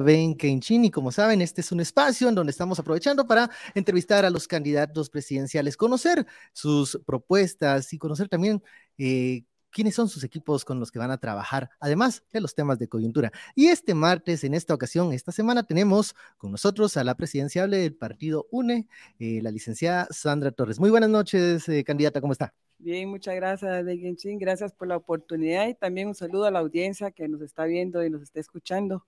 Ben 0.00 0.34
Kenchin 0.36 0.84
y 0.84 0.90
como 0.90 1.12
saben, 1.12 1.42
este 1.42 1.60
es 1.60 1.72
un 1.72 1.80
espacio 1.80 2.28
en 2.28 2.34
donde 2.34 2.50
estamos 2.50 2.78
aprovechando 2.78 3.26
para 3.26 3.50
entrevistar 3.74 4.24
a 4.24 4.30
los 4.30 4.46
candidatos 4.48 5.10
presidenciales, 5.10 5.76
conocer 5.76 6.26
sus 6.52 7.00
propuestas 7.04 7.92
y 7.92 7.98
conocer 7.98 8.28
también 8.28 8.62
eh, 8.98 9.44
quiénes 9.72 9.94
son 9.94 10.08
sus 10.08 10.22
equipos 10.22 10.64
con 10.64 10.78
los 10.78 10.92
que 10.92 10.98
van 10.98 11.10
a 11.10 11.18
trabajar, 11.18 11.70
además 11.80 12.22
de 12.32 12.40
los 12.40 12.54
temas 12.54 12.78
de 12.78 12.88
coyuntura. 12.88 13.32
Y 13.54 13.66
este 13.66 13.94
martes, 13.94 14.44
en 14.44 14.54
esta 14.54 14.74
ocasión, 14.74 15.12
esta 15.12 15.32
semana, 15.32 15.64
tenemos 15.64 16.14
con 16.36 16.52
nosotros 16.52 16.96
a 16.96 17.04
la 17.04 17.16
presidenciable 17.16 17.78
del 17.78 17.94
partido 17.94 18.46
UNE, 18.50 18.86
eh, 19.18 19.40
la 19.42 19.50
licenciada 19.50 20.06
Sandra 20.10 20.52
Torres. 20.52 20.78
Muy 20.78 20.90
buenas 20.90 21.10
noches, 21.10 21.68
eh, 21.68 21.82
candidata, 21.82 22.20
¿cómo 22.20 22.32
está? 22.32 22.54
Bien, 22.78 23.08
muchas 23.08 23.36
gracias, 23.36 23.84
Ben 23.84 24.00
Kenchin. 24.00 24.38
Gracias 24.38 24.72
por 24.72 24.88
la 24.88 24.96
oportunidad 24.96 25.68
y 25.68 25.74
también 25.74 26.08
un 26.08 26.14
saludo 26.14 26.46
a 26.46 26.50
la 26.50 26.58
audiencia 26.58 27.12
que 27.12 27.28
nos 27.28 27.40
está 27.40 27.64
viendo 27.64 28.04
y 28.04 28.10
nos 28.10 28.22
está 28.22 28.40
escuchando. 28.40 29.06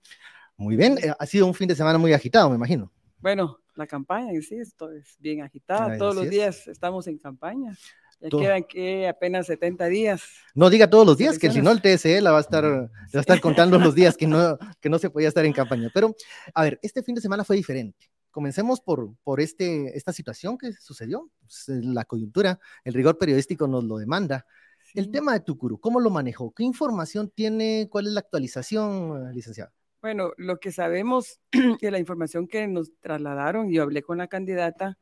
Muy 0.56 0.76
bien, 0.76 0.96
eh, 1.02 1.12
ha 1.18 1.26
sido 1.26 1.46
un 1.46 1.54
fin 1.54 1.66
de 1.66 1.74
semana 1.74 1.98
muy 1.98 2.12
agitado, 2.12 2.48
me 2.48 2.56
imagino. 2.56 2.92
Bueno, 3.18 3.58
la 3.74 3.86
campaña 3.86 4.30
en 4.30 4.42
sí 4.42 4.56
es 4.56 4.74
bien 5.18 5.42
agitada, 5.42 5.98
todos 5.98 6.14
los 6.14 6.30
días 6.30 6.68
estamos 6.68 7.08
en 7.08 7.18
campaña. 7.18 7.76
Ya 8.24 8.38
quedan 8.38 8.64
que 8.64 9.06
apenas 9.06 9.46
70 9.46 9.86
días. 9.86 10.22
No 10.54 10.70
diga 10.70 10.88
todos 10.88 11.06
los 11.06 11.18
días, 11.18 11.38
que 11.38 11.50
si 11.50 11.60
no 11.60 11.70
el 11.70 11.82
TSE 11.82 12.22
la 12.22 12.32
va 12.32 12.38
a 12.38 12.40
estar, 12.40 12.64
va 12.64 12.88
a 13.12 13.20
estar 13.20 13.40
contando 13.40 13.78
los 13.78 13.94
días 13.94 14.16
que 14.16 14.26
no, 14.26 14.58
que 14.80 14.88
no 14.88 14.98
se 14.98 15.10
podía 15.10 15.28
estar 15.28 15.44
en 15.44 15.52
campaña. 15.52 15.90
Pero, 15.92 16.14
a 16.54 16.62
ver, 16.62 16.78
este 16.82 17.02
fin 17.02 17.14
de 17.14 17.20
semana 17.20 17.44
fue 17.44 17.56
diferente. 17.56 18.10
Comencemos 18.30 18.80
por, 18.80 19.14
por 19.22 19.40
este, 19.40 19.96
esta 19.96 20.12
situación 20.12 20.56
que 20.56 20.72
sucedió, 20.72 21.30
pues, 21.40 21.68
la 21.68 22.04
coyuntura, 22.04 22.58
el 22.82 22.94
rigor 22.94 23.18
periodístico 23.18 23.68
nos 23.68 23.84
lo 23.84 23.98
demanda. 23.98 24.46
El 24.94 25.10
tema 25.10 25.32
de 25.34 25.40
Tucuru, 25.40 25.78
¿cómo 25.78 26.00
lo 26.00 26.08
manejó? 26.08 26.52
¿Qué 26.52 26.62
información 26.62 27.28
tiene? 27.28 27.88
¿Cuál 27.90 28.06
es 28.06 28.12
la 28.12 28.20
actualización, 28.20 29.34
licenciado? 29.34 29.72
Bueno, 30.00 30.32
lo 30.36 30.58
que 30.58 30.72
sabemos 30.72 31.40
de 31.80 31.90
la 31.90 31.98
información 31.98 32.46
que 32.46 32.66
nos 32.68 32.92
trasladaron, 33.00 33.70
yo 33.70 33.82
hablé 33.82 34.02
con 34.02 34.18
la 34.18 34.28
candidata 34.28 34.98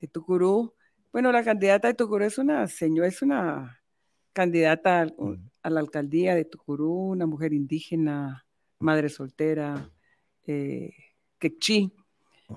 de 0.00 0.08
Tucurú. 0.08 0.74
Bueno, 1.12 1.32
la 1.32 1.42
candidata 1.42 1.88
de 1.88 1.94
Tucurú 1.94 2.24
es 2.24 2.38
una 2.38 2.66
señora, 2.68 3.08
es 3.08 3.22
una 3.22 3.82
candidata 4.32 5.06
a, 5.62 5.70
la 5.70 5.80
alcaldía 5.80 6.34
de 6.34 6.44
Tucurú, 6.44 7.10
una 7.10 7.26
mujer 7.26 7.52
indígena, 7.52 8.46
madre 8.78 9.08
soltera, 9.08 9.90
eh, 10.46 10.92
quechí, 11.38 11.92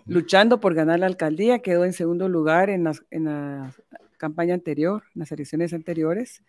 luchando 0.05 0.59
por 0.59 0.73
ganar 0.75 0.99
la 0.99 1.07
alcaldía, 1.07 1.59
quedó 1.59 1.85
en 1.85 1.93
segundo 1.93 2.29
lugar 2.29 2.69
en 2.69 2.89
en 3.09 3.23
la 3.25 3.73
campaña 4.17 4.53
anterior, 4.53 5.03
en 5.15 5.19
las 5.19 5.31
elecciones 5.31 5.73
anteriores. 5.73 6.43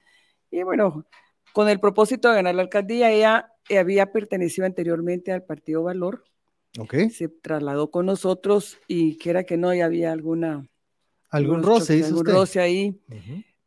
Y 0.51 0.63
bueno, 0.63 1.07
con 1.53 1.69
el 1.69 1.81
propósito 1.81 2.29
de 2.29 2.37
ganar 2.37 2.55
la 2.55 2.63
alcaldía, 2.63 3.11
ella 3.11 3.53
eh, 3.69 3.79
había 3.79 4.13
pertenecido 4.13 4.67
anteriormente 4.67 5.33
al 5.33 5.45
Partido 5.45 5.83
Valor. 5.83 6.25
Okay. 6.79 7.11
Se 7.11 7.29
trasladó 7.29 7.91
con 7.91 8.07
nosotros 8.07 8.79
y 8.89 9.17
que 9.19 9.31
era 9.31 9.45
que 9.45 9.57
no, 9.57 9.73
ya 9.75 9.87
había 9.87 10.13
alguna... 10.13 10.69
Algún 11.35 11.63
roce, 11.63 11.95
dice 11.95 12.09
algún 12.09 12.27
roce 12.27 12.61
ahí. 12.61 13.01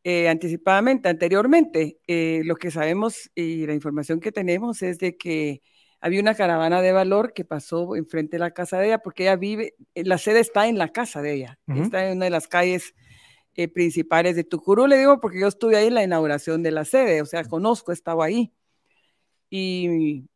Eh, 0.03 0.29
anticipadamente, 0.29 1.09
anteriormente, 1.09 1.99
eh, 2.07 2.41
lo 2.45 2.55
que 2.55 2.71
sabemos 2.71 3.29
y 3.35 3.65
la 3.65 3.73
información 3.73 4.19
que 4.19 4.31
tenemos 4.31 4.81
es 4.81 4.99
de 4.99 5.17
que 5.17 5.61
había 5.99 6.21
una 6.21 6.35
caravana 6.35 6.81
de 6.81 6.93
valor 6.93 7.33
que 7.33 7.43
pasó 7.43 7.95
enfrente 7.95 8.37
de 8.37 8.39
la 8.39 8.51
casa 8.51 8.79
de 8.79 8.87
ella, 8.87 8.99
porque 8.99 9.23
ella 9.23 9.35
vive, 9.35 9.75
la 9.95 10.17
sede 10.17 10.39
está 10.39 10.67
en 10.67 10.77
la 10.77 10.89
casa 10.89 11.21
de 11.21 11.33
ella, 11.33 11.59
está 11.67 12.07
en 12.07 12.17
una 12.17 12.25
de 12.25 12.31
las 12.31 12.47
calles 12.47 12.93
principales 13.73 14.35
de 14.35 14.43
Tucurú, 14.43 14.87
le 14.87 14.97
digo, 14.97 15.19
porque 15.19 15.41
yo 15.41 15.47
estuve 15.47 15.75
ahí 15.75 15.87
en 15.87 15.95
la 15.95 16.03
inauguración 16.03 16.63
de 16.63 16.71
la 16.71 16.85
sede, 16.85 17.21
o 17.21 17.25
sea, 17.25 17.43
conozco, 17.43 17.91
estaba 17.91 18.25
ahí. 18.25 18.53
Y 19.49 20.29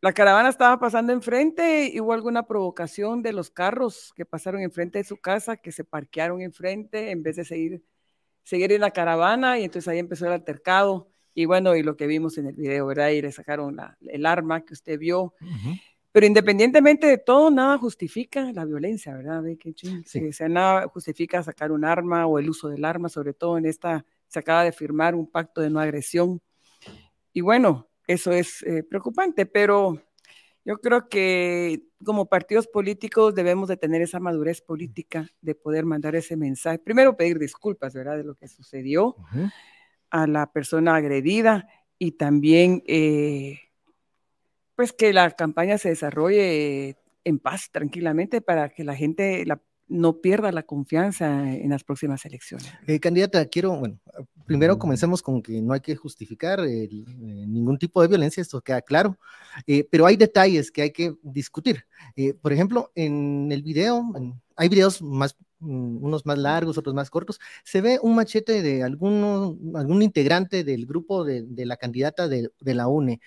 la 0.00 0.12
caravana 0.12 0.48
estaba 0.48 0.78
pasando 0.78 1.12
enfrente 1.12 1.90
y 1.92 2.00
hubo 2.00 2.12
alguna 2.12 2.46
provocación 2.46 3.22
de 3.22 3.32
los 3.32 3.50
carros 3.50 4.12
que 4.14 4.24
pasaron 4.24 4.60
enfrente 4.60 4.98
de 4.98 5.04
su 5.04 5.16
casa, 5.16 5.56
que 5.56 5.72
se 5.72 5.84
parquearon 5.84 6.42
enfrente 6.42 7.10
en 7.10 7.22
vez 7.22 7.36
de 7.36 7.44
seguir, 7.44 7.82
seguir 8.42 8.72
en 8.72 8.82
la 8.82 8.90
caravana 8.90 9.58
y 9.58 9.64
entonces 9.64 9.88
ahí 9.88 9.98
empezó 9.98 10.26
el 10.26 10.32
altercado 10.32 11.08
y 11.34 11.44
bueno, 11.44 11.76
y 11.76 11.82
lo 11.82 11.96
que 11.96 12.06
vimos 12.06 12.38
en 12.38 12.46
el 12.46 12.54
video, 12.54 12.86
¿verdad? 12.86 13.10
Y 13.10 13.20
le 13.20 13.30
sacaron 13.30 13.76
la, 13.76 13.98
el 14.00 14.24
arma 14.24 14.64
que 14.64 14.72
usted 14.72 14.98
vio. 14.98 15.34
Pero 16.10 16.24
independientemente 16.24 17.06
de 17.06 17.18
todo, 17.18 17.50
nada 17.50 17.76
justifica 17.76 18.50
la 18.54 18.64
violencia, 18.64 19.14
¿verdad? 19.14 19.42
Sí. 20.06 20.28
O 20.28 20.32
sea, 20.32 20.48
nada 20.48 20.88
justifica 20.88 21.42
sacar 21.42 21.72
un 21.72 21.84
arma 21.84 22.26
o 22.26 22.38
el 22.38 22.48
uso 22.48 22.68
del 22.68 22.86
arma, 22.86 23.10
sobre 23.10 23.34
todo 23.34 23.58
en 23.58 23.66
esta, 23.66 24.06
se 24.28 24.38
acaba 24.38 24.64
de 24.64 24.72
firmar 24.72 25.14
un 25.14 25.30
pacto 25.30 25.60
de 25.60 25.68
no 25.68 25.78
agresión. 25.78 26.40
Y 27.34 27.42
bueno, 27.42 27.86
eso 28.06 28.32
es 28.32 28.62
eh, 28.62 28.82
preocupante, 28.82 29.46
pero 29.46 30.00
yo 30.64 30.78
creo 30.78 31.08
que 31.08 31.82
como 32.04 32.26
partidos 32.26 32.66
políticos 32.66 33.34
debemos 33.34 33.68
de 33.68 33.76
tener 33.76 34.02
esa 34.02 34.20
madurez 34.20 34.60
política 34.60 35.30
de 35.40 35.54
poder 35.54 35.84
mandar 35.84 36.16
ese 36.16 36.36
mensaje. 36.36 36.78
Primero 36.78 37.16
pedir 37.16 37.38
disculpas, 37.38 37.94
¿verdad? 37.94 38.16
De 38.16 38.24
lo 38.24 38.34
que 38.34 38.48
sucedió 38.48 39.16
a 40.10 40.26
la 40.26 40.52
persona 40.52 40.96
agredida 40.96 41.68
y 41.98 42.12
también 42.12 42.82
eh, 42.86 43.60
pues 44.74 44.92
que 44.92 45.12
la 45.12 45.30
campaña 45.30 45.78
se 45.78 45.88
desarrolle 45.88 46.96
en 47.24 47.38
paz, 47.38 47.70
tranquilamente, 47.72 48.40
para 48.40 48.68
que 48.68 48.84
la 48.84 48.94
gente, 48.94 49.44
la, 49.46 49.60
no 49.88 50.20
pierda 50.20 50.50
la 50.52 50.64
confianza 50.64 51.52
en 51.52 51.70
las 51.70 51.84
próximas 51.84 52.24
elecciones. 52.24 52.66
Eh, 52.86 52.98
candidata, 52.98 53.44
quiero, 53.46 53.76
bueno, 53.76 53.98
primero 54.44 54.78
comencemos 54.78 55.22
con 55.22 55.42
que 55.42 55.60
no 55.62 55.72
hay 55.72 55.80
que 55.80 55.94
justificar 55.94 56.60
eh, 56.60 56.88
ningún 56.90 57.78
tipo 57.78 58.02
de 58.02 58.08
violencia, 58.08 58.40
esto 58.40 58.60
queda 58.60 58.82
claro, 58.82 59.16
eh, 59.66 59.86
pero 59.90 60.06
hay 60.06 60.16
detalles 60.16 60.70
que 60.70 60.82
hay 60.82 60.90
que 60.90 61.14
discutir. 61.22 61.84
por 62.40 62.52
ejemplo, 62.52 62.90
en 62.94 63.50
el 63.52 63.62
video, 63.62 64.02
hay 64.56 64.68
videos 64.68 65.02
más, 65.02 65.36
mm, 65.60 66.04
unos 66.04 66.26
más 66.26 66.38
largos, 66.38 66.78
otros 66.78 66.94
más 66.94 67.08
cortos, 67.08 67.38
se 67.64 67.80
ve 67.80 67.98
un 68.02 68.16
machete 68.16 68.62
de 68.62 68.82
alguno, 68.82 69.56
algún 69.74 70.02
integrante 70.02 70.64
del 70.64 70.86
grupo 70.86 71.24
de, 71.24 71.42
de 71.42 71.64
la 71.64 71.76
candidata 71.76 72.28
de, 72.28 72.50
de 72.60 72.74
la 72.74 72.88
UNE. 72.88 73.20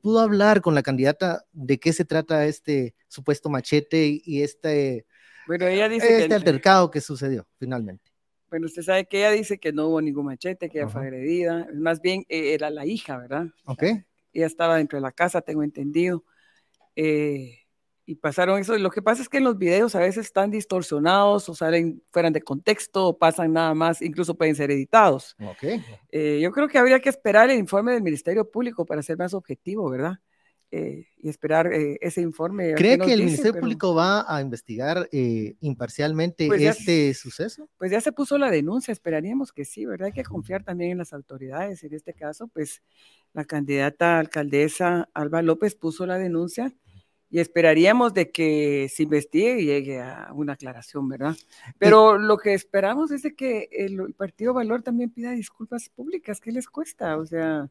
¿Pudo 0.00 0.20
hablar 0.20 0.60
con 0.60 0.74
la 0.74 0.82
candidata 0.82 1.44
de 1.52 1.78
qué 1.78 1.92
se 1.92 2.04
trata 2.04 2.46
este 2.46 2.94
supuesto 3.08 3.48
machete 3.50 4.20
y 4.24 4.42
este 4.42 5.06
bueno, 5.46 5.66
ella 5.66 5.88
dice 5.88 6.16
este 6.16 6.28
que, 6.28 6.34
altercado 6.34 6.90
que 6.90 7.00
sucedió 7.00 7.46
finalmente. 7.58 8.10
Bueno, 8.48 8.66
usted 8.66 8.82
sabe 8.82 9.06
que 9.06 9.18
ella 9.18 9.30
dice 9.32 9.58
que 9.58 9.72
no 9.72 9.88
hubo 9.88 10.00
ningún 10.00 10.26
machete, 10.26 10.68
que 10.68 10.78
ella 10.78 10.88
fue 10.88 11.02
agredida. 11.02 11.66
Más 11.74 12.00
bien 12.00 12.24
eh, 12.28 12.54
era 12.54 12.70
la 12.70 12.86
hija, 12.86 13.18
¿verdad? 13.18 13.46
Ok. 13.64 13.82
Ella 14.32 14.46
estaba 14.46 14.76
dentro 14.76 14.96
de 14.96 15.02
la 15.02 15.12
casa, 15.12 15.40
tengo 15.40 15.62
entendido. 15.62 16.24
Eh, 16.94 17.64
y 18.06 18.16
pasaron 18.16 18.60
eso. 18.60 18.76
Lo 18.78 18.90
que 18.90 19.02
pasa 19.02 19.22
es 19.22 19.28
que 19.28 19.38
en 19.38 19.44
los 19.44 19.58
videos 19.58 19.94
a 19.94 20.00
veces 20.00 20.26
están 20.26 20.50
distorsionados 20.50 21.48
o 21.48 21.54
salen 21.54 22.02
fuera 22.10 22.30
de 22.30 22.42
contexto 22.42 23.08
o 23.08 23.18
pasan 23.18 23.52
nada 23.52 23.74
más, 23.74 24.02
incluso 24.02 24.36
pueden 24.36 24.54
ser 24.54 24.70
editados. 24.70 25.36
Okay. 25.56 25.82
Eh, 26.10 26.40
yo 26.42 26.52
creo 26.52 26.68
que 26.68 26.78
habría 26.78 27.00
que 27.00 27.08
esperar 27.08 27.50
el 27.50 27.58
informe 27.58 27.92
del 27.92 28.02
Ministerio 28.02 28.48
Público 28.50 28.84
para 28.84 29.02
ser 29.02 29.16
más 29.16 29.32
objetivo, 29.34 29.88
¿verdad? 29.88 30.18
Eh, 30.76 31.06
y 31.18 31.28
esperar 31.28 31.72
eh, 31.72 31.98
ese 32.00 32.20
informe. 32.20 32.74
¿Cree 32.74 32.98
que 32.98 33.12
el 33.12 33.22
Ministerio 33.22 33.60
Público 33.60 33.94
va 33.94 34.24
a 34.26 34.40
investigar 34.40 35.08
eh, 35.12 35.54
imparcialmente 35.60 36.48
pues 36.48 36.62
este 36.62 37.14
suceso? 37.14 37.68
Pues 37.78 37.92
ya 37.92 38.00
se 38.00 38.10
puso 38.10 38.38
la 38.38 38.50
denuncia, 38.50 38.90
esperaríamos 38.90 39.52
que 39.52 39.64
sí, 39.64 39.86
¿verdad? 39.86 40.06
Hay 40.06 40.12
que 40.12 40.24
confiar 40.24 40.64
también 40.64 40.90
en 40.90 40.98
las 40.98 41.12
autoridades. 41.12 41.84
En 41.84 41.94
este 41.94 42.12
caso, 42.12 42.48
pues 42.48 42.82
la 43.34 43.44
candidata 43.44 44.18
alcaldesa 44.18 45.08
Alba 45.14 45.42
López 45.42 45.76
puso 45.76 46.06
la 46.06 46.18
denuncia 46.18 46.74
y 47.30 47.38
esperaríamos 47.38 48.12
de 48.12 48.32
que 48.32 48.88
se 48.92 49.04
investigue 49.04 49.60
y 49.60 49.66
llegue 49.66 50.00
a 50.00 50.30
una 50.34 50.54
aclaración, 50.54 51.08
¿verdad? 51.08 51.36
Pero 51.78 52.18
lo 52.18 52.36
que 52.36 52.52
esperamos 52.52 53.12
es 53.12 53.22
de 53.22 53.36
que 53.36 53.68
el, 53.70 54.12
Partido 54.14 54.54
Valor 54.54 54.82
también 54.82 55.10
pida 55.10 55.30
disculpas 55.30 55.88
públicas, 55.88 56.40
¿qué 56.40 56.50
les 56.50 56.66
cuesta? 56.66 57.16
O 57.16 57.26
sea, 57.26 57.70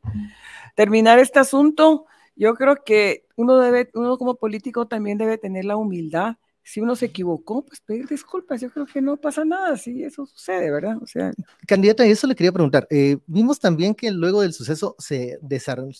terminar 0.75 1.19
este 1.19 1.39
asunto 1.39 2.05
yo 2.35 2.55
creo 2.55 2.83
que 2.83 3.25
uno 3.35 3.59
debe, 3.59 3.89
uno 3.93 4.17
como 4.17 4.35
político 4.35 4.87
también 4.87 5.17
debe 5.17 5.37
tener 5.37 5.65
la 5.65 5.77
humildad. 5.77 6.35
Si 6.65 6.79
uno 6.79 6.95
se 6.95 7.07
equivocó, 7.07 7.65
pues 7.65 7.81
pedir 7.81 8.07
disculpas. 8.07 8.61
Yo 8.61 8.69
creo 8.69 8.85
que 8.85 9.01
no 9.01 9.17
pasa 9.17 9.43
nada 9.43 9.75
si 9.75 10.03
eso 10.03 10.25
sucede, 10.25 10.71
¿verdad? 10.71 10.97
O 11.01 11.05
sea. 11.05 11.33
Candidata, 11.67 12.05
eso 12.05 12.25
le 12.25 12.35
quería 12.35 12.53
preguntar. 12.53 12.87
Eh, 12.89 13.17
vimos 13.27 13.59
también 13.59 13.93
que 13.93 14.09
luego 14.11 14.41
del 14.41 14.53
suceso 14.53 14.95
se, 14.97 15.39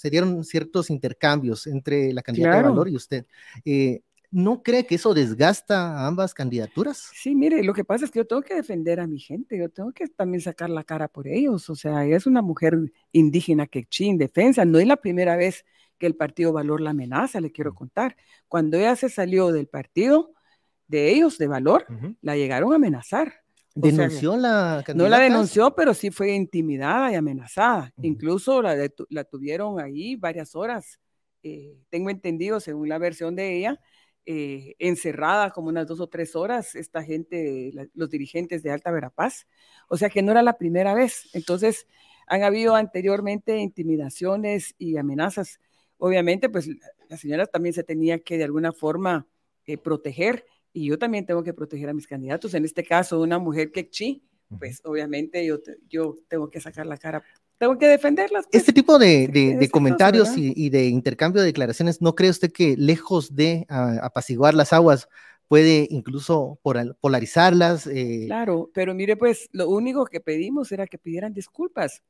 dieron 0.09 0.43
ciertos 0.43 0.89
intercambios 0.89 1.67
entre 1.67 2.13
la 2.13 2.21
candidata 2.21 2.57
de 2.57 2.63
Valor 2.63 2.87
y 2.87 2.95
usted. 2.95 3.25
Eh, 3.65 4.01
¿No 4.33 4.63
cree 4.63 4.87
que 4.87 4.95
eso 4.95 5.13
desgasta 5.13 5.95
a 5.95 6.07
ambas 6.07 6.33
candidaturas? 6.33 7.11
Sí, 7.13 7.35
mire, 7.35 7.61
lo 7.61 7.71
que 7.71 7.83
pasa 7.83 8.05
es 8.05 8.09
que 8.09 8.17
yo 8.17 8.25
tengo 8.25 8.41
que 8.41 8.55
defender 8.55 8.99
a 8.99 9.05
mi 9.05 9.19
gente, 9.19 9.59
yo 9.59 9.69
tengo 9.69 9.91
que 9.91 10.07
también 10.07 10.41
sacar 10.41 10.71
la 10.71 10.83
cara 10.83 11.07
por 11.07 11.27
ellos. 11.27 11.69
O 11.69 11.75
sea, 11.75 12.03
ella 12.03 12.17
es 12.17 12.25
una 12.25 12.41
mujer 12.41 12.79
indígena 13.11 13.67
que 13.67 13.85
en 13.99 14.17
defensa, 14.17 14.65
no 14.65 14.79
es 14.79 14.87
la 14.87 14.97
primera 14.97 15.35
vez 15.35 15.65
que 16.03 16.07
el 16.07 16.17
Partido 16.17 16.51
Valor 16.51 16.81
la 16.81 16.89
amenaza, 16.89 17.39
le 17.39 17.53
quiero 17.53 17.73
contar. 17.73 18.17
Cuando 18.49 18.75
ella 18.75 18.93
se 18.97 19.07
salió 19.07 19.53
del 19.53 19.67
partido, 19.67 20.33
de 20.85 21.11
ellos, 21.11 21.37
de 21.37 21.47
valor, 21.47 21.85
la 22.19 22.35
llegaron 22.35 22.73
a 22.73 22.75
amenazar. 22.75 23.35
¿Denunció 23.73 24.35
la 24.35 24.83
candidata? 24.85 24.93
No 24.95 25.07
la 25.07 25.19
denunció, 25.23 25.73
pero 25.73 25.93
sí 25.93 26.11
fue 26.11 26.33
intimidada 26.33 27.09
y 27.09 27.15
amenazada. 27.15 27.93
Incluso 28.01 28.61
la, 28.61 28.75
la, 29.07 29.23
tuvieron 29.23 29.79
ahí 29.79 30.17
varias 30.17 30.55
horas, 30.55 30.99
eh, 31.41 31.77
tengo 31.89 32.09
entendido, 32.09 32.59
según 32.59 32.89
la 32.89 32.97
versión 32.97 33.33
de 33.37 33.55
ella, 33.55 33.79
eh, 34.25 34.75
encerrada 34.79 35.51
como 35.51 35.69
unas 35.69 35.87
dos 35.87 36.01
o 36.01 36.07
tres 36.07 36.35
horas, 36.35 36.75
esta 36.75 37.01
gente, 37.01 37.71
los 37.93 38.09
dirigentes 38.09 38.61
de 38.61 38.71
Alta 38.71 38.91
Verapaz. 38.91 39.47
O 39.87 39.95
sea 39.95 40.09
que 40.09 40.21
no 40.21 40.33
era 40.33 40.41
la 40.41 40.57
primera 40.57 40.93
vez. 40.93 41.29
Entonces, 41.31 41.87
han 42.27 42.43
habido 42.43 42.75
anteriormente 42.75 43.57
intimidaciones 43.59 44.75
y 44.77 44.97
amenazas. 44.97 45.61
Obviamente, 46.05 46.49
pues 46.49 46.67
la 47.07 47.15
señora 47.15 47.45
también 47.45 47.71
se 47.71 47.81
tenía 47.81 48.19
que 48.19 48.37
de 48.37 48.43
alguna 48.43 48.73
forma 48.73 49.25
eh, 49.65 49.77
proteger 49.77 50.45
y 50.73 50.87
yo 50.87 50.99
también 50.99 51.25
tengo 51.25 51.43
que 51.43 51.53
proteger 51.53 51.87
a 51.87 51.93
mis 51.93 52.07
candidatos. 52.07 52.53
En 52.55 52.65
este 52.65 52.83
caso, 52.83 53.21
una 53.21 53.39
mujer 53.39 53.71
que 53.71 53.89
chi, 53.89 54.21
pues 54.59 54.81
obviamente 54.83 55.45
yo, 55.45 55.59
yo 55.87 56.19
tengo 56.27 56.49
que 56.49 56.59
sacar 56.59 56.85
la 56.87 56.97
cara 56.97 57.23
tengo 57.57 57.77
que 57.77 57.87
defenderlas. 57.87 58.47
Pues. 58.47 58.59
Este 58.59 58.73
tipo 58.73 58.99
de, 58.99 59.29
de, 59.29 59.69
comentarios 59.69 60.33
y, 60.35 60.69
de 60.69 60.87
intercambio 60.87 61.39
de 61.39 61.47
declaraciones, 61.47 62.01
¿no 62.01 62.15
cree 62.15 62.29
usted 62.29 62.51
que 62.51 62.75
lejos 62.75 63.33
de 63.33 63.65
ah, 63.69 63.99
apaciguar 64.03 64.53
las 64.55 64.73
aguas, 64.73 65.07
puede 65.47 65.87
incluso 65.89 66.59
polarizarlas? 66.99 67.87
Eh? 67.87 68.23
Claro, 68.25 68.69
pero 68.73 68.93
mire, 68.93 69.15
pues 69.15 69.47
lo 69.53 69.69
único 69.69 70.03
que 70.07 70.19
pedimos 70.19 70.73
era 70.73 70.85
que 70.85 70.97
pidieran 70.97 71.33
disculpas. 71.33 72.03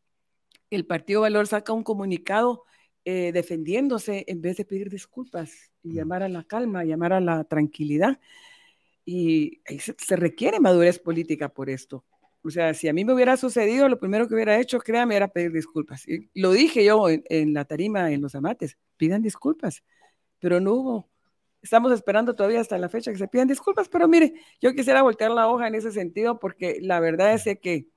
El 0.71 0.87
Partido 0.87 1.21
Valor 1.21 1.45
saca 1.45 1.73
un 1.73 1.83
comunicado 1.83 2.63
eh, 3.05 3.31
defendiéndose 3.33 4.23
en 4.27 4.41
vez 4.41 4.57
de 4.57 4.65
pedir 4.65 4.89
disculpas 4.89 5.71
y 5.83 5.89
mm. 5.89 5.94
llamar 5.94 6.23
a 6.23 6.29
la 6.29 6.44
calma, 6.44 6.83
llamar 6.83 7.13
a 7.13 7.19
la 7.19 7.44
tranquilidad. 7.44 8.19
Y 9.05 9.61
se 9.97 10.15
requiere 10.15 10.59
madurez 10.59 11.00
política 11.00 11.50
por 11.50 11.69
esto. 11.69 12.05
O 12.45 12.50
sea, 12.50 12.73
si 12.73 12.89
a 12.89 12.94
mí 12.94 13.05
me 13.05 13.13
hubiera 13.13 13.38
sucedido, 13.38 13.88
lo 13.88 14.00
primero 14.00 14.27
que 14.27 14.33
hubiera 14.33 14.59
hecho, 14.59 14.77
créame, 14.79 15.15
era 15.15 15.29
pedir 15.29 15.51
disculpas. 15.53 16.07
Y 16.07 16.29
lo 16.33 16.51
dije 16.51 16.83
yo 16.83 17.07
en, 17.09 17.53
la 17.53 17.63
tarima, 17.63 18.11
en 18.11 18.21
los 18.21 18.35
amates, 18.35 18.77
pidan 18.97 19.21
disculpas, 19.21 19.83
pero 20.39 20.59
no 20.59 20.73
hubo. 20.73 21.09
Estamos 21.61 21.94
esperando 21.94 22.35
todavía 22.35 22.59
hasta 22.59 22.77
la 22.77 22.89
fecha 22.89 23.11
que 23.11 23.17
se 23.17 23.29
pidan 23.29 23.47
disculpas, 23.47 23.88
pero 23.88 24.09
mire, 24.09 24.33
yo 24.61 24.73
quisiera 24.73 25.01
voltear 25.01 25.31
la 25.31 25.47
hoja 25.47 25.67
en 25.67 25.75
ese 25.75 25.94
sentido 25.94 26.38
porque 26.39 26.79
la 26.81 27.00
verdad 27.00 27.33
es 27.33 27.45
que 27.61 27.88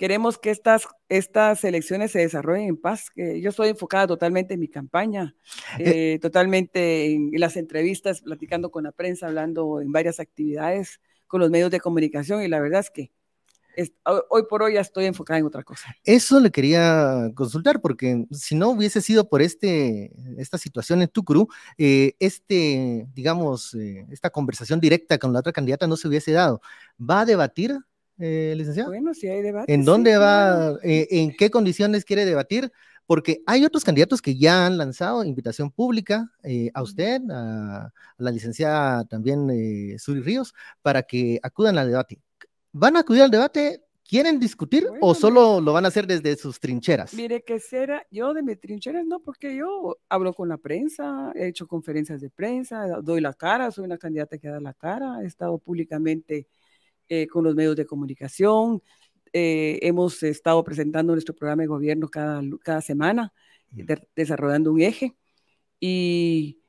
queremos 0.00 0.38
que 0.38 0.48
estas, 0.48 0.88
estas 1.10 1.62
elecciones 1.62 2.10
se 2.10 2.20
desarrollen 2.20 2.68
en 2.68 2.76
paz. 2.78 3.10
Que 3.14 3.38
yo 3.42 3.50
estoy 3.50 3.68
enfocada 3.68 4.06
totalmente 4.06 4.54
en 4.54 4.60
mi 4.60 4.68
campaña, 4.68 5.36
eh, 5.78 6.18
totalmente 6.22 7.12
en 7.12 7.30
las 7.34 7.58
entrevistas, 7.58 8.22
platicando 8.22 8.70
con 8.70 8.84
la 8.84 8.92
prensa, 8.92 9.26
hablando 9.26 9.82
en 9.82 9.92
varias 9.92 10.18
actividades 10.18 11.02
con 11.26 11.40
los 11.40 11.50
medios 11.50 11.70
de 11.70 11.80
comunicación 11.80 12.42
y 12.42 12.48
la 12.48 12.60
verdad 12.60 12.80
es 12.80 12.90
que 12.90 13.12
hoy 14.30 14.42
por 14.48 14.62
hoy 14.62 14.74
ya 14.74 14.80
estoy 14.80 15.04
enfocada 15.04 15.38
en 15.38 15.46
otra 15.46 15.62
cosa. 15.62 15.94
Eso 16.02 16.40
le 16.40 16.50
quería 16.50 17.30
consultar, 17.34 17.80
porque 17.80 18.24
si 18.30 18.54
no 18.54 18.70
hubiese 18.70 19.00
sido 19.00 19.28
por 19.28 19.42
este, 19.42 20.12
esta 20.38 20.56
situación 20.56 21.02
en 21.02 21.08
Tucurú, 21.08 21.46
eh, 21.78 22.14
este, 22.18 23.06
digamos, 23.14 23.74
eh, 23.74 24.06
esta 24.10 24.30
conversación 24.30 24.80
directa 24.80 25.18
con 25.18 25.32
la 25.32 25.40
otra 25.40 25.52
candidata 25.52 25.86
no 25.86 25.96
se 25.96 26.08
hubiese 26.08 26.32
dado. 26.32 26.60
¿Va 26.98 27.20
a 27.20 27.26
debatir, 27.26 27.78
eh, 28.20 28.54
licenciado? 28.56 28.90
Bueno, 28.90 29.14
si 29.14 29.28
hay 29.28 29.42
debate. 29.42 29.72
¿En 29.72 29.84
dónde 29.84 30.16
va, 30.16 30.76
en 30.82 31.34
qué 31.36 31.50
condiciones 31.50 32.04
quiere 32.04 32.24
debatir? 32.24 32.70
Porque 33.06 33.42
hay 33.46 33.64
otros 33.64 33.84
candidatos 33.84 34.22
que 34.22 34.38
ya 34.38 34.66
han 34.66 34.78
lanzado 34.78 35.24
invitación 35.24 35.72
pública 35.72 36.30
a 36.74 36.82
usted, 36.82 37.20
a, 37.30 37.92
la 38.18 38.30
licenciada 38.30 39.04
también 39.04 39.48
Suri 39.98 40.20
Ríos, 40.20 40.54
para 40.80 41.02
que 41.02 41.40
acudan 41.42 41.76
al 41.78 41.88
debate. 41.88 42.20
¿Van 42.72 42.96
a 42.96 43.00
acudir 43.00 43.22
al 43.22 43.30
debate? 43.32 43.82
¿Quieren 44.10 44.40
discutir 44.40 44.88
o 45.00 45.14
solo 45.14 45.60
lo 45.60 45.72
van 45.72 45.84
a 45.84 45.88
hacer 45.88 46.04
desde 46.04 46.34
sus 46.34 46.58
trincheras? 46.58 47.14
Mire, 47.14 47.42
que 47.44 47.60
será, 47.60 48.04
yo 48.10 48.34
de 48.34 48.42
mis 48.42 48.58
trincheras 48.58 49.06
no, 49.06 49.20
porque 49.20 49.54
yo 49.54 49.98
hablo 50.08 50.34
con 50.34 50.48
la 50.48 50.56
prensa, 50.56 51.30
he 51.36 51.46
hecho 51.46 51.68
conferencias 51.68 52.20
de 52.20 52.28
prensa, 52.28 53.00
doy 53.02 53.20
la 53.20 53.34
cara, 53.34 53.70
soy 53.70 53.84
una 53.84 53.98
candidata 53.98 54.36
que 54.36 54.48
da 54.48 54.58
la 54.58 54.74
cara, 54.74 55.22
he 55.22 55.26
estado 55.26 55.58
públicamente 55.58 56.48
eh, 57.10 57.26
con 57.26 57.44
los 57.44 57.54
medios 57.54 57.76
de 57.76 57.86
comunicación, 57.86 58.82
eh, 59.32 59.78
hemos 59.82 60.22
estado 60.22 60.64
presentando 60.64 61.12
nuestro 61.12 61.34
programa 61.34 61.62
de 61.62 61.68
gobierno 61.68 62.08
cada, 62.08 62.42
cada 62.62 62.80
semana, 62.80 63.34
desarrollando 64.16 64.72
un 64.72 64.80
eje. 64.80 65.16
Y, 65.80 66.60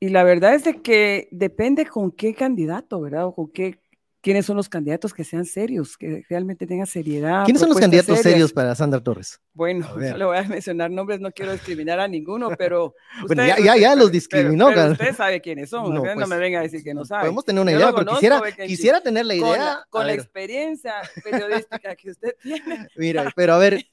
y 0.00 0.08
la 0.08 0.24
verdad 0.24 0.54
es 0.54 0.64
de 0.64 0.82
que 0.82 1.28
depende 1.30 1.86
con 1.86 2.10
qué 2.10 2.34
candidato, 2.34 3.00
¿verdad? 3.00 3.26
O 3.26 3.34
con 3.34 3.52
qué 3.52 3.81
quiénes 4.22 4.46
son 4.46 4.56
los 4.56 4.68
candidatos 4.68 5.12
que 5.12 5.24
sean 5.24 5.44
serios, 5.44 5.98
que 5.98 6.24
realmente 6.28 6.66
tengan 6.66 6.86
seriedad. 6.86 7.44
¿Quiénes 7.44 7.60
son 7.60 7.68
los 7.68 7.78
candidatos 7.78 8.20
serios 8.20 8.52
para 8.52 8.74
Sandra 8.74 9.02
Torres? 9.02 9.40
Bueno, 9.52 9.86
no 9.94 9.96
le 10.18 10.24
voy 10.24 10.38
a 10.38 10.42
mencionar 10.44 10.90
nombres, 10.90 11.20
no 11.20 11.30
quiero 11.32 11.52
discriminar 11.52 12.00
a 12.00 12.08
ninguno, 12.08 12.50
pero. 12.58 12.94
bueno, 13.26 13.44
ya, 13.44 13.58
ya, 13.58 13.76
ya, 13.76 13.94
los 13.94 14.10
discriminó. 14.10 14.68
Pero, 14.68 14.92
usted 14.92 15.14
sabe 15.14 15.40
quiénes 15.40 15.68
son, 15.68 15.92
no, 15.92 16.02
pues, 16.02 16.28
me 16.28 16.38
venga 16.38 16.60
a 16.60 16.62
decir 16.62 16.82
que 16.82 16.94
no 16.94 17.04
sabe. 17.04 17.22
Podemos 17.22 17.44
tener 17.44 17.60
una 17.60 17.72
idea, 17.72 17.92
pero 17.92 18.12
quisiera, 18.12 18.42
quisiera 18.66 19.00
tener 19.00 19.26
la 19.26 19.34
idea. 19.34 19.86
Con, 19.90 20.06
la, 20.06 20.14
experiencia 20.14 20.94
periodística 21.22 21.94
que 21.96 22.10
usted 22.10 22.36
tiene. 22.40 22.88
Mira, 22.96 23.30
pero 23.34 23.54
a 23.54 23.58
ver, 23.58 23.84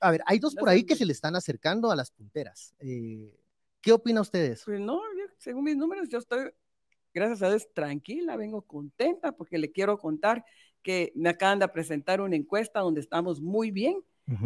a 0.00 0.10
ver, 0.10 0.22
hay 0.26 0.38
dos 0.38 0.54
por 0.54 0.68
ahí 0.68 0.84
que 0.84 0.96
se 0.96 1.06
le 1.06 1.12
están 1.12 1.36
acercando 1.36 1.90
a 1.90 1.96
las 1.96 2.10
punteras. 2.10 2.74
Eh, 2.80 3.32
¿Qué 3.80 3.92
opina 3.92 4.20
ustedes? 4.20 4.62
Pues 4.64 4.80
no, 4.80 5.00
según 5.38 5.64
mis 5.64 5.76
números, 5.76 6.08
yo 6.08 6.18
estoy 6.18 6.50
gracias 7.16 7.42
a 7.42 7.48
Dios, 7.48 7.68
tranquila, 7.72 8.36
vengo 8.36 8.60
contenta 8.62 9.32
porque 9.32 9.56
le 9.56 9.72
quiero 9.72 9.98
contar 9.98 10.44
que 10.82 11.12
me 11.16 11.30
acaban 11.30 11.58
de 11.58 11.66
presentar 11.68 12.20
una 12.20 12.36
encuesta 12.36 12.80
donde 12.80 13.00
estamos 13.00 13.40
muy 13.40 13.70
bien, 13.70 13.96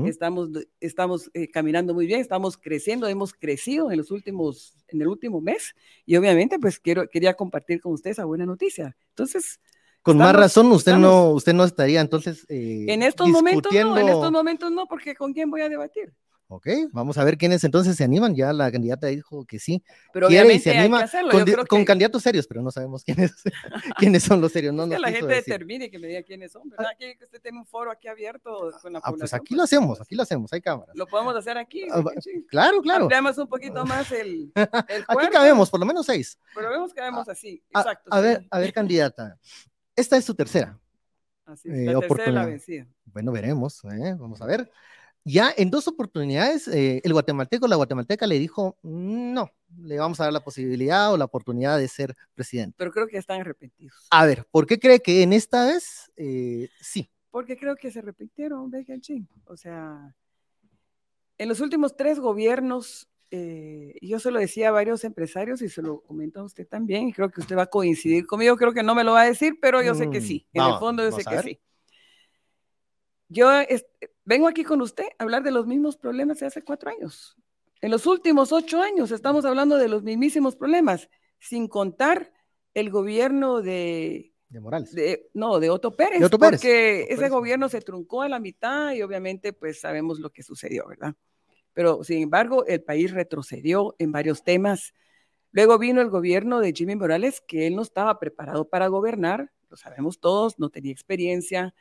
estamos, 0.04 0.50
estamos 0.78 1.30
eh, 1.32 1.48
caminando 1.48 1.94
muy 1.94 2.06
bien, 2.06 2.20
estamos 2.20 2.56
creciendo, 2.56 3.08
hemos 3.08 3.32
crecido 3.32 3.90
en 3.90 3.98
los 3.98 4.10
últimos, 4.10 4.76
en 4.88 5.00
el 5.00 5.08
último 5.08 5.40
mes 5.40 5.74
y 6.06 6.16
obviamente 6.16 6.58
pues 6.58 6.78
quiero, 6.78 7.08
quería 7.08 7.34
compartir 7.34 7.80
con 7.80 7.92
ustedes 7.92 8.18
esa 8.18 8.24
buena 8.24 8.46
noticia. 8.46 8.96
Entonces, 9.08 9.58
con 10.02 10.16
más 10.18 10.34
razón, 10.34 10.70
usted 10.72 10.96
no, 10.96 11.30
usted 11.30 11.52
no 11.52 11.64
estaría 11.64 12.00
entonces. 12.00 12.46
Eh, 12.48 12.86
en 12.88 13.02
estos 13.02 13.28
momentos 13.28 13.72
no, 13.72 13.98
en 13.98 14.08
estos 14.08 14.32
momentos 14.32 14.70
no, 14.70 14.86
porque 14.86 15.14
¿con 15.14 15.32
quién 15.32 15.50
voy 15.50 15.62
a 15.62 15.68
debatir? 15.68 16.14
Ok, 16.52 16.66
vamos 16.90 17.16
a 17.16 17.22
ver 17.22 17.38
quiénes 17.38 17.62
entonces 17.62 17.94
se 17.94 18.02
animan. 18.02 18.34
Ya 18.34 18.52
la 18.52 18.72
candidata 18.72 19.06
dijo 19.06 19.44
que 19.46 19.60
sí. 19.60 19.84
Pero 20.12 20.26
quiere 20.26 20.52
y 20.52 20.58
se 20.58 20.76
anima 20.76 21.08
con, 21.68 21.84
candidatos 21.84 22.24
serios, 22.24 22.48
pero 22.48 22.60
no 22.60 22.72
sabemos 22.72 23.04
quiénes, 23.04 23.32
quiénes 23.98 24.24
son 24.24 24.40
los 24.40 24.50
serios. 24.50 24.74
No, 24.74 24.88
que 24.88 24.98
la 24.98 25.12
gente 25.12 25.32
determine 25.32 25.88
que 25.88 26.00
me 26.00 26.08
diga 26.08 26.24
quiénes 26.24 26.50
son, 26.50 26.68
¿verdad? 26.68 26.90
Que 26.98 27.16
usted 27.22 27.40
tiene 27.40 27.56
un 27.56 27.66
foro 27.66 27.92
aquí 27.92 28.08
abierto 28.08 28.72
con 28.82 28.94
la 28.94 29.00
ah, 29.04 29.12
Pues 29.16 29.32
aquí 29.32 29.54
lo 29.54 29.62
hacemos, 29.62 30.00
aquí 30.00 30.16
lo 30.16 30.24
hacemos, 30.24 30.52
hay 30.52 30.60
cámaras. 30.60 30.96
Lo 30.96 31.06
podemos 31.06 31.36
hacer 31.36 31.56
aquí. 31.56 31.86
Ah, 31.88 32.02
claro, 32.48 32.82
claro. 32.82 33.04
Ampliamos 33.04 33.38
un 33.38 33.46
poquito 33.46 33.84
más 33.86 34.10
el, 34.10 34.50
el 34.88 35.04
Aquí 35.06 35.28
cabemos, 35.30 35.70
por 35.70 35.78
lo 35.78 35.86
menos 35.86 36.04
seis. 36.04 36.36
Pero 36.52 36.68
vemos 36.70 36.92
que 36.92 37.00
vemos 37.00 37.28
así, 37.28 37.62
exacto. 37.70 38.12
A, 38.12 38.18
ver, 38.18 38.44
a 38.50 38.58
ver, 38.58 38.72
candidata. 38.72 39.38
Esta 39.94 40.16
es 40.16 40.24
su 40.24 40.34
tercera. 40.34 40.76
Así 41.46 41.68
es, 41.68 41.76
eh, 41.76 41.84
la 41.92 42.00
tercera 42.00 42.32
la 42.32 42.46
vencida. 42.46 42.88
Bueno, 43.04 43.30
veremos, 43.30 43.84
¿eh? 43.84 44.16
vamos 44.18 44.42
a 44.42 44.46
ver 44.46 44.68
ya 45.24 45.52
en 45.56 45.70
dos 45.70 45.86
oportunidades, 45.88 46.66
eh, 46.68 47.00
el 47.04 47.12
guatemalteco, 47.12 47.68
la 47.68 47.76
guatemalteca 47.76 48.26
le 48.26 48.38
dijo, 48.38 48.78
no, 48.82 49.50
le 49.78 49.98
vamos 49.98 50.20
a 50.20 50.24
dar 50.24 50.32
la 50.32 50.42
posibilidad 50.42 51.12
o 51.12 51.16
la 51.16 51.26
oportunidad 51.26 51.78
de 51.78 51.88
ser 51.88 52.16
presidente. 52.34 52.74
Pero 52.78 52.90
creo 52.90 53.06
que 53.06 53.18
están 53.18 53.40
arrepentidos. 53.40 54.06
A 54.10 54.26
ver, 54.26 54.46
¿por 54.50 54.66
qué 54.66 54.78
cree 54.78 55.00
que 55.00 55.22
en 55.22 55.32
esta 55.32 55.66
vez 55.66 56.10
eh, 56.16 56.68
sí? 56.80 57.10
Porque 57.30 57.56
creo 57.56 57.76
que 57.76 57.90
se 57.90 58.00
repitieron, 58.00 58.72
ching. 59.00 59.28
O 59.44 59.56
sea, 59.56 60.14
en 61.38 61.48
los 61.48 61.60
últimos 61.60 61.96
tres 61.96 62.18
gobiernos, 62.18 63.08
eh, 63.30 63.94
yo 64.02 64.18
se 64.18 64.30
lo 64.30 64.40
decía 64.40 64.68
a 64.68 64.72
varios 64.72 65.04
empresarios 65.04 65.62
y 65.62 65.68
se 65.68 65.82
lo 65.82 66.00
comenta 66.00 66.40
a 66.40 66.44
usted 66.44 66.66
también, 66.66 67.08
y 67.08 67.12
creo 67.12 67.30
que 67.30 67.40
usted 67.40 67.56
va 67.56 67.62
a 67.62 67.66
coincidir 67.66 68.26
conmigo, 68.26 68.56
creo 68.56 68.72
que 68.72 68.82
no 68.82 68.94
me 68.94 69.04
lo 69.04 69.12
va 69.12 69.22
a 69.22 69.26
decir, 69.26 69.58
pero 69.60 69.82
yo 69.82 69.94
sé 69.94 70.10
que 70.10 70.20
mm, 70.20 70.24
sí, 70.24 70.48
en 70.52 70.62
el 70.64 70.78
fondo 70.78 71.04
yo 71.04 71.12
sé 71.12 71.24
que 71.24 71.42
sí. 71.42 71.60
Yo 73.30 73.48
vengo 74.24 74.48
aquí 74.48 74.64
con 74.64 74.82
usted 74.82 75.04
a 75.16 75.22
hablar 75.22 75.44
de 75.44 75.52
los 75.52 75.64
mismos 75.64 75.96
problemas 75.96 76.40
de 76.40 76.46
hace 76.46 76.62
cuatro 76.62 76.90
años. 76.90 77.36
En 77.80 77.92
los 77.92 78.04
últimos 78.06 78.52
ocho 78.52 78.82
años 78.82 79.12
estamos 79.12 79.44
hablando 79.44 79.78
de 79.78 79.88
los 79.88 80.02
mismísimos 80.02 80.56
problemas, 80.56 81.08
sin 81.38 81.68
contar 81.68 82.32
el 82.74 82.90
gobierno 82.90 83.62
de... 83.62 84.34
De 84.48 84.58
Morales. 84.58 84.92
no, 85.32 85.60
de 85.60 85.70
Otto 85.70 85.96
Pérez. 85.96 86.28
porque 86.28 87.06
ese 87.08 87.28
gobierno 87.28 87.68
se 87.68 87.80
truncó 87.80 88.22
a 88.22 88.28
la 88.28 88.40
mitad 88.40 88.92
y 88.94 89.02
obviamente 89.02 89.52
pues 89.52 89.80
sabemos 89.80 90.18
lo 90.18 90.30
que 90.30 90.42
sucedió, 90.42 90.88
¿verdad? 90.88 91.14
Pero 91.72 92.02
sin 92.02 92.20
embargo, 92.22 92.66
el 92.66 92.82
país 92.82 93.12
retrocedió 93.12 93.94
en 94.00 94.10
varios 94.10 94.42
temas. 94.42 94.92
Luego 95.52 95.78
vino 95.78 96.00
el 96.00 96.10
gobierno 96.10 96.58
de 96.58 96.72
Jimmy 96.72 96.96
Morales, 96.96 97.40
que 97.46 97.68
él 97.68 97.76
no 97.76 97.82
estaba 97.82 98.18
preparado 98.18 98.68
para 98.68 98.88
gobernar, 98.88 99.52
lo 99.68 99.76
sabemos 99.76 100.18
todos, 100.18 100.58
no 100.58 100.68
tenía 100.70 100.90
experiencia, 100.90 101.72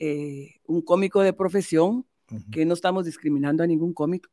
eh, 0.00 0.56
un 0.66 0.82
cómico 0.82 1.20
de 1.20 1.32
profesión, 1.32 2.06
que 2.50 2.64
no 2.64 2.74
estamos 2.74 3.04
discriminando 3.04 3.62
a 3.62 3.66
ningún 3.66 3.92
cómico, 3.92 4.30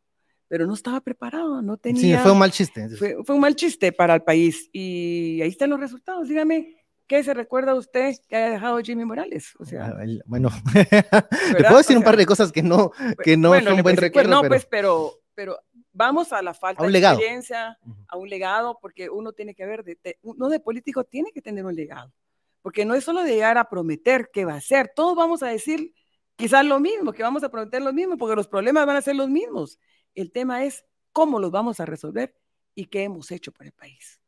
pero 0.47 0.65
no 0.65 0.74
estaba 0.74 1.01
preparado, 1.01 1.62
no 1.62 1.77
tenía... 1.77 2.17
Sí, 2.17 2.24
fue 2.24 2.31
un 2.31 2.39
mal 2.39 2.51
chiste. 2.51 2.89
Fue, 2.89 3.15
un 3.27 3.39
mal 3.39 3.55
chiste 3.55 3.91
para 3.91 4.15
el 4.15 4.21
país 4.21 4.69
y 4.71 5.39
ahí 5.41 5.50
están 5.50 5.71
los 5.71 5.79
resultados. 5.79 6.29
Dígame, 6.29 6.77
¿qué 7.05 7.24
se 7.24 7.33
recuerda 7.33 7.75
usted 7.75 8.15
que 8.27 8.36
haya 8.36 8.51
dejado 8.51 8.79
Jimmy 8.79 9.03
Morales? 9.03 9.53
O 9.59 9.65
sea, 9.65 9.88
ah, 9.88 10.05
bueno, 10.25 10.50
le 10.74 11.63
puedo 11.63 11.77
decir 11.77 11.97
un 11.97 12.03
par 12.03 12.17
de 12.17 12.25
cosas 12.25 12.51
que 12.51 12.63
no, 12.63 12.91
que 13.24 13.36
no 13.36 13.59
son 13.59 13.81
buen 13.81 13.97
recuerdo. 13.97 14.41
No, 14.41 14.47
pues, 14.47 14.65
pero, 14.65 15.19
pero 15.36 15.57
vamos 15.91 16.31
a 16.31 16.41
la 16.41 16.53
falta 16.53 16.86
de 16.86 16.97
experiencia, 16.97 17.77
a 18.07 18.17
un 18.17 18.29
legado, 18.29 18.77
porque 18.81 19.09
uno 19.09 19.33
tiene 19.33 19.53
que 19.53 19.65
ver, 19.65 19.83
de, 19.83 19.97
uno 20.21 20.47
de 20.47 20.59
político 20.59 21.03
tiene 21.03 21.31
que 21.31 21.41
tener 21.41 21.65
un 21.65 21.75
legado, 21.75 22.13
porque 22.61 22.85
no 22.85 22.95
es 22.95 23.03
solo 23.03 23.23
de 23.23 23.33
llegar 23.33 23.57
a 23.57 23.69
prometer 23.69 24.29
qué 24.31 24.45
va 24.45 24.53
a 24.53 24.57
hacer, 24.57 24.91
todos 24.95 25.15
vamos 25.15 25.43
a 25.43 25.47
decir 25.47 25.93
quizás 26.35 26.65
lo 26.65 26.79
mismo, 26.79 27.13
que 27.13 27.23
vamos 27.23 27.43
a 27.43 27.49
prometer 27.49 27.81
lo 27.81 27.93
mismo, 27.93 28.17
porque 28.17 28.35
los 28.35 28.47
problemas 28.47 28.85
van 28.85 28.95
a 28.95 29.01
ser 29.01 29.15
los 29.15 29.29
mismos. 29.29 29.79
El 30.15 30.31
tema 30.31 30.63
es 30.63 30.85
cómo 31.11 31.39
los 31.39 31.51
vamos 31.51 31.79
a 31.79 31.85
resolver 31.85 32.35
y 32.75 32.85
qué 32.85 33.03
hemos 33.03 33.31
hecho 33.31 33.51
por 33.51 33.65
el 33.65 33.71
país. 33.71 34.21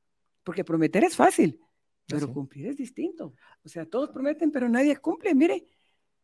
Porque 0.44 0.64
prometer 0.64 1.04
es 1.04 1.16
fácil, 1.16 1.60
pero 2.08 2.34
cumplir 2.34 2.68
es 2.68 2.78
distinto. 2.78 3.34
O 3.64 3.70
sea, 3.70 3.86
todos 3.86 4.10
prometen, 4.10 4.52
pero 4.52 4.68
nadie 4.68 4.98
cumple. 4.98 5.36
Mire, 5.36 5.68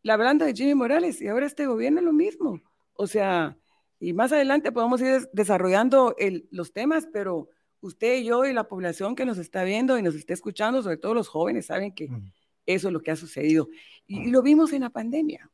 la 0.01 0.15
hablando 0.15 0.45
de 0.45 0.53
Jimmy 0.53 0.73
Morales 0.73 1.21
y 1.21 1.27
ahora 1.27 1.45
este 1.45 1.67
gobierno 1.67 1.99
es 1.99 2.05
lo 2.05 2.13
mismo. 2.13 2.61
O 2.93 3.05
sea, 3.05 3.57
y 3.99 4.13
más 4.13 4.31
adelante 4.31 4.71
podemos 4.71 5.01
ir 5.01 5.29
desarrollando 5.33 6.15
los 6.51 6.73
temas, 6.73 7.07
pero 7.11 7.49
usted 7.87 8.17
y 8.17 8.25
yo 8.25 8.45
y 8.45 8.53
la 8.53 8.67
población 8.67 9.15
que 9.15 9.25
nos 9.25 9.37
está 9.37 9.63
viendo 9.63 9.97
y 9.97 10.01
nos 10.01 10.15
está 10.15 10.33
escuchando, 10.33 10.81
sobre 10.81 10.97
todo 10.97 11.13
los 11.13 11.27
jóvenes, 11.27 11.67
saben 11.67 11.93
que 11.93 12.09
eso 12.65 12.87
es 12.87 12.93
lo 12.93 13.01
que 13.01 13.11
ha 13.11 13.15
sucedido. 13.15 13.69
Y, 14.07 14.29
lo 14.29 14.41
vimos 14.41 14.73
en 14.73 14.81
la 14.81 14.89
pandemia. 14.89 15.49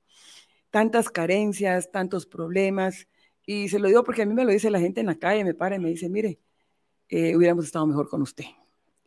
Tantas 0.70 1.10
carencias, 1.10 1.92
tantos 1.92 2.26
problemas. 2.26 3.08
Y 3.46 3.70
se 3.70 3.80
lo 3.80 3.88
digo 3.88 4.04
porque 4.04 4.22
a 4.22 4.26
mí 4.26 4.34
me 4.34 4.46
lo 4.46 4.52
dice 4.52 4.70
la 4.70 4.80
gente 4.80 5.02
en 5.02 5.08
la 5.08 5.16
calle, 5.16 5.44
me 5.44 5.54
para 5.54 5.76
y 5.76 5.80
me 5.80 5.90
dice, 5.90 6.10
mire, 6.10 6.40
eh, 7.10 7.36
hubiéramos 7.36 7.66
estado 7.66 7.86
mejor 7.88 8.10
con 8.10 8.22
usted. 8.22 8.46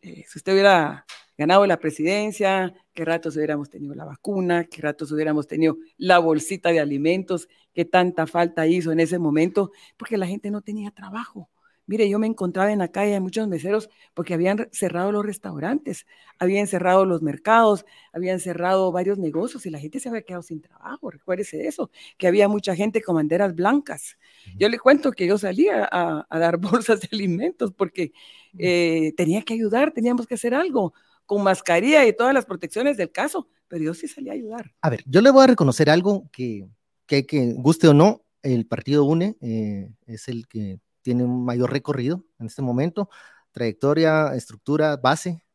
Eh, 0.01 0.23
si 0.27 0.37
usted 0.37 0.53
hubiera 0.53 1.05
ganado 1.37 1.65
la 1.65 1.79
presidencia, 1.79 2.73
qué 2.93 3.03
ratos 3.03 3.35
hubiéramos 3.35 3.69
tenido 3.69 3.95
la 3.95 4.05
vacuna, 4.05 4.65
qué 4.65 4.81
ratos 4.81 5.11
hubiéramos 5.11 5.47
tenido 5.47 5.77
la 5.97 6.19
bolsita 6.19 6.69
de 6.69 6.79
alimentos 6.79 7.49
que 7.73 7.85
tanta 7.85 8.27
falta 8.27 8.67
hizo 8.67 8.91
en 8.91 8.99
ese 8.99 9.19
momento, 9.19 9.71
porque 9.97 10.17
la 10.17 10.27
gente 10.27 10.51
no 10.51 10.61
tenía 10.61 10.91
trabajo. 10.91 11.49
Mire, 11.87 12.09
yo 12.09 12.17
me 12.17 12.27
encontraba 12.27 12.71
en 12.71 12.79
la 12.79 12.87
calle 12.87 13.19
muchos 13.19 13.47
meseros 13.47 13.89
porque 14.13 14.33
habían 14.33 14.67
cerrado 14.71 15.11
los 15.11 15.25
restaurantes, 15.25 16.05
habían 16.39 16.65
cerrado 16.67 17.05
los 17.05 17.21
mercados, 17.21 17.85
habían 18.11 18.39
cerrado 18.39 18.91
varios 18.91 19.19
negocios 19.19 19.65
y 19.65 19.69
la 19.69 19.79
gente 19.79 19.99
se 19.99 20.09
había 20.09 20.23
quedado 20.23 20.41
sin 20.41 20.61
trabajo. 20.61 21.11
Recuérdese 21.11 21.57
de 21.57 21.67
eso, 21.67 21.91
que 22.17 22.27
había 22.27 22.47
mucha 22.47 22.75
gente 22.75 23.01
con 23.01 23.15
banderas 23.15 23.53
blancas. 23.53 24.17
Yo 24.57 24.67
le 24.67 24.79
cuento 24.79 25.11
que 25.11 25.27
yo 25.27 25.37
salía 25.37 25.87
a, 25.91 26.39
dar 26.39 26.57
bolsas 26.83 27.01
de 27.01 27.09
alimentos 27.11 27.71
porque 27.71 28.13
eh, 28.57 29.13
tenía 29.15 29.43
que 29.43 29.53
ayudar, 29.53 29.91
teníamos 29.91 30.25
que 30.25 30.35
hacer 30.35 30.55
algo 30.55 30.93
con 31.25 31.43
mascarilla 31.43 32.05
y 32.05 32.15
todas 32.15 32.33
las 32.33 32.45
protecciones 32.45 32.97
del 32.97 33.11
caso, 33.11 33.47
pero 33.67 33.83
yo 33.83 33.93
sí 33.93 34.07
salí 34.07 34.29
a 34.29 34.33
ayudar. 34.33 34.73
A 34.81 34.89
ver, 34.89 35.03
yo 35.05 35.21
le 35.21 35.31
voy 35.31 35.43
a 35.43 35.47
reconocer 35.47 35.89
algo 35.89 36.29
que, 36.31 36.67
que, 37.05 37.25
que 37.25 37.53
guste 37.53 37.87
o 37.87 37.93
no, 37.93 38.25
el 38.43 38.67
partido 38.67 39.05
UNE 39.05 39.35
eh, 39.41 39.89
es 40.05 40.27
el 40.27 40.47
que 40.47 40.79
tiene 41.05 41.23
un 41.23 41.45
mayor 41.45 41.71
recorrido 41.71 42.25
en 42.39 42.47
este 42.47 42.63
momento, 42.63 43.11
trayectoria, 43.51 44.33
estructura, 44.33 44.97
base, 44.97 45.45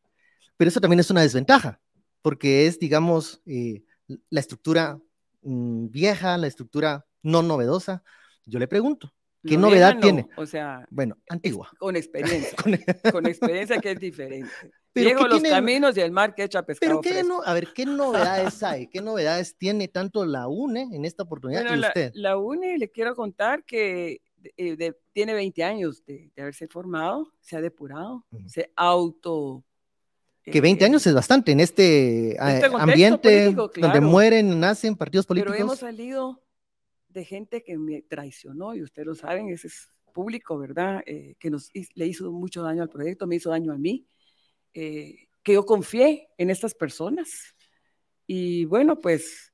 pero 0.55 0.69
eso 0.69 0.79
también 0.79 1.01
es 1.01 1.11
una 1.11 1.23
desventaja, 1.23 1.81
porque 2.21 2.67
es, 2.67 2.79
digamos, 2.79 3.41
eh, 3.45 3.83
la 4.29 4.39
estructura 4.39 4.97
mm, 5.41 5.89
vieja, 5.89 6.37
la 6.37 6.47
estructura 6.47 7.05
no 7.21 7.43
novedosa. 7.43 8.01
Yo 8.45 8.59
le 8.59 8.69
pregunto, 8.69 9.13
¿qué 9.45 9.57
novedad 9.57 9.99
tiene? 9.99 10.29
O 10.37 10.45
sea, 10.45 10.87
bueno, 10.89 11.17
antigua. 11.27 11.69
Con 11.79 11.97
experiencia, 11.97 12.55
con, 13.11 13.25
experiencia 13.25 13.77
que 13.79 13.91
es 13.91 13.99
diferente. 13.99 14.49
Pero 14.93 15.27
los 15.27 15.43
caminos 15.43 15.97
y 15.97 16.01
el 16.01 16.11
mar 16.11 16.33
que 16.33 16.43
echa 16.43 16.63
pescado. 16.63 17.01
Pero 17.01 17.15
qué 17.15 17.23
no, 17.23 17.41
a 17.43 17.53
ver, 17.53 17.73
¿qué 17.73 17.85
novedades 17.85 18.63
hay? 18.63 18.87
¿Qué 18.87 19.01
novedades 19.01 19.57
tiene 19.57 19.89
tanto 19.89 20.25
la 20.25 20.47
UNE 20.47 20.89
en 20.93 21.03
esta 21.03 21.23
oportunidad 21.23 21.63
y 21.75 21.79
usted? 21.79 22.11
La, 22.13 22.31
la 22.31 22.37
UNE, 22.37 22.77
le 22.77 22.89
quiero 22.89 23.15
contar 23.15 23.65
que 23.65 24.21
eh, 24.57 24.93
tiene 25.13 25.33
20 25.33 25.63
años 25.63 26.03
de, 26.05 26.31
haberse 26.37 26.67
formado, 26.67 27.31
se 27.39 27.57
ha 27.57 27.61
depurado, 27.61 28.25
se 28.47 28.71
auto... 28.75 29.63
Que 30.43 30.59
20 30.59 30.83
eh, 30.83 30.87
años 30.87 31.05
es 31.05 31.13
bastante 31.13 31.51
en 31.51 31.59
este, 31.59 32.31
este 32.31 32.65
ambiente 32.73 33.51
donde 33.53 34.01
mueren, 34.01 34.59
nacen 34.59 34.95
partidos 34.95 35.27
políticos. 35.27 35.53
Pero 35.53 35.65
hemos 35.65 35.79
salido 35.79 36.41
de 37.09 37.25
gente 37.25 37.63
que 37.63 37.77
me 37.77 38.01
traicionó, 38.01 38.73
y 38.73 38.81
ustedes 38.81 39.05
lo 39.05 39.15
saben, 39.15 39.49
ese 39.49 39.67
es 39.67 39.89
público, 40.11 40.57
¿verdad? 40.57 41.03
Eh, 41.05 41.35
que 41.37 41.51
nos, 41.51 41.69
le 41.93 42.07
hizo 42.07 42.31
mucho 42.31 42.63
daño 42.63 42.81
al 42.81 42.89
proyecto, 42.89 43.27
me 43.27 43.35
hizo 43.35 43.51
daño 43.51 43.71
a 43.71 43.77
mí, 43.77 44.07
que 44.73 45.27
yo 45.53 45.65
confié 45.65 46.29
en 46.37 46.49
estas 46.49 46.73
personas. 46.73 47.55
Y 48.25 48.65
bueno, 48.65 48.99
pues 48.99 49.50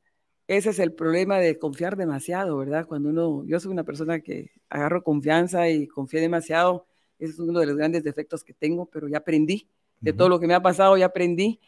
ese 0.48 0.70
es 0.70 0.80
el 0.80 0.94
problema 0.94 1.40
de 1.40 1.60
confiar 1.60 1.98
demasiado, 1.98 2.58
¿verdad? 2.58 2.88
Cuando 2.88 3.10
uno, 3.10 3.44
yo 3.46 3.60
soy 3.60 3.72
una 3.72 3.84
persona 3.84 4.22
que 4.22 4.52
agarro 4.70 5.04
confianza 5.04 5.70
y 5.70 5.88
confío 5.88 6.22
demasiado, 6.22 6.88
ese 7.20 7.34
es 7.34 7.40
uno 7.40 7.60
de 7.60 7.66
los 7.66 7.76
grandes 7.76 8.04
defectos 8.04 8.44
que 8.44 8.54
tengo, 8.54 8.86
pero 8.86 9.08
ya 9.08 9.18
aprendí, 9.20 9.70
de 10.00 10.14
todo 10.14 10.30
lo 10.30 10.40
que 10.40 10.48
me 10.48 10.54
ha 10.54 10.62
pasado 10.62 10.98
ya 10.98 11.08
aprendí. 11.08 11.60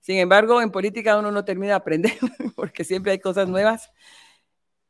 Sin 0.00 0.18
embargo, 0.18 0.60
en 0.62 0.70
política 0.70 1.18
uno 1.18 1.30
no 1.30 1.44
termina 1.44 1.72
de 1.72 1.76
aprender 1.76 2.12
porque 2.56 2.84
siempre 2.84 3.12
hay 3.12 3.18
cosas 3.18 3.48
nuevas. 3.48 3.90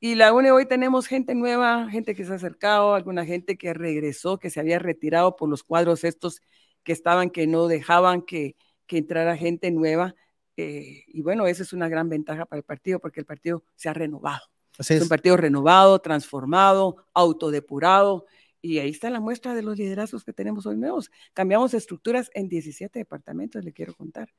Y 0.00 0.16
la 0.16 0.32
UNE 0.32 0.50
hoy 0.52 0.66
tenemos 0.66 1.06
gente 1.06 1.34
nueva, 1.34 1.88
gente 1.90 2.14
que 2.14 2.24
se 2.24 2.32
ha 2.32 2.36
acercado, 2.36 2.94
alguna 2.94 3.24
gente 3.24 3.56
que 3.56 3.72
regresó, 3.74 4.38
que 4.38 4.50
se 4.50 4.60
había 4.60 4.78
retirado 4.78 5.36
por 5.36 5.48
los 5.48 5.62
cuadros 5.64 6.04
estos 6.04 6.40
que 6.82 6.92
estaban, 6.92 7.30
que 7.30 7.46
no 7.46 7.68
dejaban 7.68 8.22
que, 8.22 8.56
que 8.86 8.98
entrara 8.98 9.36
gente 9.36 9.70
nueva. 9.70 10.14
Eh, 10.56 11.04
y 11.08 11.22
bueno, 11.22 11.46
esa 11.46 11.62
es 11.62 11.72
una 11.72 11.88
gran 11.88 12.08
ventaja 12.08 12.46
para 12.46 12.58
el 12.58 12.64
partido 12.64 12.98
porque 13.00 13.20
el 13.20 13.26
partido 13.26 13.64
se 13.74 13.88
ha 13.88 13.92
renovado. 13.92 14.42
es. 14.78 15.02
un 15.02 15.08
partido 15.08 15.36
renovado, 15.36 15.98
transformado, 16.00 16.96
autodepurado. 17.12 18.26
Y 18.60 18.78
ahí 18.78 18.88
está 18.88 19.10
la 19.10 19.20
muestra 19.20 19.54
de 19.54 19.62
los 19.62 19.76
liderazgos 19.76 20.24
que 20.24 20.32
tenemos 20.32 20.64
hoy 20.64 20.78
nuevos. 20.78 21.10
Cambiamos 21.34 21.74
estructuras 21.74 22.30
en 22.32 22.48
17 22.48 22.98
departamentos, 22.98 23.62
le 23.62 23.72
quiero 23.72 23.94
contar. 23.94 24.30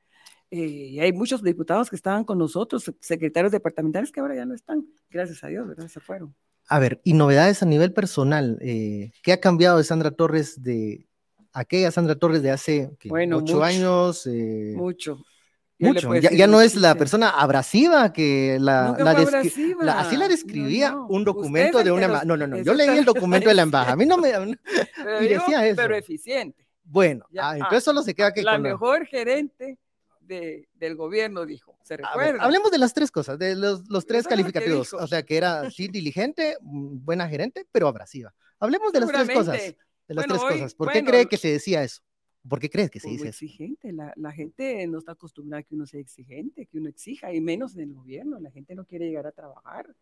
Eh, 0.50 0.88
y 0.90 1.00
hay 1.00 1.12
muchos 1.12 1.42
diputados 1.42 1.90
que 1.90 1.96
estaban 1.96 2.24
con 2.24 2.38
nosotros, 2.38 2.92
secretarios 3.00 3.52
departamentales 3.52 4.10
que 4.10 4.20
ahora 4.20 4.34
ya 4.34 4.44
no 4.44 4.54
están, 4.54 4.86
gracias 5.10 5.44
a 5.44 5.48
Dios, 5.48 5.68
¿verdad? 5.68 5.88
Se 5.88 6.00
fueron. 6.00 6.34
A 6.68 6.80
ver, 6.80 7.00
y 7.04 7.12
novedades 7.12 7.62
a 7.62 7.66
nivel 7.66 7.92
personal. 7.92 8.58
Eh, 8.60 9.12
¿Qué 9.22 9.32
ha 9.32 9.40
cambiado 9.40 9.78
de 9.78 9.84
Sandra 9.84 10.10
Torres 10.10 10.60
de 10.60 11.06
aquella 11.52 11.92
Sandra 11.92 12.16
Torres 12.16 12.42
de 12.42 12.50
hace 12.50 12.90
ocho 13.32 13.62
años? 13.62 14.28
mucho. 14.74 15.24
Mucho. 15.78 16.14
Ya, 16.14 16.46
no 16.46 16.62
es 16.62 16.74
la 16.74 16.94
persona 16.94 17.30
abrasiva 17.30 18.12
que 18.12 18.56
la, 18.58 18.96
la, 18.98 20.00
así 20.00 20.16
la 20.16 20.26
describía 20.26 20.96
un 20.96 21.22
documento 21.22 21.82
de 21.82 21.92
una 21.92 22.24
No, 22.24 22.36
no, 22.36 22.46
no. 22.46 22.58
Yo 22.62 22.72
leí 22.72 22.96
el 22.96 23.04
documento 23.04 23.48
de 23.48 23.54
la 23.54 23.62
embajada. 23.62 23.92
A 23.92 23.96
mí 23.96 24.06
no 24.06 24.16
me. 24.16 24.32
Pero, 24.96 25.22
y 25.22 25.28
decía 25.28 25.66
eso. 25.66 25.76
pero 25.76 25.94
eficiente. 25.94 26.66
Bueno, 26.82 27.26
ah, 27.38 27.54
entonces 27.54 27.84
solo 27.84 28.02
se 28.02 28.14
queda 28.14 28.32
que. 28.32 28.42
La 28.42 28.58
mejor 28.58 29.06
gerente 29.06 29.78
de, 30.20 30.68
del 30.74 30.96
gobierno 30.96 31.44
dijo. 31.44 31.78
¿Se 31.82 31.96
recuerda? 31.96 32.42
hablemos 32.42 32.70
de 32.70 32.78
las 32.78 32.94
tres 32.94 33.10
cosas, 33.10 33.38
de 33.38 33.54
los, 33.54 33.88
los 33.88 34.06
tres 34.06 34.26
calificativos. 34.26 34.94
O 34.94 35.06
sea, 35.06 35.22
que 35.22 35.36
era 35.36 35.70
sí 35.70 35.88
diligente, 35.88 36.56
mm, 36.60 37.04
buena 37.04 37.28
gerente, 37.28 37.66
pero 37.70 37.88
abrasiva. 37.88 38.34
Hablemos 38.58 38.92
de 38.92 39.00
las 39.00 39.10
tres 39.10 39.30
cosas. 39.30 39.58
De 40.08 40.14
las 40.14 40.26
tres 40.26 40.40
cosas. 40.40 40.74
¿Por 40.74 40.90
qué 40.90 41.04
cree 41.04 41.26
que 41.26 41.36
se 41.36 41.48
decía 41.48 41.82
eso? 41.82 42.02
¿Por 42.48 42.60
qué 42.60 42.70
crees 42.70 42.90
que 42.90 43.00
se 43.00 43.08
dice 43.08 43.28
exigente. 43.28 43.92
La, 43.92 44.12
la, 44.16 44.32
gente 44.32 44.86
no 44.86 44.98
está 44.98 45.12
acostumbrada 45.12 45.60
a 45.60 45.62
que 45.62 45.74
uno 45.74 45.86
sea 45.86 46.00
exigente, 46.00 46.66
que 46.66 46.78
uno 46.78 46.88
exija, 46.88 47.32
y 47.32 47.40
menos 47.40 47.74
en 47.74 47.82
el 47.82 47.94
gobierno. 47.94 48.38
La 48.38 48.50
gente 48.50 48.74
no 48.74 48.84
quiere 48.84 49.06
llegar 49.06 49.26
a 49.26 49.32
trabajar, 49.32 49.94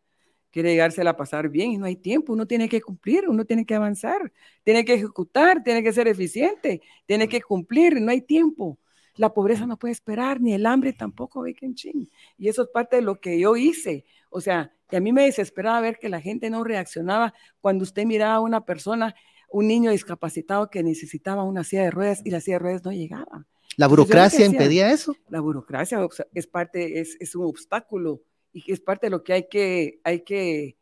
quiere 0.55 0.71
llegársela 0.71 1.11
a 1.11 1.17
pasar 1.17 1.49
bien 1.49 1.73
y 1.73 1.79
no 1.79 1.87
hay 1.87 1.97
tiempo. 1.97 2.33
Uno 2.33 2.47
tiene 2.47 2.69
que 2.69 2.81
cumplir, 2.81 3.29
uno 3.29 3.45
tiene 3.45 3.67
que 3.67 3.75
avanzar, 3.75 4.33
tiene 4.63 4.85
que 4.85 4.95
ejecutar, 4.95 5.65
tiene 5.65 5.83
que 5.83 5.93
ser 5.93 6.07
eficiente, 6.07 6.81
tiene 7.07 7.29
que 7.29 7.43
cumplir, 7.43 8.01
no 8.01 8.13
hay 8.13 8.21
tiempo. 8.21 8.79
La 9.17 9.35
pobreza 9.35 9.67
no 9.67 9.79
puede 9.79 9.93
esperar, 9.93 10.41
ni 10.41 10.55
el 10.55 10.67
hambre 10.67 10.93
tampoco, 10.93 11.43
ve 11.43 11.57
Y 12.39 12.49
eso 12.49 12.63
es 12.63 12.69
parte 12.69 12.97
de 12.97 13.03
lo 13.03 13.21
que 13.21 13.39
yo 13.39 13.57
hice. 13.57 14.05
O 14.31 14.41
sea, 14.41 14.73
que 14.89 14.97
a 14.97 15.01
mí 15.01 15.13
me 15.13 15.25
desesperaba 15.25 15.81
ver 15.81 15.99
que 15.99 16.09
la 16.09 16.21
gente 16.21 16.51
no 16.51 16.63
reaccionaba 16.63 17.35
cuando 17.61 17.83
usted 17.83 18.07
miraba 18.07 18.37
a 18.37 18.41
una 18.41 18.65
persona 18.65 19.15
un 19.55 19.69
niño 19.69 19.93
discapacitado 19.93 20.69
que 20.69 20.83
necesitaba 20.83 21.45
una 21.45 21.63
silla 21.63 21.85
de 21.85 21.93
ruedas 21.93 22.23
y 22.25 22.31
la 22.31 22.41
silla 22.41 22.57
de 22.57 22.65
ruedas 22.65 22.85
no 22.85 22.91
llegaba. 22.91 23.47
¿La 23.77 23.87
burocracia 23.87 24.45
impedía 24.45 24.91
eso? 24.91 25.15
La 25.29 25.39
burocracia 25.39 26.05
es 26.35 26.47
parte, 26.49 26.99
es, 27.01 27.17
es, 27.21 27.37
un 27.37 27.45
obstáculo 27.45 28.21
y 28.53 28.73
es 28.73 28.81
parte 28.81 29.07
de 29.07 29.11
lo 29.11 29.23
que 29.23 29.33
hay 29.33 29.49
que, 29.49 30.01
hay 30.03 30.23
que 30.23 30.77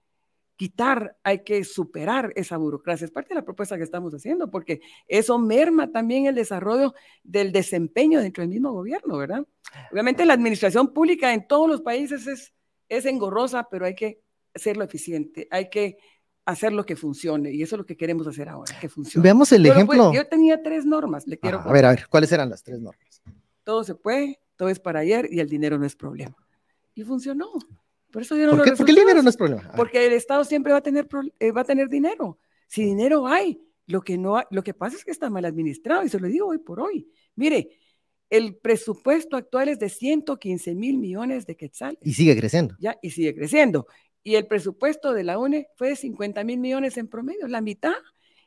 quitar, 0.56 1.18
hay 1.22 1.44
que 1.44 1.64
superar 1.64 2.32
esa 2.34 2.56
burocracia. 2.56 3.04
Es 3.04 3.10
parte 3.10 3.30
de 3.30 3.34
la 3.34 3.44
propuesta 3.44 3.76
que 3.76 3.84
estamos 3.84 4.14
haciendo, 4.14 4.50
porque 4.50 4.80
eso 5.06 5.38
merma 5.38 5.92
también 5.92 6.24
el 6.24 6.34
desarrollo 6.34 6.94
del 7.22 7.52
desempeño 7.52 8.22
dentro 8.22 8.40
del 8.40 8.48
mismo 8.48 8.72
gobierno, 8.72 9.18
¿verdad? 9.18 9.46
Obviamente 9.92 10.24
la 10.24 10.32
administración 10.32 10.94
pública 10.94 11.34
en 11.34 11.46
todos 11.46 11.68
los 11.68 11.82
países 11.82 12.26
es, 12.26 12.54
es 12.88 13.04
engorrosa, 13.04 13.68
pero 13.70 13.84
hay 13.84 13.94
que 13.94 14.22
hacerlo 14.54 14.82
eficiente, 14.82 15.46
hay 15.50 15.68
que 15.68 15.98
hacer 16.44 16.72
lo 16.72 16.84
que 16.84 16.96
funcione 16.96 17.52
y 17.52 17.62
eso 17.62 17.76
es 17.76 17.78
lo 17.78 17.86
que 17.86 17.96
queremos 17.96 18.26
hacer 18.26 18.48
ahora, 18.48 18.78
que 18.80 18.88
funcione. 18.88 19.22
Veamos 19.22 19.52
el 19.52 19.64
ejemplo. 19.66 20.12
yo 20.12 20.26
tenía 20.26 20.62
tres 20.62 20.84
normas, 20.84 21.26
le 21.26 21.38
quiero. 21.38 21.60
a 21.60 21.72
ver, 21.72 21.84
a 21.84 21.90
ver, 21.90 22.06
¿cuáles 22.08 22.32
eran 22.32 22.50
las 22.50 22.62
tres 22.62 22.80
normas? 22.80 23.22
Todo 23.64 23.84
se 23.84 23.94
puede, 23.94 24.40
todo 24.56 24.68
es 24.68 24.80
para 24.80 25.00
ayer 25.00 25.28
y 25.30 25.40
el 25.40 25.48
dinero 25.48 25.78
no 25.78 25.86
es 25.86 25.94
problema. 25.94 26.36
Y 26.94 27.04
funcionó. 27.04 27.50
Por 28.10 28.22
eso 28.22 28.34
¿Por, 28.34 28.62
qué, 28.62 28.72
¿Por 28.72 28.84
qué 28.84 28.92
el 28.92 28.98
dinero 28.98 29.22
no 29.22 29.30
es 29.30 29.36
problema? 29.36 29.72
Porque 29.74 30.06
el 30.06 30.12
Estado 30.12 30.44
siempre 30.44 30.72
va 30.72 30.78
a 30.78 30.82
tener, 30.82 31.08
eh, 31.38 31.50
va 31.50 31.62
a 31.62 31.64
tener 31.64 31.88
dinero. 31.88 32.38
Si 32.68 32.84
dinero 32.84 33.26
hay, 33.26 33.62
lo 33.86 34.02
que, 34.02 34.18
no 34.18 34.42
lo 34.50 34.62
que 34.62 34.74
pasa 34.74 34.96
es 34.96 35.04
que 35.04 35.10
está 35.10 35.30
mal 35.30 35.44
administrado, 35.46 36.04
y 36.04 36.10
se 36.10 36.20
lo 36.20 36.26
digo 36.26 36.48
hoy 36.48 36.58
por 36.58 36.80
hoy. 36.80 37.08
Mire, 37.36 37.70
el 38.28 38.56
presupuesto 38.56 39.36
actual 39.36 39.68
es 39.68 39.78
de 39.78 39.88
115 39.88 40.74
mil 40.74 40.98
millones 40.98 41.46
de 41.46 41.56
quetzales. 41.56 41.98
Y 42.02 42.12
sigue 42.12 42.36
creciendo. 42.36 42.76
Ya, 42.78 42.98
y 43.00 43.10
sigue 43.10 43.34
creciendo. 43.34 43.86
Y 44.22 44.36
el 44.36 44.46
presupuesto 44.46 45.12
de 45.12 45.24
la 45.24 45.38
UNE 45.38 45.68
fue 45.76 45.90
de 45.90 45.96
50 45.96 46.44
mil 46.44 46.58
millones 46.58 46.96
en 46.96 47.08
promedio, 47.08 47.48
la 47.48 47.60
mitad. 47.60 47.94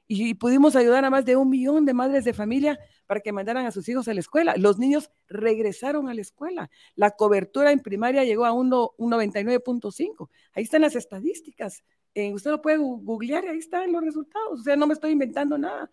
Y, 0.08 0.36
pudimos 0.36 0.76
ayudar 0.76 1.04
a 1.04 1.10
más 1.10 1.26
de 1.26 1.36
un 1.36 1.50
millón 1.50 1.86
de 1.86 1.94
madres 1.94 2.24
de 2.26 2.34
familia 2.34 2.80
para 3.08 3.22
que 3.22 3.32
mandaran 3.32 3.66
a 3.66 3.72
sus 3.72 3.90
hijos 3.90 4.08
a 4.08 4.14
la 4.14 4.20
escuela. 4.20 4.56
Los 4.56 4.78
niños 4.78 5.10
regresaron 5.28 6.08
a 6.10 6.14
la 6.14 6.22
escuela. 6.22 6.70
La 6.96 7.12
cobertura 7.12 7.72
en 7.72 7.80
primaria 7.80 8.24
llegó 8.24 8.46
a 8.46 8.52
un, 8.52 8.70
99.5. 8.70 10.30
Ahí 10.54 10.64
están 10.64 10.82
las 10.82 10.96
estadísticas. 10.96 11.84
Eh, 12.14 12.34
usted 12.34 12.52
lo 12.52 12.62
puede 12.62 12.78
googlear 12.78 13.46
y 13.46 13.48
ahí 13.48 13.58
están 13.58 13.92
los 13.92 14.04
resultados. 14.04 14.60
O 14.60 14.64
sea, 14.64 14.76
no 14.76 14.86
me 14.86 14.94
estoy 14.94 15.12
inventando 15.12 15.58
nada. 15.58 15.90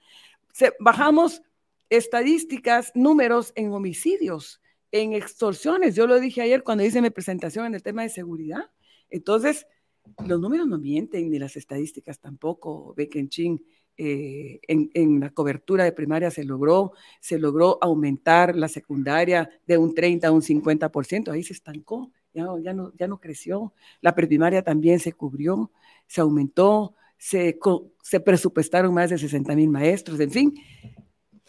bajamos 0.78 1.42
estadísticas, 1.88 2.92
números 2.94 3.52
en 3.54 3.72
homicidios, 3.72 4.60
en 4.92 5.14
extorsiones. 5.14 5.94
Yo 5.94 6.06
lo 6.06 6.20
dije 6.20 6.42
ayer 6.42 6.62
cuando 6.62 6.84
hice 6.84 7.02
mi 7.02 7.10
presentación 7.10 7.66
en 7.66 7.74
el 7.74 7.82
tema 7.82 8.02
de 8.02 8.10
seguridad. 8.10 8.70
Entonces, 9.12 9.66
los 10.26 10.40
números 10.40 10.66
no 10.66 10.78
mienten, 10.78 11.31
ni 11.31 11.38
las 11.38 11.57
estadísticas 11.57 12.19
tampoco. 12.19 12.95
Bekenching, 12.97 13.64
eh, 13.97 14.61
en, 14.66 14.90
en, 14.95 15.21
la 15.21 15.31
cobertura 15.31 15.85
de 15.85 15.92
primaria 15.92 16.31
se 16.31 16.45
logró, 16.45 16.92
se 17.21 17.38
logró 17.38 17.78
aumentar 17.81 18.57
la 18.57 18.69
secundaria 18.69 19.49
de 19.66 19.78
un 19.78 19.95
30 19.95 20.26
a 20.26 20.33
un 20.33 20.40
50%, 20.40 21.31
ahí 21.31 21.42
se 21.42 21.52
estancó, 21.52 22.11
ya, 22.33 22.47
ya, 22.62 22.73
no, 22.73 22.92
ya 22.97 23.07
no 23.07 23.21
creció. 23.21 23.75
La 24.00 24.14
preprimaria 24.14 24.62
también 24.62 24.99
se 24.99 25.12
cubrió, 25.12 25.71
se 26.07 26.23
aumentó, 26.23 26.95
se, 27.19 27.59
se 28.02 28.21
presupuestaron 28.21 28.95
más 28.95 29.11
de 29.11 29.19
60 29.19 29.54
mil 29.54 29.69
maestros, 29.69 30.19
en 30.21 30.31
fin, 30.31 30.54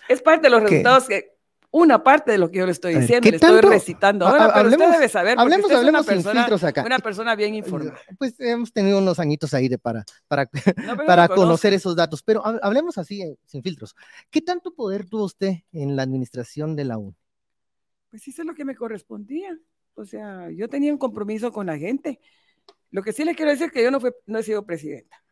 es 0.09 0.21
parte 0.21 0.47
de 0.47 0.51
los 0.51 0.63
resultados 0.63 1.07
que 1.07 1.32
una 1.73 2.03
parte 2.03 2.31
de 2.31 2.37
lo 2.37 2.51
que 2.51 2.59
yo 2.59 2.67
le 2.67 2.71
estoy 2.71 2.93
diciendo, 2.93 3.27
le 3.27 3.37
estoy 3.37 3.59
recitando 3.61 4.27
ahora, 4.27 4.53
pero 4.53 4.69
usted 4.69 4.91
debe 4.91 5.09
saber, 5.09 5.39
hablemos, 5.39 5.65
usted 5.65 5.77
hablemos 5.77 6.07
una 6.07 6.45
persona, 6.45 6.69
acá. 6.69 6.83
una 6.85 6.99
persona 6.99 7.35
bien 7.35 7.55
informada. 7.55 7.99
Pues 8.19 8.39
hemos 8.39 8.71
tenido 8.71 8.99
unos 8.99 9.17
añitos 9.17 9.55
ahí 9.55 9.67
de 9.67 9.79
para, 9.79 10.05
para, 10.27 10.47
para 11.07 11.27
conocer 11.27 11.73
esos 11.73 11.95
datos, 11.95 12.21
pero 12.21 12.45
hablemos 12.45 12.99
así, 12.99 13.23
eh, 13.23 13.37
sin 13.47 13.63
filtros. 13.63 13.95
¿Qué 14.29 14.39
tanto 14.39 14.75
poder 14.75 15.09
tuvo 15.09 15.23
usted 15.23 15.55
en 15.71 15.95
la 15.95 16.03
administración 16.03 16.75
de 16.75 16.85
la 16.85 16.99
UN? 16.99 17.15
Pues 18.11 18.27
hice 18.27 18.43
lo 18.43 18.53
que 18.53 18.65
me 18.65 18.75
correspondía. 18.75 19.57
O 19.95 20.05
sea, 20.05 20.51
yo 20.51 20.69
tenía 20.69 20.91
un 20.91 20.99
compromiso 20.99 21.51
con 21.51 21.65
la 21.65 21.77
gente. 21.79 22.19
Lo 22.91 23.01
que 23.01 23.13
sí 23.13 23.25
le 23.25 23.33
quiero 23.33 23.49
decir 23.49 23.67
es 23.67 23.71
que 23.71 23.83
yo 23.83 23.89
no, 23.89 23.99
fue, 23.99 24.13
no 24.27 24.37
he 24.37 24.43
sido 24.43 24.63
presidenta 24.63 25.23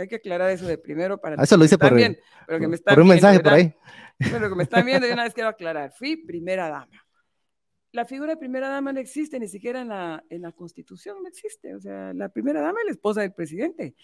hay 0.00 0.08
que 0.08 0.16
aclarar 0.16 0.50
eso 0.50 0.66
de 0.66 0.78
primero 0.78 1.20
para... 1.20 1.42
Eso 1.42 1.56
lo 1.56 1.64
hice 1.64 1.76
por, 1.76 1.94
bien, 1.94 2.18
pero 2.46 2.60
que 2.60 2.68
me 2.68 2.76
están 2.76 3.00
un 3.00 3.08
mensaje 3.08 3.40
por 3.40 3.52
ahí. 3.52 3.74
Pero 4.30 4.48
que 4.48 4.54
me 4.54 4.64
están 4.64 4.84
viendo 4.84 5.06
y 5.06 5.12
una 5.12 5.24
vez 5.24 5.34
quiero 5.34 5.50
aclarar. 5.50 5.92
Fui 5.92 6.16
primera 6.16 6.68
dama. 6.68 7.04
La 7.92 8.04
figura 8.04 8.32
de 8.32 8.36
primera 8.36 8.68
dama 8.68 8.92
no 8.92 9.00
existe 9.00 9.40
ni 9.40 9.48
siquiera 9.48 9.80
en 9.80 9.88
la, 9.88 10.22
en 10.28 10.42
la 10.42 10.52
Constitución, 10.52 11.22
no 11.22 11.28
existe. 11.28 11.74
O 11.74 11.80
sea, 11.80 12.12
la 12.12 12.28
primera 12.28 12.60
dama 12.60 12.80
es 12.80 12.86
la 12.86 12.92
esposa 12.92 13.22
del 13.22 13.32
presidente. 13.32 13.94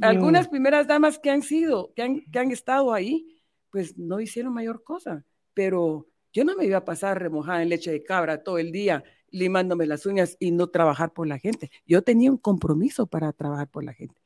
algunas 0.00 0.48
primeras 0.48 0.86
damas 0.86 1.18
que 1.18 1.30
han 1.30 1.42
sido, 1.42 1.92
que 1.94 2.02
han, 2.02 2.20
que 2.20 2.38
han 2.38 2.50
estado 2.50 2.94
ahí, 2.94 3.42
pues 3.70 3.98
no 3.98 4.20
hicieron 4.20 4.54
mayor 4.54 4.82
cosa. 4.82 5.24
Pero 5.52 6.08
yo 6.32 6.44
no 6.44 6.56
me 6.56 6.64
iba 6.64 6.78
a 6.78 6.84
pasar 6.84 7.20
remojada 7.20 7.62
en 7.62 7.68
leche 7.68 7.90
de 7.90 8.02
cabra 8.02 8.42
todo 8.42 8.58
el 8.58 8.72
día 8.72 9.04
limándome 9.30 9.86
las 9.86 10.06
uñas 10.06 10.36
y 10.38 10.52
no 10.52 10.68
trabajar 10.68 11.12
por 11.12 11.26
la 11.26 11.38
gente. 11.38 11.70
Yo 11.86 12.02
tenía 12.02 12.30
un 12.30 12.38
compromiso 12.38 13.06
para 13.06 13.32
trabajar 13.32 13.68
por 13.68 13.82
la 13.82 13.92
gente. 13.92 14.20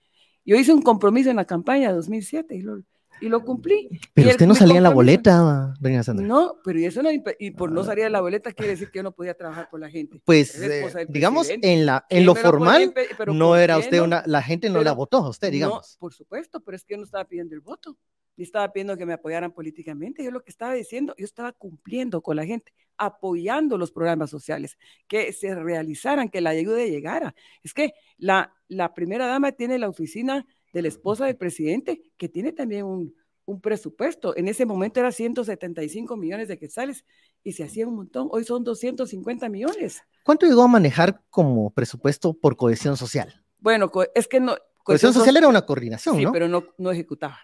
Yo 0.44 0.56
hice 0.56 0.72
un 0.72 0.82
compromiso 0.82 1.30
en 1.30 1.36
la 1.36 1.46
campaña 1.46 1.88
de 1.88 1.94
2007 1.94 2.54
y 2.54 2.60
lo, 2.60 2.82
y 3.20 3.28
lo 3.28 3.44
cumplí. 3.44 3.88
Pero 4.14 4.30
usted 4.30 4.46
no 4.46 4.54
salía 4.54 4.76
en 4.76 4.82
la 4.82 4.90
boleta, 4.90 5.74
doña 5.80 6.02
Sandra. 6.02 6.26
No, 6.26 6.56
pero 6.64 6.78
eso 6.78 7.02
no, 7.02 7.10
y 7.12 7.50
por 7.52 7.72
no 7.72 7.82
ah. 7.82 7.84
salir 7.84 8.04
en 8.04 8.12
la 8.12 8.20
boleta 8.20 8.52
quiere 8.52 8.72
decir 8.72 8.90
que 8.90 8.98
yo 8.98 9.02
no 9.02 9.12
podía 9.12 9.34
trabajar 9.34 9.68
por 9.70 9.80
la 9.80 9.90
gente. 9.90 10.20
Pues, 10.24 10.60
eh, 10.60 11.06
digamos, 11.08 11.48
en, 11.50 11.86
la, 11.86 12.06
en 12.08 12.26
lo 12.26 12.34
formal, 12.34 12.94
no 13.26 13.56
era 13.56 13.78
usted 13.78 14.00
una, 14.00 14.22
la 14.26 14.42
gente 14.42 14.70
no 14.70 14.82
la 14.82 14.92
votó 14.92 15.18
a 15.18 15.30
usted, 15.30 15.50
digamos. 15.50 15.94
No, 15.94 16.00
por 16.00 16.14
supuesto, 16.14 16.60
pero 16.60 16.76
es 16.76 16.84
que 16.84 16.94
yo 16.94 16.98
no 16.98 17.04
estaba 17.04 17.24
pidiendo 17.24 17.54
el 17.54 17.60
voto 17.60 17.96
ni 18.38 18.44
estaba 18.44 18.72
pidiendo 18.72 18.96
que 18.96 19.04
me 19.04 19.14
apoyaran 19.14 19.52
políticamente. 19.52 20.22
Yo 20.22 20.30
lo 20.30 20.44
que 20.44 20.50
estaba 20.50 20.72
diciendo, 20.72 21.12
yo 21.18 21.24
estaba 21.24 21.52
cumpliendo 21.52 22.22
con 22.22 22.36
la 22.36 22.46
gente, 22.46 22.72
apoyando 22.96 23.76
los 23.76 23.90
programas 23.90 24.30
sociales, 24.30 24.78
que 25.08 25.32
se 25.32 25.56
realizaran, 25.56 26.28
que 26.28 26.40
la 26.40 26.50
ayuda 26.50 26.84
llegara. 26.84 27.34
Es 27.64 27.74
que 27.74 27.94
la, 28.16 28.54
la 28.68 28.94
primera 28.94 29.26
dama 29.26 29.50
tiene 29.50 29.76
la 29.76 29.88
oficina 29.88 30.46
de 30.72 30.82
la 30.82 30.88
esposa 30.88 31.26
del 31.26 31.36
presidente, 31.36 32.02
que 32.16 32.28
tiene 32.28 32.52
también 32.52 32.84
un, 32.84 33.14
un 33.44 33.60
presupuesto. 33.60 34.36
En 34.36 34.48
ese 34.48 34.66
momento 34.66 35.00
era 35.00 35.12
175 35.12 36.16
millones 36.16 36.48
de 36.48 36.58
quetzales 36.58 37.04
y 37.42 37.52
se 37.52 37.64
hacía 37.64 37.86
un 37.86 37.96
montón. 37.96 38.28
Hoy 38.30 38.44
son 38.44 38.64
250 38.64 39.48
millones. 39.48 40.02
¿Cuánto 40.24 40.46
llegó 40.46 40.62
a 40.62 40.68
manejar 40.68 41.22
como 41.30 41.70
presupuesto 41.70 42.34
por 42.34 42.56
cohesión 42.56 42.96
social? 42.96 43.44
Bueno, 43.58 43.90
es 44.14 44.28
que 44.28 44.40
no. 44.40 44.56
Cohesión, 44.84 45.12
social 45.12 45.36
era 45.36 45.48
una 45.48 45.66
coordinación, 45.66 46.16
sí, 46.16 46.24
¿no? 46.24 46.32
pero 46.32 46.48
no, 46.48 46.64
no 46.78 46.90
ejecutaba 46.90 47.38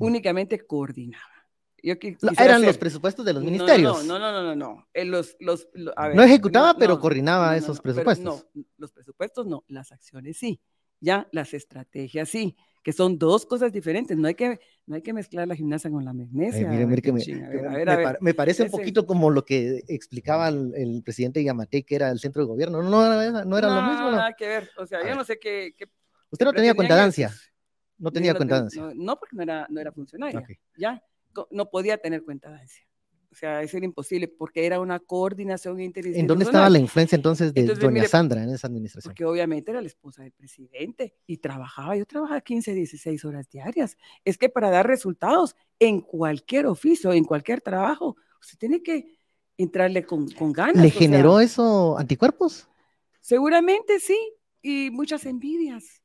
únicamente 0.00 0.66
coordinaba. 0.66 1.24
Eran 1.82 2.62
los 2.62 2.76
presupuestos 2.76 3.24
de 3.24 3.32
los 3.32 3.42
ministerios. 3.42 4.04
No, 4.04 4.18
no, 4.18 4.32
no, 4.32 4.42
no, 4.42 4.54
no. 4.54 4.88
Eh, 4.92 5.06
los, 5.06 5.36
los, 5.40 5.68
no 5.74 6.22
ejecutaba, 6.22 6.74
pero 6.74 6.98
coordinaba 6.98 7.56
esos 7.56 7.80
presupuestos. 7.80 8.46
no, 8.54 8.64
los 8.76 8.92
presupuestos 8.92 9.46
no, 9.46 9.64
las 9.68 9.92
acciones 9.92 10.36
sí. 10.36 10.60
Ya 11.00 11.28
las 11.32 11.54
estrategias 11.54 12.28
sí, 12.28 12.56
que 12.82 12.92
son 12.92 13.18
dos 13.18 13.46
cosas 13.46 13.72
diferentes. 13.72 14.16
No 14.16 14.28
hay 14.28 14.34
que, 14.34 14.60
no 14.86 14.96
hay 14.96 15.02
que 15.02 15.12
mezclar 15.12 15.48
la 15.48 15.56
gimnasia 15.56 15.90
con 15.90 16.04
la 16.04 16.12
magnesia. 16.12 16.68
me, 18.20 18.34
parece 18.34 18.64
un 18.64 18.70
poquito 18.70 19.06
como 19.06 19.30
lo 19.30 19.44
que 19.44 19.82
explicaba 19.88 20.48
el, 20.48 21.02
presidente 21.04 21.42
Yamate, 21.42 21.84
que 21.84 21.94
era 21.94 22.10
el 22.10 22.20
centro 22.20 22.42
de 22.42 22.48
gobierno. 22.48 22.82
No, 22.82 22.90
no, 22.90 23.22
era, 23.22 23.44
no 23.44 23.58
era 23.58 23.68
lo 23.68 23.82
mismo. 23.82 24.10
No, 24.10 24.16
nada 24.16 24.34
que 24.36 24.46
ver. 24.46 24.70
O 24.76 24.86
sea, 24.86 25.06
yo 25.06 25.14
no 25.14 25.24
sé 25.24 25.38
qué. 25.38 25.74
Usted 26.30 26.46
no 26.46 26.52
tenía 26.52 26.74
cuentadancia. 26.74 27.32
No 27.98 28.10
tenía 28.10 28.34
cuenta 28.34 28.66
no, 28.76 28.94
no, 28.94 29.18
porque 29.18 29.36
no 29.36 29.42
era, 29.42 29.66
no 29.68 29.80
era 29.80 29.92
funcionaria. 29.92 30.42
Ya, 30.76 31.02
no 31.50 31.70
podía 31.70 31.98
tener 31.98 32.24
cuenta 32.24 32.50
dancia. 32.50 32.82
O 33.32 33.34
sea, 33.34 33.62
eso 33.62 33.76
era 33.76 33.86
imposible 33.86 34.26
porque 34.26 34.66
era 34.66 34.80
una 34.80 34.98
coordinación 34.98 35.80
interinstitucional. 35.80 36.20
¿En 36.20 36.26
dónde 36.26 36.44
estaba 36.44 36.68
la 36.68 36.78
influencia 36.78 37.14
entonces 37.14 37.54
de 37.54 37.62
doña 37.62 38.04
Sandra 38.06 38.42
en 38.42 38.50
esa 38.50 38.66
administración? 38.66 39.12
Porque 39.12 39.24
obviamente 39.24 39.70
era 39.70 39.80
la 39.80 39.86
esposa 39.86 40.22
del 40.22 40.32
presidente 40.32 41.14
y 41.26 41.36
trabajaba, 41.36 41.96
yo 41.96 42.04
trabajaba 42.06 42.40
15, 42.40 42.74
16 42.74 43.24
horas 43.24 43.48
diarias. 43.48 43.96
Es 44.24 44.36
que 44.36 44.48
para 44.48 44.70
dar 44.70 44.86
resultados 44.86 45.54
en 45.78 46.00
cualquier 46.00 46.66
oficio, 46.66 47.12
en 47.12 47.24
cualquier 47.24 47.60
trabajo, 47.60 48.16
usted 48.40 48.58
tiene 48.58 48.82
que 48.82 49.16
entrarle 49.56 50.04
con, 50.04 50.28
con 50.30 50.52
ganas. 50.52 50.82
¿Le 50.82 50.90
generó 50.90 51.38
eso 51.38 51.96
anticuerpos? 51.98 52.68
Seguramente 53.20 54.00
sí, 54.00 54.18
y 54.60 54.90
muchas 54.90 55.24
envidias 55.24 55.99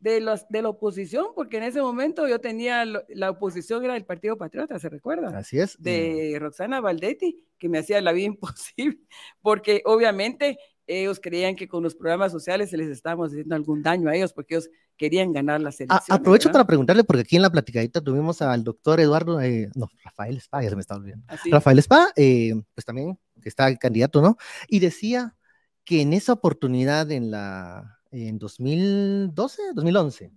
de, 0.00 0.20
los, 0.20 0.48
de 0.48 0.62
la 0.62 0.68
oposición, 0.68 1.26
porque 1.34 1.56
en 1.56 1.64
ese 1.64 1.80
momento 1.80 2.28
yo 2.28 2.40
tenía, 2.40 2.84
la 2.84 3.30
oposición 3.30 3.84
era 3.84 3.94
del 3.94 4.04
Partido 4.04 4.36
Patriota, 4.36 4.78
¿se 4.78 4.88
recuerda? 4.88 5.36
Así 5.36 5.58
es. 5.58 5.76
De 5.80 6.36
Roxana 6.40 6.80
Valdetti, 6.80 7.44
que 7.58 7.68
me 7.68 7.78
hacía 7.78 8.00
la 8.00 8.12
vida 8.12 8.26
imposible, 8.26 9.00
porque 9.42 9.82
obviamente 9.84 10.58
ellos 10.86 11.20
creían 11.20 11.54
que 11.54 11.68
con 11.68 11.82
los 11.82 11.94
programas 11.94 12.32
sociales 12.32 12.70
se 12.70 12.78
les 12.78 12.88
estábamos 12.88 13.30
haciendo 13.30 13.54
algún 13.54 13.82
daño 13.82 14.08
a 14.08 14.16
ellos, 14.16 14.32
porque 14.32 14.54
ellos 14.54 14.70
querían 14.96 15.32
ganar 15.32 15.60
las 15.60 15.78
elecciones. 15.80 16.10
aprovecho 16.10 16.50
para 16.50 16.66
preguntarle, 16.66 17.04
porque 17.04 17.22
aquí 17.22 17.36
en 17.36 17.42
la 17.42 17.50
platicadita 17.50 18.00
tuvimos 18.00 18.40
al 18.40 18.64
doctor 18.64 18.98
Eduardo, 18.98 19.40
eh, 19.40 19.68
no, 19.74 19.88
Rafael 20.02 20.38
Spa, 20.38 20.62
ya 20.62 20.70
se 20.70 20.76
me 20.76 20.80
está 20.80 20.96
olvidando. 20.96 21.26
¿Ah, 21.28 21.36
Rafael 21.50 21.78
Spa, 21.80 22.08
eh, 22.16 22.54
pues 22.74 22.84
también 22.86 23.18
está 23.44 23.74
candidato, 23.76 24.22
¿no? 24.22 24.36
Y 24.66 24.80
decía 24.80 25.36
que 25.84 26.00
en 26.00 26.12
esa 26.14 26.32
oportunidad 26.32 27.10
en 27.10 27.30
la 27.30 27.97
en 28.10 28.38
2012, 28.38 29.62
2011, 29.74 30.32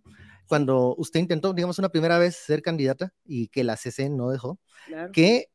cuando 0.47 0.95
usted 0.97 1.19
intentó, 1.19 1.53
digamos, 1.53 1.79
una 1.79 1.89
primera 1.89 2.17
vez 2.17 2.35
ser 2.35 2.61
candidata 2.61 3.13
y 3.23 3.47
que 3.47 3.63
la 3.63 3.77
CC 3.77 4.09
no 4.09 4.29
dejó, 4.29 4.59
que 5.13 5.47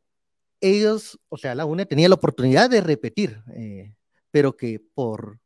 ellos, 0.61 1.21
o 1.29 1.37
sea, 1.37 1.55
la 1.55 1.67
UNE 1.67 1.87
tenía 1.87 2.09
la 2.09 2.15
oportunidad 2.15 2.71
de 2.71 2.81
repetir, 2.81 3.43
eh, 3.55 3.95
pero 4.31 4.57
que 4.57 4.81
por 4.95 5.39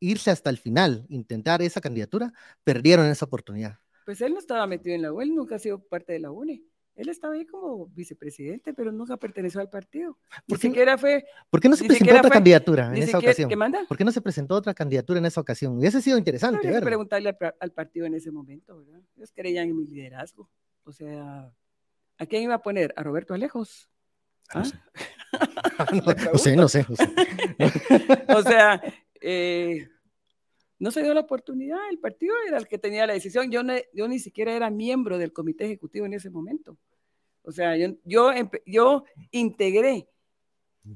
irse 0.00 0.30
hasta 0.30 0.50
el 0.50 0.58
final, 0.58 1.06
intentar 1.08 1.62
esa 1.62 1.80
candidatura, 1.80 2.32
perdieron 2.62 3.06
esa 3.06 3.26
oportunidad. 3.26 3.78
Pues 4.04 4.20
él 4.20 4.34
no 4.34 4.38
estaba 4.38 4.66
metido 4.66 4.94
en 4.94 5.02
la 5.02 5.12
UNE, 5.12 5.34
nunca 5.34 5.56
ha 5.56 5.58
sido 5.58 5.82
parte 5.82 6.12
de 6.12 6.20
la 6.20 6.30
UNE. 6.30 6.62
Él 6.96 7.08
estaba 7.08 7.34
ahí 7.34 7.44
como 7.44 7.86
vicepresidente, 7.88 8.72
pero 8.72 8.92
nunca 8.92 9.16
perteneció 9.16 9.60
al 9.60 9.68
partido. 9.68 10.16
Ni 10.46 10.56
siquiera 10.56 10.96
fue. 10.96 11.24
¿Por 11.50 11.60
qué 11.60 11.68
no 11.68 11.76
se 11.76 11.84
presentó 11.84 12.16
otra 12.16 12.30
candidatura 12.30 12.86
en 12.94 13.02
esa 13.02 13.18
ocasión? 13.18 13.48
¿Qué 13.48 13.56
manda? 13.56 13.84
¿Por 13.88 13.96
qué 13.96 14.04
no 14.04 14.12
se 14.12 14.20
presentó 14.20 14.54
otra 14.54 14.74
candidatura 14.74 15.18
en 15.18 15.26
esa 15.26 15.40
ocasión? 15.40 15.76
Hubiese 15.76 16.00
sido 16.00 16.18
interesante. 16.18 16.70
Que 16.70 16.80
preguntarle 16.80 17.36
al, 17.58 17.72
partido 17.72 18.06
en 18.06 18.14
ese 18.14 18.30
momento, 18.30 18.78
¿verdad? 18.78 19.00
Ellos 19.16 19.32
creían 19.34 19.68
en 19.68 19.76
mi 19.76 19.86
liderazgo. 19.86 20.48
O 20.84 20.92
sea, 20.92 21.52
¿a 22.18 22.26
quién 22.26 22.42
iba 22.44 22.54
a 22.54 22.62
poner? 22.62 22.94
¿A 22.96 23.02
Roberto 23.02 23.34
Alejos? 23.34 23.88
¿Ah? 24.50 24.62
no, 26.32 26.38
sé, 26.38 26.56
no 26.56 26.68
sé. 26.68 26.86
o 28.28 28.42
sea, 28.42 28.80
eh, 29.20 29.88
no 30.84 30.90
se 30.90 31.02
dio 31.02 31.14
la 31.14 31.20
oportunidad, 31.20 31.78
el 31.90 31.98
partido 31.98 32.34
era 32.46 32.58
el 32.58 32.68
que 32.68 32.76
tenía 32.76 33.06
la 33.06 33.14
decisión. 33.14 33.50
Yo, 33.50 33.62
yo 33.94 34.06
ni 34.06 34.18
siquiera 34.18 34.54
era 34.54 34.68
miembro 34.68 35.16
del 35.16 35.32
comité 35.32 35.64
ejecutivo 35.64 36.04
en 36.04 36.12
ese 36.12 36.28
momento. 36.28 36.76
O 37.40 37.52
sea, 37.52 37.74
yo, 37.74 37.94
yo, 38.04 38.30
yo 38.66 39.04
integré 39.30 40.06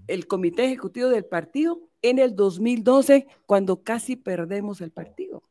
el 0.07 0.27
comité 0.27 0.66
ejecutivo 0.66 1.09
del 1.09 1.24
partido 1.24 1.81
en 2.03 2.18
el 2.18 2.37
2012, 2.37 3.29
cuando 3.46 3.83
casi 3.83 4.16
perdemos 4.16 4.83
el 4.83 4.90
partido. 4.90 5.42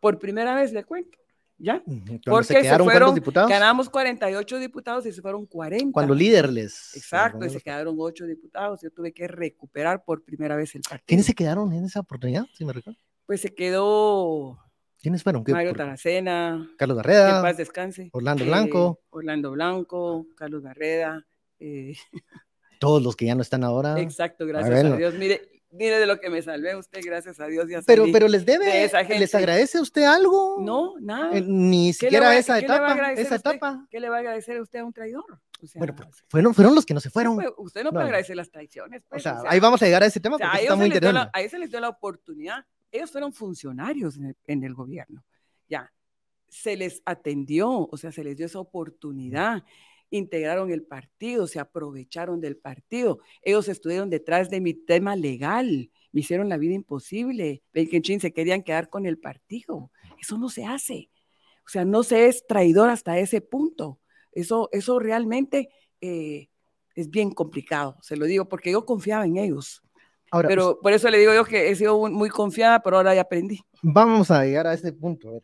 Por 0.00 0.18
primera 0.18 0.56
vez 0.56 0.72
le 0.72 0.82
cuento. 0.82 1.16
¿Ya? 1.56 1.80
Porque 2.24 2.46
se, 2.46 2.62
quedaron, 2.62 2.88
fueron, 2.88 3.14
diputados? 3.14 3.48
ganamos 3.48 3.88
48 3.88 4.58
diputados 4.58 5.06
y 5.06 5.12
se 5.12 5.22
fueron 5.22 5.46
40. 5.46 5.92
Cuando 5.92 6.16
líderles. 6.16 6.96
Exacto, 6.96 7.46
y 7.46 7.50
se 7.50 7.60
quedaron 7.60 7.94
8 7.96 8.26
diputados. 8.26 8.80
Yo 8.82 8.90
tuve 8.90 9.12
que 9.12 9.28
recuperar 9.28 10.04
por 10.04 10.24
primera 10.24 10.56
vez 10.56 10.74
el 10.74 10.82
partido. 10.82 11.04
¿Quiénes 11.06 11.26
se 11.26 11.34
quedaron 11.34 11.72
en 11.72 11.84
esa 11.84 12.00
oportunidad, 12.00 12.44
si 12.54 12.64
me 12.64 12.72
recuerdo? 12.72 12.98
Pues 13.26 13.40
se 13.40 13.54
quedó 13.54 14.58
¿Quiénes 15.04 15.22
fueron? 15.22 15.44
Mario 15.46 15.74
Taracena. 15.74 16.66
Carlos 16.78 16.96
Garreda. 16.96 17.42
Paz 17.42 17.58
descanse. 17.58 18.08
Orlando 18.12 18.46
Blanco. 18.46 19.00
Eh, 19.02 19.06
Orlando 19.10 19.50
Blanco, 19.50 20.26
Carlos 20.34 20.62
Garreda. 20.62 21.26
Eh. 21.60 21.92
Todos 22.80 23.02
los 23.02 23.14
que 23.14 23.26
ya 23.26 23.34
no 23.34 23.42
están 23.42 23.64
ahora. 23.64 24.00
Exacto, 24.00 24.46
gracias 24.46 24.82
a, 24.82 24.96
Dios. 24.96 25.12
Mire, 25.16 25.42
mire 25.72 25.98
de 25.98 26.06
lo 26.06 26.18
que 26.18 26.30
me 26.30 26.40
salvé 26.40 26.74
usted, 26.74 27.02
gracias 27.04 27.38
a 27.38 27.46
Dios. 27.48 27.68
Ya 27.68 27.82
pero, 27.86 28.06
pero 28.10 28.28
les 28.28 28.46
debe, 28.46 28.90
¿les 29.18 29.34
agradece 29.34 29.78
usted 29.78 30.04
algo? 30.04 30.56
No, 30.60 30.94
nada. 30.98 31.36
Eh, 31.36 31.44
ni 31.46 31.92
siquiera 31.92 32.34
esa 32.34 32.58
etapa. 32.58 33.12
Esa 33.12 33.34
etapa. 33.34 33.86
¿Qué 33.90 34.00
le 34.00 34.08
va 34.08 34.16
a 34.16 34.20
agradecer 34.20 34.56
a 34.56 34.62
usted 34.62 34.78
a 34.78 34.84
un 34.86 34.94
traidor? 34.94 35.38
bueno, 35.74 35.94
pues, 35.96 36.24
fueron, 36.28 36.54
fueron 36.54 36.74
los 36.74 36.86
que 36.86 36.94
no 36.94 37.00
se 37.00 37.10
fueron. 37.10 37.38
usted 37.58 37.84
no, 37.84 37.90
puede 37.90 38.06
agradecer 38.06 38.36
las 38.36 38.50
traiciones. 38.50 39.02
Pues, 39.06 39.20
o, 39.20 39.22
sea, 39.22 39.42
ahí 39.46 39.60
vamos 39.60 39.82
a 39.82 39.84
llegar 39.84 40.02
a 40.02 40.06
ese 40.06 40.18
tema 40.18 40.38
porque 40.38 40.62
está 40.62 40.76
muy 40.76 40.86
interesante. 40.86 41.30
ahí 41.34 41.46
se 41.50 41.58
les 41.58 41.70
dio 41.70 41.78
la 41.80 41.90
oportunidad 41.90 42.64
ellos 42.94 43.10
fueron 43.10 43.32
funcionarios 43.32 44.18
en 44.46 44.62
el, 44.62 44.72
gobierno, 44.72 45.24
ya, 45.68 45.92
se 46.48 46.76
les 46.76 47.02
atendió, 47.04 47.88
o 47.90 47.96
sea, 47.96 48.12
se 48.12 48.22
les 48.22 48.36
dio 48.36 48.46
esa 48.46 48.60
oportunidad, 48.60 49.64
integraron 50.10 50.70
el 50.70 50.84
partido, 50.84 51.48
se 51.48 51.58
aprovecharon 51.58 52.40
del 52.40 52.56
partido, 52.56 53.18
ellos 53.42 53.68
estuvieron 53.68 54.10
detrás 54.10 54.48
de 54.48 54.60
mi 54.60 54.74
tema 54.74 55.16
legal, 55.16 55.90
me 56.12 56.20
hicieron 56.20 56.48
la 56.48 56.56
vida 56.56 56.74
imposible, 56.74 57.64
Chin 58.00 58.20
se 58.20 58.32
querían 58.32 58.62
quedar 58.62 58.88
con 58.88 59.06
el 59.06 59.18
partido, 59.18 59.90
eso 60.20 60.38
no 60.38 60.48
se 60.48 60.64
hace, 60.64 61.10
o 61.66 61.68
sea, 61.68 61.84
no 61.84 62.04
se 62.04 62.28
es 62.28 62.46
traidor 62.46 62.90
hasta 62.90 63.18
ese 63.18 63.40
punto, 63.40 63.98
eso, 64.30 64.68
eso 64.70 65.00
realmente 65.00 65.68
eh, 66.00 66.48
es 66.94 67.10
bien 67.10 67.32
complicado, 67.32 67.98
se 68.02 68.16
lo 68.16 68.26
digo, 68.26 68.48
porque 68.48 68.70
yo 68.70 68.86
confiaba 68.86 69.26
en 69.26 69.36
ellos, 69.36 69.83
pero 70.42 70.78
por 70.80 70.92
eso 70.92 71.08
le 71.10 71.18
digo 71.18 71.34
yo 71.34 71.44
que 71.44 71.70
he 71.70 71.76
sido 71.76 71.98
muy 72.10 72.28
confiada, 72.28 72.80
pero 72.80 72.96
ahora 72.96 73.14
ya 73.14 73.22
aprendí. 73.22 73.60
Vamos 73.82 74.30
a 74.30 74.44
llegar 74.44 74.66
a 74.66 74.74
ese 74.74 74.92
punto. 74.92 75.42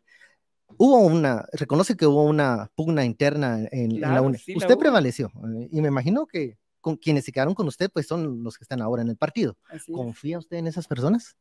Hubo 0.76 0.98
una, 1.00 1.46
reconoce 1.53 1.96
que 1.96 2.07
hubo 2.07 2.24
una 2.24 2.70
pugna 2.74 3.05
interna 3.05 3.66
en, 3.70 4.00
la 4.00 4.22
UNE. 4.22 4.38
usted 4.55 4.79
prevaleció 4.79 5.26
eh, 5.29 5.68
y 5.70 5.81
me 5.81 5.88
imagino 5.88 6.26
que 6.26 6.59
con 6.81 6.96
quienes 6.96 7.24
se 7.24 7.33
quedaron 7.33 7.55
con 7.55 7.66
usted, 7.68 7.90
pues 7.92 8.07
son 8.07 8.42
los 8.42 8.57
que 8.57 8.64
están 8.64 8.81
ahora 8.81 9.03
en 9.03 9.11
el 9.11 9.16
partido. 9.16 9.57
¿Confía 9.92 10.38
usted 10.38 10.57
en 10.57 10.66
esas 10.66 10.87
personas? 10.87 11.37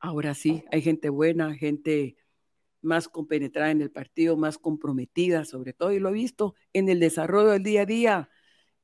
Ahora 0.00 0.34
sí, 0.34 0.64
hay 0.70 0.82
gente 0.82 1.08
buena, 1.08 1.54
gente 1.54 2.16
más 2.80 3.08
compenetrada 3.08 3.70
en 3.70 3.82
el 3.82 3.90
partido, 3.90 4.36
más 4.36 4.58
comprometida 4.58 5.44
sobre 5.44 5.72
todo, 5.72 5.92
y 5.92 5.98
lo 5.98 6.10
he 6.10 6.12
visto 6.12 6.54
en 6.72 6.88
el 6.88 7.00
desarrollo 7.00 7.50
del 7.50 7.62
día 7.62 7.82
a 7.82 7.86
día 7.86 8.30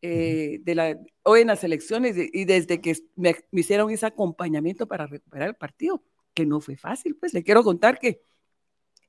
eh, 0.03 0.59
de 0.62 0.75
la, 0.75 0.99
hoy 1.23 1.43
en 1.43 1.47
las 1.47 1.62
elecciones 1.62 2.17
y 2.17 2.45
desde 2.45 2.81
que 2.81 2.97
me, 3.15 3.37
hicieron 3.53 3.91
ese 3.91 4.07
acompañamiento 4.07 4.87
para 4.87 5.07
recuperar 5.07 5.51
el 5.51 5.55
partido, 5.55 6.03
que 6.35 6.45
no 6.45 6.61
fue 6.61 6.77
fácil, 6.77 7.17
pues 7.17 7.33
le 7.33 7.43
quiero 7.43 7.62
contar 7.62 7.99
que 7.99 8.23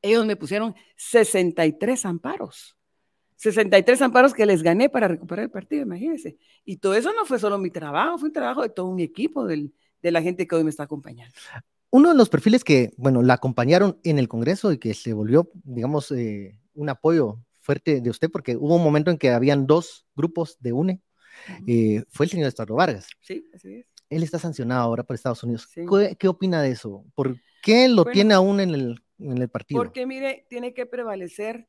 ellos 0.02 0.26
me 0.26 0.36
pusieron 0.36 0.76
63 0.96 2.06
amparos. 2.06 2.78
63 3.38 4.02
amparos 4.04 4.34
que 4.34 4.46
les 4.46 4.62
gané 4.62 4.90
para 4.90 5.08
recuperar 5.08 5.46
el 5.46 5.52
partido, 5.52 5.82
imagínense. 5.82 6.38
Y 6.64 6.78
todo 6.78 6.94
eso 6.94 7.12
no 7.14 7.26
fue 7.26 7.40
solo 7.40 7.58
mi 7.58 7.72
trabajo, 7.72 8.18
fue 8.18 8.30
un 8.30 8.34
trabajo 8.34 8.62
de 8.62 8.70
todo 8.70 8.86
un 8.86 9.00
equipo 9.00 9.46
de 9.46 9.72
la 10.02 10.22
gente 10.22 10.48
que 10.48 10.56
hoy 10.56 10.64
me 10.64 10.70
está 10.70 10.84
acompañando. 10.84 11.34
Uno 11.90 12.10
de 12.10 12.16
los 12.16 12.30
perfiles 12.30 12.64
que, 12.64 12.92
bueno, 12.98 13.22
la 13.22 13.36
acompañaron 13.36 14.00
en 14.04 14.20
el 14.20 14.28
Congreso 14.28 14.72
y 14.72 14.78
que 14.78 14.94
se 14.94 15.14
volvió, 15.14 15.50
digamos, 15.64 16.12
eh, 16.12 16.60
un 16.74 16.90
apoyo 16.90 17.40
fuerte 17.64 18.02
de 18.02 18.10
usted, 18.10 18.30
porque 18.30 18.56
hubo 18.56 18.76
un 18.76 18.84
momento 18.84 19.10
en 19.10 19.18
que 19.18 19.32
habían 19.32 19.66
dos 19.66 20.06
grupos 20.16 20.58
de 20.60 20.74
UNE, 20.74 21.02
eh, 21.66 22.04
fue 22.10 22.26
el 22.26 22.30
señor 22.30 22.48
Estuardo 22.48 22.76
Vargas. 22.76 23.08
Sí, 23.22 23.50
así 23.54 23.74
es. 23.76 23.86
Él 24.10 24.22
está 24.22 24.38
sancionado 24.38 24.82
ahora 24.82 25.04
por 25.04 25.16
Estados 25.16 25.44
Unidos. 25.44 25.68
¿Qué, 26.20 26.28
opina 26.28 26.62
de 26.62 26.72
eso? 26.72 27.04
¿Por 27.16 27.38
qué 27.64 27.88
lo 27.88 28.06
tiene 28.06 28.36
aún 28.36 28.60
en 28.60 28.70
el, 28.70 29.04
en 29.18 29.38
el 29.40 29.50
partido? 29.50 29.82
Porque, 29.82 30.06
mire, 30.06 30.46
tiene 30.50 30.74
que 30.74 30.86
prevalecer 30.86 31.68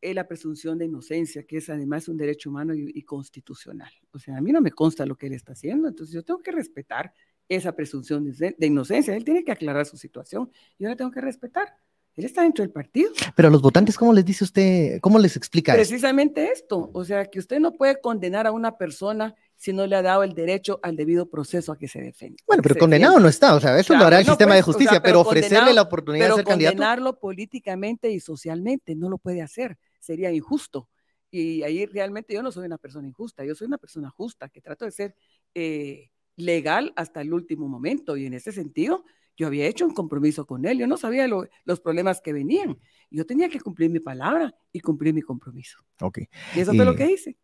eh, 0.00 0.12
la 0.12 0.26
presunción 0.26 0.78
de 0.78 0.86
inocencia, 0.86 1.44
que 1.44 1.58
es 1.58 1.70
además 1.70 2.08
un 2.08 2.16
derecho 2.16 2.50
humano 2.50 2.74
y, 2.74 3.02
constitucional. 3.02 3.92
O 4.10 4.18
sea, 4.18 4.38
a 4.38 4.40
mí 4.40 4.50
no 4.50 4.60
me 4.60 4.72
consta 4.72 5.06
lo 5.06 5.16
que 5.16 5.28
él 5.28 5.34
está 5.34 5.52
haciendo, 5.52 5.86
entonces 5.86 6.14
yo 6.14 6.24
tengo 6.24 6.42
que 6.42 6.50
respetar 6.50 7.12
esa 7.48 7.72
presunción 7.76 8.24
de, 8.24 8.56
de 8.58 8.66
inocencia. 8.66 9.14
Él 9.14 9.24
tiene 9.24 9.44
que 9.44 9.52
aclarar 9.52 9.86
su 9.86 9.96
situación. 9.96 10.50
Yo 10.78 10.88
la 10.88 10.96
tengo 10.96 11.12
que 11.12 11.20
respetar. 11.20 11.76
Él 12.16 12.24
está 12.24 12.42
dentro 12.42 12.62
del 12.62 12.72
partido. 12.72 13.12
Pero 13.34 13.48
a 13.48 13.50
los 13.50 13.60
votantes, 13.60 13.98
¿cómo 13.98 14.14
les 14.14 14.24
dice 14.24 14.44
usted? 14.44 15.00
¿Cómo 15.00 15.18
les 15.18 15.36
explica 15.36 15.74
Precisamente 15.74 16.50
esto? 16.50 16.90
O 16.94 17.04
sea, 17.04 17.26
que 17.26 17.38
usted 17.38 17.60
no 17.60 17.72
puede 17.72 18.00
condenar 18.00 18.46
a 18.46 18.52
una 18.52 18.78
persona 18.78 19.34
si 19.54 19.74
no 19.74 19.86
le 19.86 19.96
ha 19.96 20.02
dado 20.02 20.22
el 20.22 20.32
derecho 20.34 20.80
al 20.82 20.96
debido 20.96 21.28
proceso 21.28 21.72
a 21.72 21.78
que 21.78 21.88
se 21.88 22.00
defienda. 22.00 22.42
Bueno, 22.46 22.62
pero 22.62 22.76
condenado 22.76 23.20
no 23.20 23.28
está, 23.28 23.54
o 23.54 23.60
sea, 23.60 23.78
eso 23.78 23.94
lo 23.94 24.04
hará 24.04 24.20
el 24.20 24.26
sistema 24.26 24.54
de 24.54 24.62
pues, 24.62 24.76
justicia, 24.76 25.02
pero, 25.02 25.20
ofrecerle 25.20 25.74
la 25.74 25.82
oportunidad 25.82 26.28
de 26.28 26.34
ser 26.36 26.44
candidato. 26.44 26.76
condenarlo 26.76 27.18
políticamente 27.18 28.10
y 28.10 28.20
socialmente 28.20 28.94
no 28.94 29.10
lo 29.10 29.18
puede 29.18 29.42
hacer, 29.42 29.78
sería 29.98 30.32
injusto. 30.32 30.88
Y 31.30 31.62
ahí 31.64 31.84
realmente 31.84 32.32
yo 32.32 32.42
no 32.42 32.50
soy 32.50 32.66
una 32.66 32.78
persona 32.78 33.08
injusta, 33.08 33.44
yo 33.44 33.54
soy 33.54 33.66
una 33.66 33.78
persona 33.78 34.08
justa 34.10 34.48
que 34.48 34.62
trato 34.62 34.86
de 34.86 34.90
ser 34.90 35.16
eh, 35.54 36.10
legal 36.36 36.92
hasta 36.96 37.20
el 37.20 37.32
último 37.34 37.68
momento 37.68 38.16
y 38.16 38.26
en 38.26 38.34
ese 38.34 38.52
sentido 38.52 39.04
yo 39.36 39.46
había 39.46 39.66
hecho 39.66 39.86
un 39.86 39.94
compromiso 39.94 40.46
con 40.46 40.64
él, 40.64 40.78
yo 40.78 40.86
no 40.86 40.96
sabía 40.96 41.28
los 41.28 41.80
problemas 41.80 42.20
que 42.20 42.32
venían. 42.32 42.78
Yo 43.10 43.26
tenía 43.26 43.48
que 43.48 43.60
cumplir 43.60 43.90
mi 43.90 44.00
palabra 44.00 44.54
y 44.72 44.80
cumplir 44.80 45.14
mi 45.14 45.22
compromiso. 45.22 45.78
Ok. 46.00 46.18
Y 46.54 46.60
eso 46.60 46.72
fue 46.74 46.84
lo 46.84 46.96
que 46.96 47.10
hice. 47.10 47.36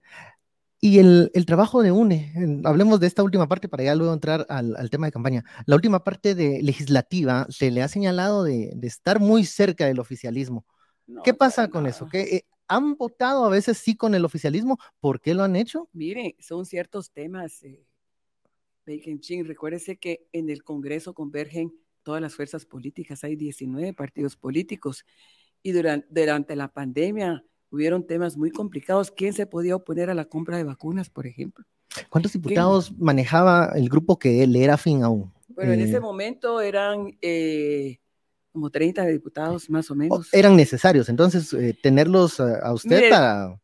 Y 0.81 0.98
el, 0.98 1.31
trabajo 1.46 1.81
de 1.83 1.92
UNE, 1.92 2.33
hablemos 2.64 2.98
de 2.98 3.07
esta 3.07 3.22
última 3.22 3.46
parte 3.46 3.68
para 3.68 3.85
ya 3.85 3.94
luego 3.94 4.12
entrar 4.12 4.46
al, 4.48 4.90
tema 4.90 5.07
de 5.07 5.12
campaña. 5.12 5.44
La 5.64 5.76
última 5.76 6.02
parte 6.02 6.35
de 6.35 6.61
legislativa 6.61 7.46
se 7.50 7.70
le 7.70 7.83
ha 7.83 7.88
señalado 7.88 8.42
de, 8.42 8.76
estar 8.83 9.20
muy 9.20 9.44
cerca 9.44 9.87
del 9.87 10.00
oficialismo. 10.00 10.66
¿Qué 11.22 11.35
pasa 11.35 11.68
con 11.68 11.87
eso? 11.87 12.09
¿Qué, 12.11 12.22
eh, 12.22 12.46
¿Han 12.66 12.96
votado 12.96 13.44
a 13.44 13.50
veces 13.50 13.78
sí 13.78 13.96
con 13.96 14.14
el 14.14 14.24
oficialismo? 14.24 14.78
¿Por 14.98 15.20
qué 15.20 15.35
lo 15.35 15.44
han 15.44 15.57
hecho? 15.57 15.88
Mire, 15.92 16.37
son 16.40 16.64
ciertos 16.64 17.12
temas. 17.12 17.62
Eh, 17.62 17.85
recuérdese 18.87 19.98
que 19.98 20.26
en 20.33 20.50
el 20.50 20.64
Congreso 20.64 21.14
convergen 21.14 21.72
todas 22.02 22.20
las 22.20 22.34
fuerzas 22.34 22.66
políticas, 22.66 23.24
hay 23.24 23.36
19 23.36 23.94
partidos 23.94 24.36
políticos 24.36 25.04
y 25.62 25.72
durante, 25.72 26.06
durante 26.10 26.56
la 26.56 26.68
pandemia 26.68 27.44
hubieron 27.70 28.06
temas 28.06 28.36
muy 28.36 28.50
complicados. 28.50 29.10
¿Quién 29.10 29.32
se 29.32 29.46
podía 29.46 29.76
oponer 29.76 30.10
a 30.10 30.14
la 30.14 30.26
compra 30.26 30.56
de 30.56 30.64
vacunas, 30.64 31.10
por 31.10 31.26
ejemplo? 31.26 31.64
¿Cuántos 32.08 32.32
diputados 32.32 32.92
manejaba 32.98 33.72
el 33.74 33.88
grupo 33.88 34.18
que 34.18 34.46
le 34.46 34.64
era 34.64 34.76
fin 34.76 35.02
aún? 35.02 35.32
Bueno, 35.48 35.72
en 35.72 35.80
ese 35.80 35.96
eh, 35.96 36.00
momento 36.00 36.60
eran 36.60 37.16
eh, 37.20 37.98
como 38.52 38.70
30 38.70 39.06
diputados 39.06 39.68
más 39.68 39.90
o 39.90 39.94
menos. 39.94 40.32
Eran 40.32 40.56
necesarios, 40.56 41.08
entonces, 41.08 41.52
eh, 41.52 41.76
tenerlos 41.82 42.40
a, 42.40 42.72
usted 42.72 43.10
para... 43.10 43.60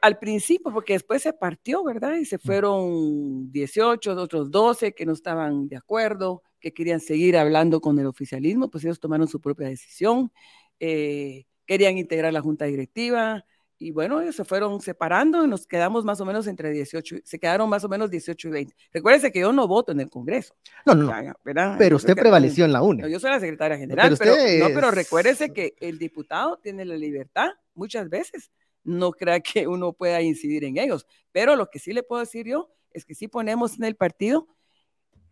al 0.00 0.18
principio, 0.18 0.72
porque 0.72 0.94
después 0.94 1.22
se 1.22 1.32
partió, 1.32 1.84
¿verdad? 1.84 2.16
Y 2.16 2.24
se 2.24 2.38
fueron 2.38 3.50
18, 3.50 4.12
otros 4.12 4.50
12 4.50 4.94
que 4.94 5.06
no 5.06 5.12
estaban 5.12 5.68
de 5.68 5.76
acuerdo 5.76 6.42
que 6.62 6.72
querían 6.72 7.00
seguir 7.00 7.36
hablando 7.36 7.80
con 7.80 7.98
el 7.98 8.06
oficialismo, 8.06 8.70
pues 8.70 8.84
ellos 8.84 9.00
tomaron 9.00 9.28
su 9.28 9.40
propia 9.40 9.68
decisión, 9.68 10.32
eh, 10.80 11.44
querían 11.66 11.98
integrar 11.98 12.32
la 12.32 12.40
junta 12.40 12.64
directiva 12.64 13.44
y 13.78 13.90
bueno, 13.90 14.20
ellos 14.20 14.36
se 14.36 14.44
fueron 14.44 14.80
separando 14.80 15.44
y 15.44 15.48
nos 15.48 15.66
quedamos 15.66 16.04
más 16.04 16.20
o 16.20 16.24
menos 16.24 16.46
entre 16.46 16.70
18, 16.70 17.16
se 17.24 17.38
quedaron 17.40 17.68
más 17.68 17.82
o 17.82 17.88
menos 17.88 18.10
18 18.10 18.48
y 18.48 18.50
20. 18.52 18.76
Recuérdese 18.92 19.32
que 19.32 19.40
yo 19.40 19.52
no 19.52 19.66
voto 19.66 19.90
en 19.90 19.98
el 19.98 20.08
Congreso. 20.08 20.54
No, 20.86 20.94
no, 20.94 21.12
no. 21.12 21.76
Pero 21.78 21.96
usted 21.96 22.14
prevaleció 22.14 22.64
en 22.64 22.72
la 22.72 22.82
UNE. 22.82 23.10
yo 23.10 23.18
soy 23.18 23.30
la 23.30 23.40
secretaria 23.40 23.76
general, 23.76 24.14
pero, 24.16 24.36
no, 24.36 24.66
pero 24.72 24.90
recuérdese 24.92 25.52
que 25.52 25.74
el 25.80 25.98
diputado 25.98 26.58
tiene 26.62 26.84
la 26.84 26.96
libertad 26.96 27.48
muchas 27.74 28.08
veces. 28.08 28.52
No 28.84 29.12
crea 29.12 29.40
que 29.40 29.66
uno 29.66 29.92
pueda 29.92 30.22
incidir 30.22 30.64
en 30.64 30.78
ellos, 30.78 31.06
pero 31.32 31.56
lo 31.56 31.68
que 31.68 31.80
sí 31.80 31.92
le 31.92 32.04
puedo 32.04 32.20
decir 32.20 32.46
yo 32.46 32.70
es 32.92 33.04
que 33.04 33.14
sí 33.14 33.26
ponemos 33.26 33.78
en 33.78 33.84
el 33.84 33.96
partido 33.96 34.46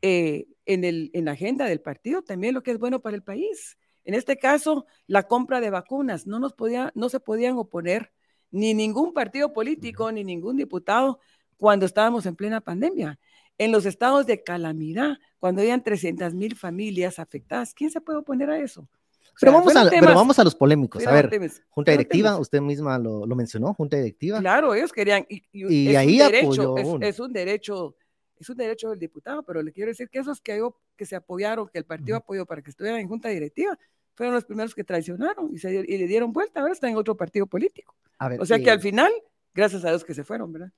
eh, 0.02 0.46
en, 0.72 0.84
el, 0.84 1.10
en 1.14 1.24
la 1.24 1.32
agenda 1.32 1.66
del 1.66 1.80
partido 1.80 2.22
también 2.22 2.54
lo 2.54 2.62
que 2.62 2.70
es 2.70 2.78
bueno 2.78 3.00
para 3.00 3.16
el 3.16 3.22
país. 3.22 3.76
En 4.04 4.14
este 4.14 4.38
caso, 4.38 4.86
la 5.06 5.24
compra 5.24 5.60
de 5.60 5.70
vacunas. 5.70 6.26
No, 6.26 6.38
nos 6.38 6.52
podía, 6.52 6.92
no 6.94 7.08
se 7.08 7.20
podían 7.20 7.56
oponer 7.56 8.12
ni 8.50 8.74
ningún 8.74 9.12
partido 9.12 9.52
político 9.52 10.10
ni 10.10 10.24
ningún 10.24 10.56
diputado 10.56 11.20
cuando 11.56 11.86
estábamos 11.86 12.24
en 12.26 12.36
plena 12.36 12.60
pandemia. 12.60 13.18
En 13.58 13.72
los 13.72 13.84
estados 13.84 14.26
de 14.26 14.42
calamidad, 14.42 15.18
cuando 15.38 15.60
habían 15.60 15.82
300 15.82 16.34
mil 16.34 16.56
familias 16.56 17.18
afectadas, 17.18 17.74
¿quién 17.74 17.90
se 17.90 18.00
puede 18.00 18.20
oponer 18.20 18.50
a 18.50 18.58
eso? 18.58 18.88
pero, 19.38 19.52
vamos 19.52 19.76
a, 19.76 19.88
pero 19.88 20.14
vamos 20.14 20.38
a 20.38 20.44
los 20.44 20.54
polémicos. 20.54 21.06
A 21.06 21.12
ver, 21.12 21.30
junta 21.68 21.92
directiva, 21.92 22.38
usted 22.38 22.60
misma 22.60 22.98
lo, 22.98 23.26
mencionó, 23.28 23.74
junta 23.74 23.96
directiva. 23.96 24.38
Claro, 24.38 24.74
ellos 24.74 24.92
querían. 24.92 25.26
Y, 25.28 25.94
ahí 25.94 26.18
derecho, 26.18 26.76
es, 27.00 27.20
un 27.20 27.32
derecho, 27.32 27.96
es 28.40 28.48
un 28.48 28.56
derecho 28.56 28.90
del 28.90 28.98
diputado, 28.98 29.42
pero 29.42 29.62
le 29.62 29.70
quiero 29.70 29.90
decir 29.90 30.08
que 30.08 30.18
esos 30.18 30.40
que, 30.40 30.60
que 30.96 31.06
se 31.06 31.14
apoyaron, 31.14 31.68
que 31.68 31.78
el 31.78 31.84
partido 31.84 32.16
apoyó 32.16 32.46
para 32.46 32.62
que 32.62 32.70
estuvieran 32.70 33.00
en 33.00 33.08
junta 33.08 33.28
directiva, 33.28 33.78
fueron 34.14 34.34
los 34.34 34.44
primeros 34.44 34.74
que 34.74 34.82
traicionaron 34.82 35.50
y, 35.52 35.58
se, 35.58 35.72
y 35.72 35.98
le 35.98 36.06
dieron 36.06 36.32
vuelta. 36.32 36.60
Ahora 36.60 36.72
están 36.72 36.90
en 36.90 36.96
otro 36.96 37.16
partido 37.16 37.46
político. 37.46 37.94
o 38.38 38.46
sea 38.46 38.58
que 38.58 38.70
al 38.70 38.80
final 38.80 39.12
gracias 39.52 39.84
a 39.84 39.90
Dios 39.90 40.04
que 40.04 40.14
se 40.14 40.24
fueron, 40.24 40.52
¿verdad? 40.52 40.72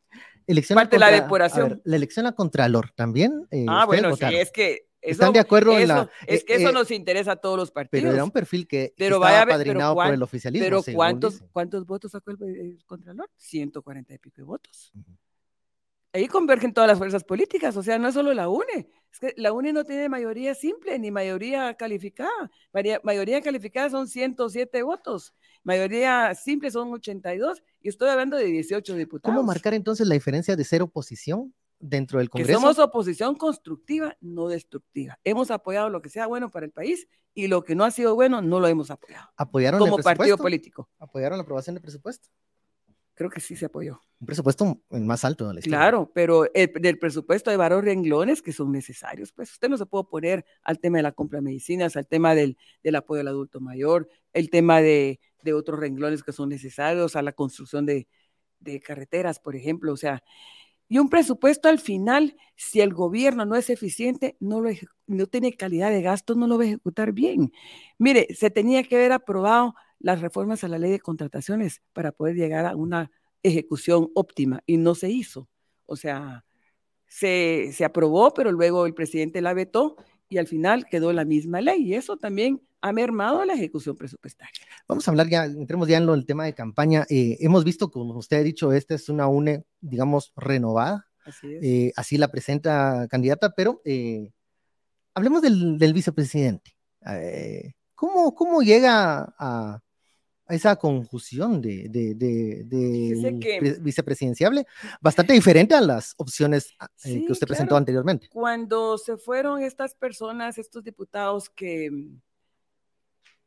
Elección 0.46 0.76
Parte 0.76 0.98
la 0.98 1.10
depuración. 1.10 1.80
la 1.84 1.96
elección 1.96 2.26
a 2.26 2.32
Contralor 2.32 2.90
también. 2.94 3.46
Eh, 3.50 3.66
ah, 3.68 3.84
bueno, 3.86 4.16
sí, 4.16 4.24
es 4.24 4.50
que 4.50 4.88
¿Están 5.02 5.32
de 5.32 5.40
acuerdo 5.40 5.76
en 5.76 5.88
la.? 5.88 6.08
Es 6.26 6.44
que 6.44 6.54
eso 6.54 6.70
eh, 6.70 6.72
nos 6.72 6.90
interesa 6.92 7.32
a 7.32 7.36
todos 7.36 7.58
los 7.58 7.72
partidos. 7.72 8.02
Pero 8.04 8.14
era 8.14 8.24
un 8.24 8.30
perfil 8.30 8.68
que, 8.68 8.94
pero 8.96 9.16
estaba 9.16 9.32
vaya, 9.32 9.42
apadrinado 9.42 9.94
por 9.96 10.06
el 10.06 10.22
oficialismo. 10.22 10.64
Pero 10.64 10.82
¿cuántos, 10.94 11.42
¿cuántos 11.52 11.84
votos 11.84 12.12
sacó 12.12 12.30
el, 12.30 12.78
Contralor? 12.86 13.28
140 13.36 14.14
y 14.14 14.18
pico 14.18 14.36
de 14.36 14.44
votos. 14.44 14.92
Ahí 16.14 16.28
convergen 16.28 16.74
todas 16.74 16.88
las 16.88 16.98
fuerzas 16.98 17.24
políticas, 17.24 17.74
o 17.76 17.82
sea, 17.82 17.98
no 17.98 18.08
es 18.08 18.14
solo 18.14 18.34
la 18.34 18.48
UNE, 18.48 18.90
es 19.10 19.18
que 19.18 19.32
la 19.36 19.52
UNE 19.52 19.72
no 19.72 19.84
tiene 19.84 20.10
mayoría 20.10 20.54
simple 20.54 20.98
ni 20.98 21.10
mayoría 21.10 21.74
calificada. 21.74 22.50
Mayoría 23.02 23.40
calificada 23.40 23.88
son 23.88 24.06
107 24.06 24.82
votos, 24.82 25.32
mayoría 25.62 26.34
simple 26.34 26.70
son 26.70 26.92
82, 26.92 27.62
y 27.80 27.88
estoy 27.88 28.10
hablando 28.10 28.36
de 28.36 28.44
18 28.44 28.94
diputados. 28.94 29.34
¿Cómo 29.34 29.46
marcar 29.46 29.72
entonces 29.72 30.06
la 30.06 30.14
diferencia 30.14 30.54
de 30.54 30.64
ser 30.64 30.82
oposición 30.82 31.54
dentro 31.82 32.18
del 32.20 32.30
Congreso. 32.30 32.48
Que 32.48 32.54
somos 32.54 32.78
oposición 32.78 33.34
constructiva, 33.34 34.16
no 34.20 34.48
destructiva. 34.48 35.18
Hemos 35.24 35.50
apoyado 35.50 35.90
lo 35.90 36.00
que 36.00 36.08
sea 36.08 36.26
bueno 36.26 36.50
para 36.50 36.64
el 36.64 36.72
país 36.72 37.08
y 37.34 37.48
lo 37.48 37.64
que 37.64 37.74
no 37.74 37.84
ha 37.84 37.90
sido 37.90 38.14
bueno 38.14 38.40
no 38.40 38.60
lo 38.60 38.68
hemos 38.68 38.90
apoyado. 38.90 39.28
¿Apoyaron 39.36 39.80
como 39.80 39.98
partido 39.98 40.38
político? 40.38 40.88
¿Apoyaron 40.98 41.38
la 41.38 41.42
aprobación 41.42 41.74
del 41.74 41.82
presupuesto? 41.82 42.28
Creo 43.22 43.30
que 43.30 43.40
sí 43.40 43.54
se 43.54 43.66
apoyó. 43.66 44.00
Un 44.18 44.26
presupuesto 44.26 44.80
más 44.90 45.24
alto 45.24 45.46
de 45.46 45.54
la 45.54 45.60
historia. 45.60 45.78
Claro, 45.78 46.10
pero 46.12 46.52
el, 46.52 46.72
del 46.72 46.98
presupuesto 46.98 47.52
hay 47.52 47.56
varios 47.56 47.84
renglones 47.84 48.42
que 48.42 48.52
son 48.52 48.72
necesarios. 48.72 49.30
Pues 49.30 49.52
usted 49.52 49.68
no 49.68 49.76
se 49.76 49.86
puede 49.86 50.02
oponer 50.02 50.44
al 50.64 50.80
tema 50.80 50.96
de 50.96 51.04
la 51.04 51.12
compra 51.12 51.38
de 51.38 51.42
medicinas, 51.42 51.96
al 51.96 52.08
tema 52.08 52.34
del, 52.34 52.58
del 52.82 52.96
apoyo 52.96 53.20
al 53.20 53.28
adulto 53.28 53.60
mayor, 53.60 54.08
el 54.32 54.50
tema 54.50 54.80
de, 54.80 55.20
de, 55.44 55.52
otros 55.52 55.78
renglones 55.78 56.24
que 56.24 56.32
son 56.32 56.48
necesarios, 56.48 57.14
a 57.14 57.22
la 57.22 57.30
construcción 57.30 57.86
de, 57.86 58.08
de 58.58 58.80
carreteras, 58.80 59.38
por 59.38 59.54
ejemplo. 59.54 59.92
O 59.92 59.96
sea, 59.96 60.20
y 60.88 60.98
un 60.98 61.08
presupuesto 61.08 61.68
al 61.68 61.78
final, 61.78 62.36
si 62.56 62.80
el 62.80 62.92
gobierno 62.92 63.46
no 63.46 63.54
es 63.54 63.70
eficiente, 63.70 64.36
no, 64.40 64.60
lo, 64.60 64.70
no 65.06 65.26
tiene 65.28 65.52
calidad 65.52 65.92
de 65.92 66.02
gasto, 66.02 66.34
no 66.34 66.48
lo 66.48 66.58
va 66.58 66.64
a 66.64 66.66
ejecutar 66.66 67.12
bien. 67.12 67.52
Mire, 67.98 68.26
se 68.34 68.50
tenía 68.50 68.82
que 68.82 68.96
haber 68.96 69.12
aprobado 69.12 69.76
las 70.02 70.20
reformas 70.20 70.64
a 70.64 70.68
la 70.68 70.78
ley 70.78 70.90
de 70.90 71.00
contrataciones 71.00 71.82
para 71.92 72.12
poder 72.12 72.36
llegar 72.36 72.66
a 72.66 72.76
una 72.76 73.10
ejecución 73.42 74.10
óptima 74.14 74.62
y 74.66 74.76
no 74.76 74.94
se 74.94 75.10
hizo. 75.10 75.48
O 75.86 75.96
sea, 75.96 76.44
se, 77.06 77.70
se 77.72 77.84
aprobó, 77.84 78.32
pero 78.34 78.52
luego 78.52 78.86
el 78.86 78.94
presidente 78.94 79.40
la 79.40 79.54
vetó 79.54 79.96
y 80.28 80.38
al 80.38 80.46
final 80.46 80.86
quedó 80.86 81.12
la 81.12 81.24
misma 81.24 81.60
ley. 81.60 81.82
Y 81.82 81.94
eso 81.94 82.16
también 82.16 82.60
ha 82.80 82.92
mermado 82.92 83.44
la 83.44 83.54
ejecución 83.54 83.96
presupuestaria. 83.96 84.52
Vamos 84.88 85.06
a 85.06 85.10
hablar 85.12 85.28
ya, 85.28 85.44
entremos 85.44 85.88
ya 85.88 85.98
en 85.98 86.06
lo, 86.06 86.14
el 86.14 86.26
tema 86.26 86.44
de 86.44 86.54
campaña. 86.54 87.06
Eh, 87.08 87.38
hemos 87.40 87.64
visto, 87.64 87.90
como 87.90 88.14
usted 88.16 88.38
ha 88.38 88.42
dicho, 88.42 88.72
esta 88.72 88.94
es 88.94 89.08
una 89.08 89.28
UNE, 89.28 89.64
digamos, 89.80 90.32
renovada. 90.36 91.06
Así, 91.24 91.54
es. 91.54 91.62
Eh, 91.62 91.92
así 91.96 92.18
la 92.18 92.28
presenta 92.28 93.06
candidata, 93.08 93.54
pero 93.54 93.80
eh, 93.84 94.32
hablemos 95.14 95.42
del, 95.42 95.92
vicepresidente. 95.92 96.76
¿cómo, 97.94 98.34
¿Cómo 98.34 98.62
llega 98.62 99.32
a, 99.38 99.80
esa 100.52 100.76
confusión 100.76 101.60
de, 101.60 101.88
de, 101.88 103.78
vicepresidenciable, 103.80 104.66
bastante 105.00 105.32
diferente 105.34 105.74
a 105.74 105.80
las 105.80 106.14
opciones 106.16 106.74
que 107.02 107.26
usted 107.28 107.46
presentó 107.46 107.76
anteriormente. 107.76 108.28
Cuando 108.32 108.98
se 108.98 109.16
fueron 109.16 109.62
estas 109.62 109.94
personas, 109.94 110.58
estos 110.58 110.84
diputados 110.84 111.50
que 111.50 111.90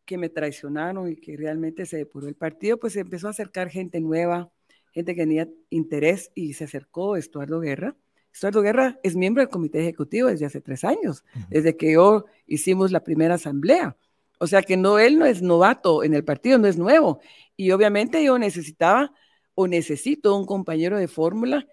que 0.06 0.18
me 0.18 0.30
traicionaron 0.30 1.12
y 1.12 1.16
que 1.16 1.36
realmente 1.36 1.86
se 1.86 1.98
depuró 1.98 2.28
el 2.28 2.36
partido, 2.36 2.80
pues 2.80 2.94
se 2.94 3.02
empezó 3.02 3.28
a 3.28 3.32
acercar 3.32 3.70
gente 3.70 4.00
nueva, 4.00 4.52
gente 4.92 5.16
que 5.16 5.22
tenía 5.22 5.50
interés 5.70 6.32
y 6.36 6.54
se 6.54 6.64
acercó 6.64 7.18
Estuardo 7.18 7.60
Guerra. 7.60 7.96
Estuardo 8.32 8.62
Guerra 8.62 9.00
es 9.04 9.16
miembro 9.16 9.42
del 9.42 9.50
comité 9.50 9.80
ejecutivo 9.82 10.30
desde 10.30 10.46
hace 10.46 10.62
tres 10.62 10.84
años, 10.84 11.24
desde 11.50 11.76
que 11.76 11.94
yo 11.94 12.26
hicimos 12.46 12.92
la 12.92 13.04
primera 13.04 13.36
asamblea. 13.36 13.98
O 14.40 14.48
sea 14.48 14.62
que 14.62 14.78
no, 14.78 15.00
él 15.00 15.18
no 15.20 15.26
es 15.26 15.42
novato 15.42 16.04
en 16.04 16.14
el 16.14 16.24
partido, 16.24 16.58
no 16.58 16.68
es 16.68 16.78
nuevo. 16.78 17.20
Y 17.56 17.72
obviamente 17.72 18.24
yo 18.24 18.38
necesitaba 18.38 19.14
o 19.54 19.68
necesito 19.68 20.36
un 20.36 20.46
compañero 20.46 20.98
de 20.98 21.08
fórmula 21.08 21.68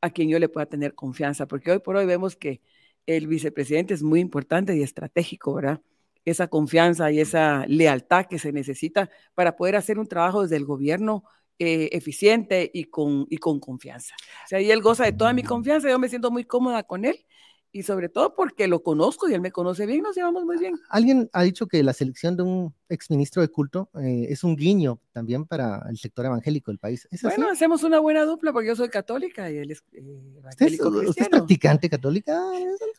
a 0.00 0.10
quien 0.10 0.28
yo 0.28 0.38
le 0.38 0.48
pueda 0.48 0.66
tener 0.66 0.94
confianza, 0.94 1.46
porque 1.46 1.70
hoy 1.72 1.78
por 1.78 1.96
hoy 1.96 2.06
vemos 2.06 2.36
que 2.36 2.60
el 3.06 3.26
vicepresidente 3.28 3.94
es 3.94 4.02
muy 4.02 4.20
importante 4.20 4.76
y 4.76 4.82
estratégico, 4.82 5.54
¿verdad? 5.54 5.80
esa 6.24 6.48
confianza 6.48 7.10
y 7.10 7.20
esa 7.20 7.64
lealtad 7.66 8.26
que 8.26 8.38
se 8.38 8.52
necesita 8.52 9.10
para 9.34 9.56
poder 9.56 9.76
hacer 9.76 9.98
un 9.98 10.06
trabajo 10.06 10.42
desde 10.42 10.56
el 10.56 10.64
gobierno 10.64 11.24
eh, 11.58 11.90
eficiente 11.92 12.70
y 12.72 12.84
con, 12.84 13.26
y 13.28 13.38
con 13.38 13.60
confianza. 13.60 14.14
O 14.44 14.48
sea, 14.48 14.60
y 14.60 14.70
él 14.70 14.80
goza 14.80 15.04
de 15.04 15.12
toda 15.12 15.32
mi 15.32 15.42
confianza, 15.42 15.88
yo 15.88 15.98
me 15.98 16.08
siento 16.08 16.30
muy 16.30 16.44
cómoda 16.44 16.82
con 16.84 17.04
él 17.04 17.24
y 17.72 17.82
sobre 17.84 18.10
todo 18.10 18.34
porque 18.34 18.68
lo 18.68 18.82
conozco 18.82 19.28
y 19.28 19.34
él 19.34 19.40
me 19.40 19.50
conoce 19.50 19.86
bien, 19.86 20.02
nos 20.02 20.14
llevamos 20.14 20.44
muy 20.44 20.58
bien. 20.58 20.78
Alguien 20.90 21.30
ha 21.32 21.42
dicho 21.42 21.66
que 21.66 21.82
la 21.82 21.94
selección 21.94 22.36
de 22.36 22.42
un 22.42 22.74
exministro 22.90 23.40
de 23.40 23.48
culto 23.48 23.88
eh, 23.98 24.26
es 24.28 24.44
un 24.44 24.54
guiño 24.54 25.00
también 25.10 25.46
para 25.46 25.82
el 25.88 25.96
sector 25.96 26.26
evangélico 26.26 26.70
del 26.70 26.78
país. 26.78 27.08
bueno, 27.22 27.48
hacemos 27.50 27.82
una 27.82 27.98
buena 27.98 28.24
dupla 28.24 28.52
porque 28.52 28.68
yo 28.68 28.76
soy 28.76 28.90
católica 28.90 29.50
y 29.50 29.56
él 29.56 29.70
es 29.70 29.82
eh, 29.92 30.34
evangélico 30.36 30.88
¿Usted, 30.88 31.22
es 31.22 31.28
practicante 31.30 31.88
católica? 31.88 32.38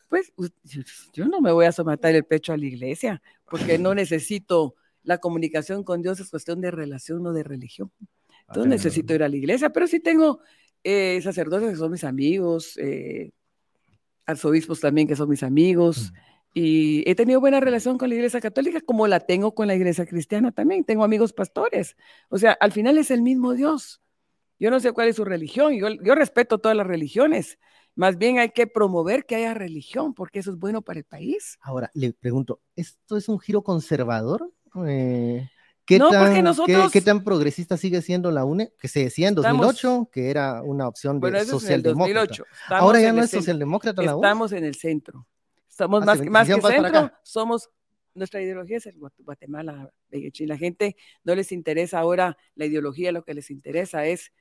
Pues 0.10 0.34
yo 1.14 1.26
no 1.28 1.40
me 1.40 1.52
voy 1.52 1.66
a 1.66 1.72
someter 1.72 2.16
el 2.16 2.24
pecho 2.24 2.52
a 2.52 2.58
la 2.58 2.66
iglesia 2.66 3.22
porque 3.50 3.78
no 3.78 3.94
necesito 3.94 4.76
la 5.04 5.20
comunicación 5.20 5.84
con 5.84 6.02
Dios, 6.02 6.20
es 6.20 6.32
cuestión 6.32 6.62
de 6.62 6.72
relación, 6.72 7.22
no 7.22 7.32
de 7.34 7.44
religión. 7.44 7.92
Entonces 8.48 8.70
necesito 8.70 9.14
ir 9.14 9.24
a 9.24 9.30
la 9.30 9.36
iglesia, 9.36 9.70
pero 9.70 9.86
sí 9.86 10.00
tengo 10.00 10.40
eh, 10.84 11.20
sacerdotes 11.22 11.70
que 11.70 11.76
son 11.76 11.92
mis 11.92 12.04
amigos, 12.04 12.78
eh, 12.78 13.32
arzobispos 14.26 14.80
también 14.80 15.08
que 15.08 15.16
son 15.16 15.30
mis 15.30 15.44
amigos. 15.44 16.14
Y 16.54 17.10
he 17.10 17.16
tenido 17.16 17.40
buena 17.40 17.60
relación 17.60 17.98
con 17.98 18.10
la 18.10 18.16
iglesia 18.16 18.40
católica 18.40 18.80
como 18.82 19.08
la 19.08 19.20
tengo 19.20 19.56
con 19.56 19.68
la 19.68 19.76
iglesia 19.76 20.06
cristiana 20.06 20.52
también. 20.52 20.84
Tengo 20.84 21.04
amigos 21.04 21.34
pastores. 21.34 21.96
O 22.30 22.38
sea, 22.38 22.52
al 22.54 22.72
final 22.72 22.98
es 22.98 23.10
el 23.10 23.22
mismo 23.22 23.54
Dios. 23.54 24.02
Yo 24.60 24.70
no 24.70 24.80
sé 24.80 24.92
cuál 24.92 25.08
es 25.08 25.16
su 25.16 25.26
religión. 25.26 25.74
Yo, 25.74 25.88
yo 25.90 26.16
respeto 26.16 26.60
todas 26.60 26.78
las 26.78 26.86
religiones. 26.86 27.58
Más 27.96 28.18
bien 28.18 28.40
hay 28.40 28.50
que 28.50 28.68
promover 28.68 29.26
que 29.26 29.36
haya 29.36 29.54
religión 29.54 30.14
porque 30.14 30.40
eso 30.40 30.52
es 30.52 30.58
bueno 30.58 30.82
para 30.82 31.00
el 31.00 31.06
país. 31.06 31.58
Ahora, 31.62 31.92
le 31.94 32.14
pregunto, 32.14 32.62
¿esto 32.76 33.18
es 33.18 33.30
un 33.30 33.40
giro 33.40 33.64
conservador? 33.64 34.52
Eh, 34.88 35.48
¿Qué, 35.86 36.00
no, 36.00 36.10
tan, 36.10 36.44
nosotros... 36.44 36.92
¿qué, 36.92 37.02
tan 37.02 37.24
progresista 37.24 37.76
sigue 37.76 38.02
siendo 38.02 38.32
la 38.32 38.46
UNE? 38.46 38.74
Que 38.80 38.88
se 38.88 39.02
decía 39.04 39.28
en 39.28 39.36
2008 39.36 40.10
que 40.12 40.30
era 40.30 40.62
una 40.62 40.88
opción 40.88 41.20
de 41.20 41.46
socialdemócrata. 41.46 42.44
Ahora 42.70 43.02
ya 43.02 43.12
no 43.12 43.22
es 43.22 43.32
socialdemócrata 43.32 44.02
la 44.02 44.16
UNE. 44.16 44.28
Estamos 44.28 44.52
en 44.54 44.64
el 44.64 44.76
centro. 44.76 45.28
Estamos 45.70 46.04
ah, 46.04 46.06
más, 46.06 46.26
más 46.28 46.48
que 46.48 46.62
centro, 46.62 47.12
somos, 47.24 47.70
nuestra 48.14 48.42
ideología 48.42 48.78
es 48.78 48.86
el 48.86 48.96
Guatemala, 49.18 49.92
y 50.12 50.46
la 50.46 50.58
gente 50.58 50.96
no 51.24 51.34
les 51.34 51.52
interesa 51.52 52.00
ahora 52.00 52.38
la 52.54 52.66
ideología, 52.66 53.12
lo 53.12 53.24
que 53.24 53.34
les 53.34 53.50
interesa 53.50 54.06
es 54.06 54.32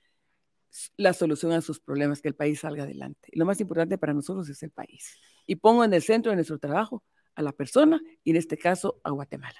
la 0.96 1.14
solución 1.14 1.52
a 1.52 1.62
sus 1.62 1.80
problemas, 1.80 2.20
que 2.20 2.28
el 2.28 2.34
país 2.34 2.60
salga 2.60 2.84
adelante. 2.84 3.30
Y 3.32 3.38
lo 3.38 3.46
más 3.46 3.60
importante 3.60 3.96
para 3.96 4.12
nosotros 4.12 4.48
es 4.50 4.62
el 4.62 4.70
país. 4.70 5.18
Y 5.46 5.56
pongo 5.56 5.84
en 5.84 5.94
el 5.94 6.02
centro 6.02 6.30
de 6.30 6.36
nuestro 6.36 6.58
trabajo 6.58 7.02
a 7.34 7.42
la 7.42 7.52
persona 7.52 8.00
y 8.22 8.30
en 8.30 8.36
este 8.36 8.58
caso 8.58 9.00
a 9.02 9.10
Guatemala 9.10 9.58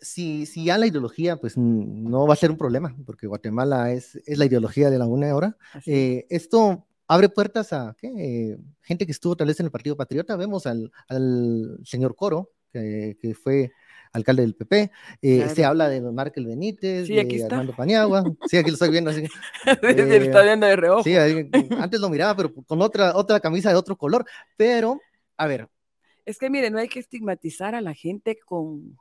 si, 0.00 0.46
si 0.46 0.64
ya 0.64 0.78
la 0.78 0.86
ideología, 0.86 1.36
pues 1.36 1.56
no 1.56 2.26
va 2.26 2.34
a 2.34 2.36
ser 2.36 2.50
un 2.50 2.58
problema, 2.58 2.96
porque 3.04 3.26
Guatemala 3.26 3.92
es, 3.92 4.16
es 4.26 4.38
la 4.38 4.46
ideología 4.46 4.90
de 4.90 4.98
la 4.98 5.06
UNE 5.06 5.30
ahora. 5.30 5.56
Eh, 5.86 6.26
esto 6.30 6.86
abre 7.06 7.28
puertas 7.28 7.72
a 7.72 7.96
eh, 8.02 8.56
gente 8.82 9.06
que 9.06 9.12
estuvo 9.12 9.36
tal 9.36 9.48
vez 9.48 9.58
en 9.60 9.66
el 9.66 9.72
Partido 9.72 9.96
Patriota. 9.96 10.36
Vemos 10.36 10.66
al, 10.66 10.92
al 11.08 11.78
señor 11.84 12.14
Coro, 12.14 12.52
que, 12.72 13.16
que, 13.20 13.34
fue 13.34 13.72
alcalde 14.12 14.42
del 14.42 14.54
PP. 14.54 14.90
Eh, 15.22 15.48
Se 15.48 15.64
habla 15.64 15.88
de 15.88 16.00
Markel 16.00 16.46
Benítez, 16.46 17.08
de 17.08 17.44
Armando 17.44 17.74
Paniagua. 17.74 18.24
Sí, 18.46 18.56
aquí 18.56 18.70
lo 18.70 18.74
estoy 18.74 18.90
viendo. 18.90 19.10
Así. 19.10 19.24
está 19.64 20.42
viendo 20.42 20.66
de 20.66 20.76
reojo. 20.76 21.02
Sí, 21.02 21.16
antes 21.16 22.00
lo 22.00 22.08
miraba, 22.08 22.36
pero 22.36 22.54
con 22.54 22.80
otra, 22.82 23.16
otra 23.16 23.40
camisa 23.40 23.70
de 23.70 23.76
otro 23.76 23.96
color. 23.96 24.24
Pero, 24.56 25.00
a 25.36 25.46
ver. 25.46 25.68
Es 26.24 26.38
que 26.38 26.50
mire, 26.50 26.70
no 26.70 26.78
hay 26.78 26.88
que 26.88 27.00
estigmatizar 27.00 27.74
a 27.74 27.80
la 27.80 27.94
gente 27.94 28.38
con, 28.44 28.98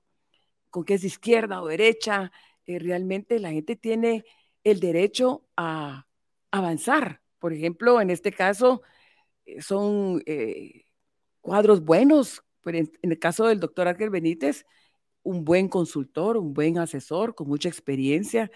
con 0.77 0.85
que 0.85 0.93
es 0.93 1.03
izquierda 1.03 1.63
o 1.63 1.67
derecha, 1.67 2.31
eh, 2.67 2.77
realmente 2.77 3.39
la 3.39 3.49
gente 3.49 3.75
tiene 3.75 4.25
el 4.63 4.79
derecho 4.79 5.43
a 5.57 6.05
avanzar 6.51 7.19
Por 7.39 7.51
ejemplo, 7.51 7.99
en 7.99 8.11
este 8.11 8.31
caso, 8.31 8.83
eh, 9.47 9.59
son 9.59 10.21
eh, 10.27 10.85
cuadros 11.41 11.83
buenos. 11.83 12.43
En, 12.65 12.91
en, 13.01 13.11
el 13.11 13.17
caso 13.17 13.47
del 13.47 13.59
doctor 13.59 13.87
Ángel 13.87 14.11
Benítez, 14.11 14.67
un 15.23 15.43
buen 15.45 15.67
consultor, 15.67 16.37
un 16.37 16.53
buen 16.53 16.77
asesor 16.77 17.33
con 17.33 17.47
mucha 17.47 17.69
experiencia, 17.69 18.51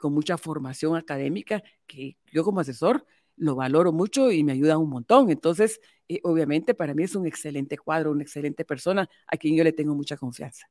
con 0.00 0.12
mucha 0.12 0.38
formación 0.38 0.96
académica, 0.96 1.62
que 1.86 2.16
yo 2.32 2.42
como 2.42 2.60
asesor 2.60 3.06
lo 3.36 3.54
valoro 3.54 3.92
mucho 3.92 4.32
y 4.32 4.42
me 4.42 4.52
ayuda 4.52 4.76
un 4.76 4.90
montón. 4.90 5.30
Entonces, 5.30 5.80
obviamente 6.24 6.74
para 6.74 6.94
mí 6.94 7.04
es 7.04 7.14
un 7.14 7.26
excelente 7.26 7.78
cuadro, 7.78 8.10
una 8.10 8.22
excelente 8.22 8.64
persona 8.64 9.08
a 9.28 9.36
quien 9.36 9.56
yo 9.56 9.64
le 9.64 9.72
tengo 9.72 9.94
mucha 9.94 10.16
confianza. 10.16 10.66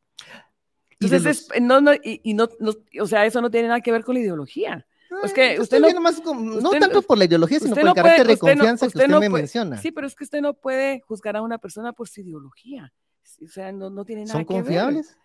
Entonces, 0.99 1.47
no, 1.61 1.81
no, 1.81 1.91
y, 1.93 2.33
no, 2.33 2.47
o 3.01 3.07
sea, 3.07 3.25
eso 3.25 3.41
no 3.41 3.51
tiene 3.51 3.67
nada 3.67 3.81
que 3.81 3.91
ver 3.91 4.03
con 4.03 4.15
la 4.15 4.21
ideología. 4.21 4.85
Es 5.23 5.33
que 5.33 5.59
usted, 5.59 5.79
no, 5.79 5.89
no 6.61 6.69
tanto 6.71 7.01
por 7.01 7.17
la 7.17 7.25
ideología, 7.25 7.59
sino 7.59 7.75
por 7.75 7.87
el 7.87 7.93
carácter 7.93 8.27
de 8.27 8.37
confianza 8.37 8.87
que 8.87 8.97
usted 8.97 9.07
me 9.07 9.29
menciona. 9.29 9.77
Sí, 9.77 9.91
pero 9.91 10.07
es 10.07 10.15
que 10.15 10.23
usted 10.23 10.41
no 10.41 10.53
puede 10.53 11.01
juzgar 11.01 11.37
a 11.37 11.41
una 11.41 11.57
persona 11.57 11.93
por 11.93 12.09
su 12.09 12.21
ideología. 12.21 12.93
O 13.43 13.47
sea, 13.47 13.71
no, 13.71 13.89
no 13.89 14.05
tiene 14.05 14.23
nada 14.23 14.33
¿Son 14.33 14.45
confiables? 14.45 15.17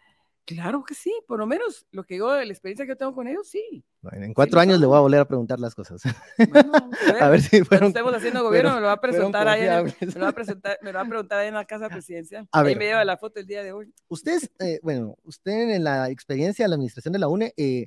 Claro 0.45 0.83
que 0.83 0.95
sí, 0.95 1.15
por 1.29 1.39
lo 1.39 1.47
menos 1.47 1.87
lo 1.93 2.05
que 2.05 2.17
yo, 2.17 2.35
la 2.35 2.43
experiencia 2.43 2.85
que 2.85 2.91
yo 2.91 2.97
tengo 2.97 3.15
con 3.15 3.29
ellos, 3.29 3.49
sí. 3.49 3.85
Bueno, 4.01 4.25
en 4.25 4.35
cuatro 4.35 4.59
años 4.59 4.81
le 4.81 4.87
voy 4.87 4.97
a 4.97 5.01
volver 5.01 5.21
a 5.21 5.25
preguntar 5.25 5.61
las 5.61 5.75
cosas. 5.75 6.03
Bueno, 6.51 6.73
a 7.21 7.29
ver, 7.29 7.41
si 7.41 7.63
fueron. 7.63 7.89
estemos 7.89 8.13
haciendo 8.13 8.43
gobierno, 8.45 8.75
me 8.75 8.81
lo 8.81 8.87
va 8.87 8.95
a 8.95 9.01
presentar 9.01 9.47
ahí, 9.47 9.63
en, 9.63 9.95
me 10.09 10.15
lo 10.15 10.21
va 10.21 10.29
a 10.29 10.33
presentar, 10.33 10.79
me 10.83 10.93
lo 10.93 10.99
va 10.99 11.05
a 11.05 11.09
preguntar 11.09 11.39
ahí 11.39 11.49
en 11.49 11.55
la 11.55 11.65
casa 11.65 11.89
presidencial. 11.91 12.49
A 12.51 12.61
ahí 12.61 12.75
me 12.75 12.87
lleva 12.87 13.05
la 13.05 13.17
foto 13.17 13.39
el 13.39 13.47
día 13.47 13.63
de 13.63 13.73
hoy. 13.73 13.95
Ustedes, 14.09 14.51
eh, 14.59 14.81
bueno, 14.83 15.17
usted 15.23 15.71
en 15.71 15.85
la 15.85 16.11
experiencia 16.11 16.65
de 16.65 16.71
la 16.71 16.75
administración 16.75 17.13
de 17.13 17.21
la 17.21 17.29
UNE, 17.29 17.55
eh, 17.57 17.87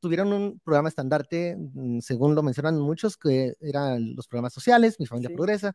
tuvieron 0.00 0.32
un 0.32 0.60
programa 0.60 0.88
estandarte, 0.88 1.56
mm, 1.58 1.98
según 1.98 2.36
lo 2.36 2.44
mencionan 2.44 2.78
muchos, 2.78 3.16
que 3.16 3.54
eran 3.60 4.14
los 4.14 4.28
programas 4.28 4.52
sociales, 4.52 5.00
Mi 5.00 5.06
Familia 5.06 5.34
Progresa. 5.34 5.74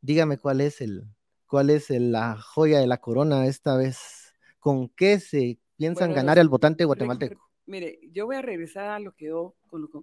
Dígame 0.00 0.36
cuál 0.38 0.60
es 0.60 0.80
el, 0.80 1.04
cuál 1.46 1.70
es 1.70 1.90
la 1.90 2.36
joya 2.36 2.80
de 2.80 2.88
la 2.88 2.98
corona 2.98 3.46
esta 3.46 3.76
vez, 3.76 4.23
con 4.64 4.88
qué 4.88 5.20
se 5.20 5.58
piensan 5.76 6.14
ganar 6.14 6.38
al 6.38 6.48
votante 6.48 6.86
guatemalteco. 6.86 7.50
Mire, 7.66 7.98
yo 8.10 8.24
voy 8.24 8.36
a 8.36 8.40
regresar 8.40 8.88
a 8.88 8.98
lo 8.98 9.12
que 9.12 9.26
yo 9.26 9.56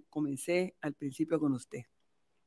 comencé 0.08 0.76
al 0.80 0.94
principio 0.94 1.40
con 1.40 1.52
usted. 1.52 1.80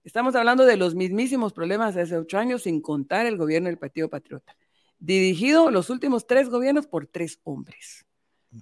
Estamos 0.01 0.34
hablando 0.34 0.63
de 0.63 0.78
los 0.78 0.95
mismísimos 0.95 1.51
problemas 1.51 1.93
de 1.93 2.04
hace 2.04 2.15
ocho 2.15 2.38
años, 2.38 2.62
sin 2.62 2.80
contar 2.80 3.25
el 3.25 3.36
gobierno 3.36 3.67
del 3.67 3.78
Partido 3.78 4.10
Patriota, 4.10 4.56
dirigido 4.97 5.69
los 5.71 5.89
últimos 5.89 6.25
tres 6.25 6.47
gobiernos 6.47 6.88
por 6.88 7.06
tres 7.06 7.41
hombres, 7.43 8.06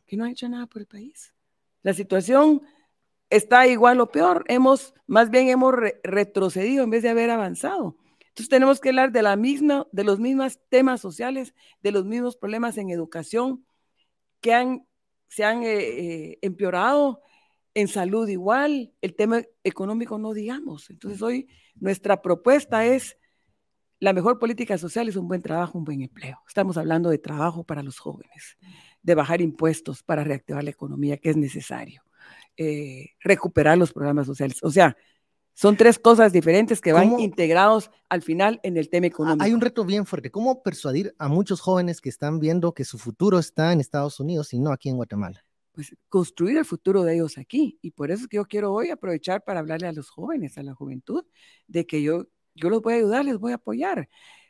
que 0.08 0.18
no 0.18 0.24
han 0.24 0.32
hecho 0.32 0.50
nada 0.50 0.66
por 0.66 0.82
el 0.82 0.88
país. 0.88 1.36
La 1.84 1.94
situación 1.94 2.64
está 3.30 3.68
igual 3.68 4.02
o 4.02 4.10
peor. 4.10 4.46
Hemos, 4.48 4.96
más 5.06 5.30
bien 5.30 5.50
hemos 5.50 5.76
retrocedido 6.02 6.84
en 6.84 6.90
vez 6.90 7.04
de 7.04 7.10
haber 7.10 7.30
avanzado. 7.30 7.98
Entonces 8.34 8.50
tenemos 8.50 8.80
que 8.80 8.90
hablar 8.90 9.12
de, 9.12 9.22
la 9.22 9.36
misma, 9.36 9.86
de 9.92 10.04
los 10.04 10.20
mismos 10.20 10.60
temas 10.70 11.00
sociales, 11.00 11.54
de 11.84 11.92
los 11.92 12.04
mismos 12.04 12.36
problemas 12.36 12.80
en 12.80 12.90
educación 12.90 13.64
que 14.42 14.56
han, 14.56 14.88
se 15.28 15.44
han 15.44 15.62
eh, 15.62 15.78
eh, 15.78 16.40
empeorado, 16.42 17.22
en 17.76 17.88
salud 17.88 18.28
igual, 18.28 18.92
el 19.02 19.14
tema 19.14 19.44
económico 19.64 20.18
no 20.18 20.34
digamos. 20.34 20.90
Entonces 20.90 21.22
hoy 21.22 21.48
nuestra 21.76 22.24
propuesta 22.24 22.84
es 22.86 23.18
la 24.00 24.14
mejor 24.14 24.40
política 24.40 24.80
social 24.80 25.08
es 25.08 25.16
un 25.16 25.28
buen 25.28 25.44
trabajo, 25.44 25.78
un 25.78 25.86
buen 25.86 26.02
empleo. 26.02 26.40
Estamos 26.48 26.76
hablando 26.78 27.12
de 27.12 27.20
trabajo 27.20 27.64
para 27.64 27.84
los 27.84 28.00
jóvenes, 28.00 28.58
de 29.04 29.14
bajar 29.14 29.42
impuestos 29.42 30.02
para 30.02 30.24
reactivar 30.24 30.64
la 30.64 30.72
economía, 30.72 31.18
que 31.18 31.30
es 31.30 31.38
necesario, 31.38 32.02
eh, 32.58 33.12
recuperar 33.20 33.78
los 33.78 33.94
programas 33.94 34.26
sociales. 34.26 34.58
O 34.64 34.72
sea, 34.72 34.98
son 35.54 35.78
tres 35.78 36.00
cosas 36.00 36.34
diferentes 36.34 36.82
que 36.82 36.94
van 36.94 37.20
integrados 37.20 37.92
al 38.10 38.22
final 38.22 38.60
en 38.64 38.78
el 38.78 38.90
tema 38.90 39.08
económico. 39.08 39.44
Hay 39.44 39.54
un 39.54 39.62
reto 39.62 39.86
bien 39.86 40.06
fuerte. 40.06 40.32
¿Cómo 40.32 40.64
persuadir 40.64 41.16
a 41.20 41.28
muchos 41.28 41.62
jóvenes 41.62 42.02
que 42.02 42.10
están 42.10 42.40
viendo 42.40 42.74
que 42.74 42.84
su 42.84 42.98
futuro 42.98 43.40
está 43.40 43.72
en 43.72 43.80
Estados 43.80 44.20
Unidos 44.20 44.54
y 44.54 44.60
no 44.60 44.72
aquí 44.72 44.90
en 44.90 44.96
Guatemala? 44.96 45.46
Pues 45.72 45.96
construir 46.10 46.58
el 46.58 46.66
futuro 46.66 47.04
de 47.04 47.16
ellos 47.16 47.38
aquí. 47.38 47.78
Y 47.82 47.92
por 47.92 48.12
eso 48.12 48.24
es 48.24 48.28
que 48.28 48.38
yo 48.38 48.46
quiero 48.46 48.74
hoy 48.74 48.90
aprovechar 48.90 49.44
para 49.44 49.60
hablarle 49.60 49.88
a 49.88 49.94
los 49.94 50.10
jóvenes, 50.10 50.58
a 50.58 50.64
la 50.64 50.74
juventud, 50.74 51.24
de 51.68 51.86
que 51.86 52.02
yo, 52.02 52.28
yo 52.56 52.70
los 52.70 52.82
voy 52.82 52.94
a 52.94 52.98
ayudar, 52.98 53.26
les 53.26 53.38
voy 53.38 53.52
a 53.52 53.56
apoyar. 53.56 54.10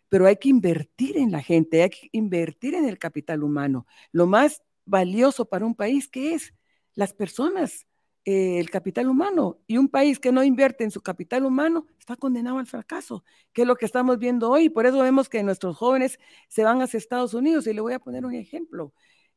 Pero 0.10 0.26
hay 0.26 0.38
que 0.38 0.50
invertir 0.50 1.18
en 1.18 1.32
la 1.32 1.42
gente, 1.42 1.84
hay 1.84 1.90
que 1.90 2.10
invertir 2.12 2.76
en 2.76 2.88
el 2.88 2.98
capital 2.98 3.44
humano. 3.44 3.88
Lo 4.12 4.28
más 4.28 4.62
valioso 4.86 5.46
para 5.46 5.66
un 5.66 5.76
país, 5.76 6.08
que 6.08 6.34
es 6.34 6.54
las 6.94 7.14
personas 7.14 7.88
eh, 8.26 8.60
el 8.60 8.70
capital 8.70 9.08
humano. 9.08 9.60
Y 9.68 9.78
un 9.78 9.90
país 9.90 10.20
que 10.20 10.32
no 10.32 10.44
invierte 10.44 10.84
en 10.84 10.92
su 10.92 11.02
capital 11.02 11.46
humano 11.46 11.88
está 12.00 12.16
condenado 12.16 12.58
al 12.60 12.68
fracaso, 12.68 13.24
que 13.54 13.64
es 13.64 13.68
lo 13.68 13.76
que 13.76 13.86
estamos 13.86 14.18
viendo 14.20 14.50
hoy. 14.50 14.70
Por 14.70 14.86
eso 14.86 15.00
vemos 15.00 15.30
que 15.30 15.44
nuestros 15.44 15.78
jóvenes 15.78 16.20
se 16.48 16.64
van 16.64 16.82
hacia 16.82 16.98
Estados 16.98 17.34
Unidos. 17.34 17.68
Y 17.68 17.74
le 17.74 17.82
voy 17.82 17.94
a 17.94 18.00
poner 18.00 18.26
un 18.26 18.34
ejemplo. 18.36 18.94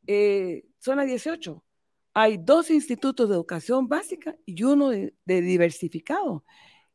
Eh, 0.07 0.64
zona 0.79 1.05
18. 1.05 1.62
Hay 2.14 2.38
dos 2.38 2.70
institutos 2.70 3.29
de 3.29 3.35
educación 3.35 3.88
básica 3.88 4.37
y 4.46 4.62
uno 4.62 4.90
de 4.90 5.12
diversificado. 5.27 6.44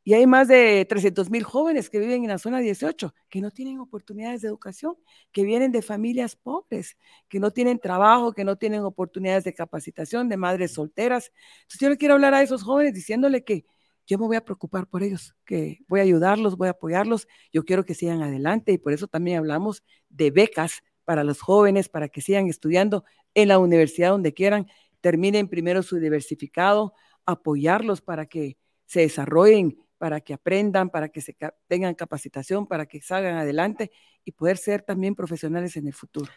Y 0.03 0.15
hay 0.15 0.25
más 0.25 0.47
de 0.47 0.85
300 0.89 1.29
mil 1.29 1.43
jóvenes 1.43 1.89
que 1.89 1.99
viven 1.99 2.23
en 2.23 2.29
la 2.29 2.39
zona 2.39 2.59
18, 2.59 3.13
que 3.29 3.39
no 3.39 3.51
tienen 3.51 3.79
oportunidades 3.79 4.41
de 4.41 4.47
educación, 4.47 4.95
que 5.31 5.43
vienen 5.43 5.71
de 5.71 5.81
familias 5.83 6.35
pobres, 6.35 6.97
que 7.29 7.39
no 7.39 7.51
tienen 7.51 7.77
trabajo, 7.79 8.33
que 8.33 8.43
no 8.43 8.55
tienen 8.55 8.81
oportunidades 8.83 9.43
de 9.43 9.53
capacitación, 9.53 10.27
de 10.27 10.37
madres 10.37 10.73
solteras. 10.73 11.31
Entonces 11.61 11.79
yo 11.79 11.89
le 11.89 11.97
quiero 11.97 12.15
hablar 12.15 12.33
a 12.33 12.41
esos 12.41 12.63
jóvenes 12.63 12.93
diciéndole 12.93 13.43
que 13.43 13.65
yo 14.07 14.17
me 14.17 14.25
voy 14.25 14.35
a 14.35 14.43
preocupar 14.43 14.87
por 14.87 15.03
ellos, 15.03 15.35
que 15.45 15.79
voy 15.87 15.99
a 15.99 16.03
ayudarlos, 16.03 16.57
voy 16.57 16.67
a 16.67 16.71
apoyarlos, 16.71 17.27
yo 17.53 17.63
quiero 17.63 17.85
que 17.85 17.93
sigan 17.93 18.23
adelante 18.23 18.71
y 18.71 18.77
por 18.79 18.93
eso 18.93 19.07
también 19.07 19.37
hablamos 19.37 19.83
de 20.09 20.31
becas 20.31 20.81
para 21.05 21.23
los 21.23 21.41
jóvenes, 21.41 21.89
para 21.89 22.09
que 22.09 22.21
sigan 22.21 22.47
estudiando 22.47 23.05
en 23.33 23.47
la 23.47 23.59
universidad 23.59 24.09
donde 24.09 24.33
quieran, 24.33 24.67
terminen 24.99 25.47
primero 25.47 25.83
su 25.83 25.97
diversificado, 25.97 26.93
apoyarlos 27.25 28.01
para 28.01 28.25
que 28.25 28.57
se 28.85 29.01
desarrollen 29.01 29.77
para 30.01 30.19
que 30.19 30.33
aprendan, 30.33 30.89
para 30.89 31.09
que 31.09 31.21
se 31.21 31.37
tengan 31.67 31.93
capacitación, 31.93 32.65
para 32.65 32.87
que 32.87 33.03
salgan 33.03 33.37
adelante 33.37 33.91
y 34.25 34.31
poder 34.31 34.57
ser 34.57 34.81
también 34.81 35.13
profesionales 35.13 35.77
en 35.77 35.85
el 35.85 35.93
futuro. 35.93 36.31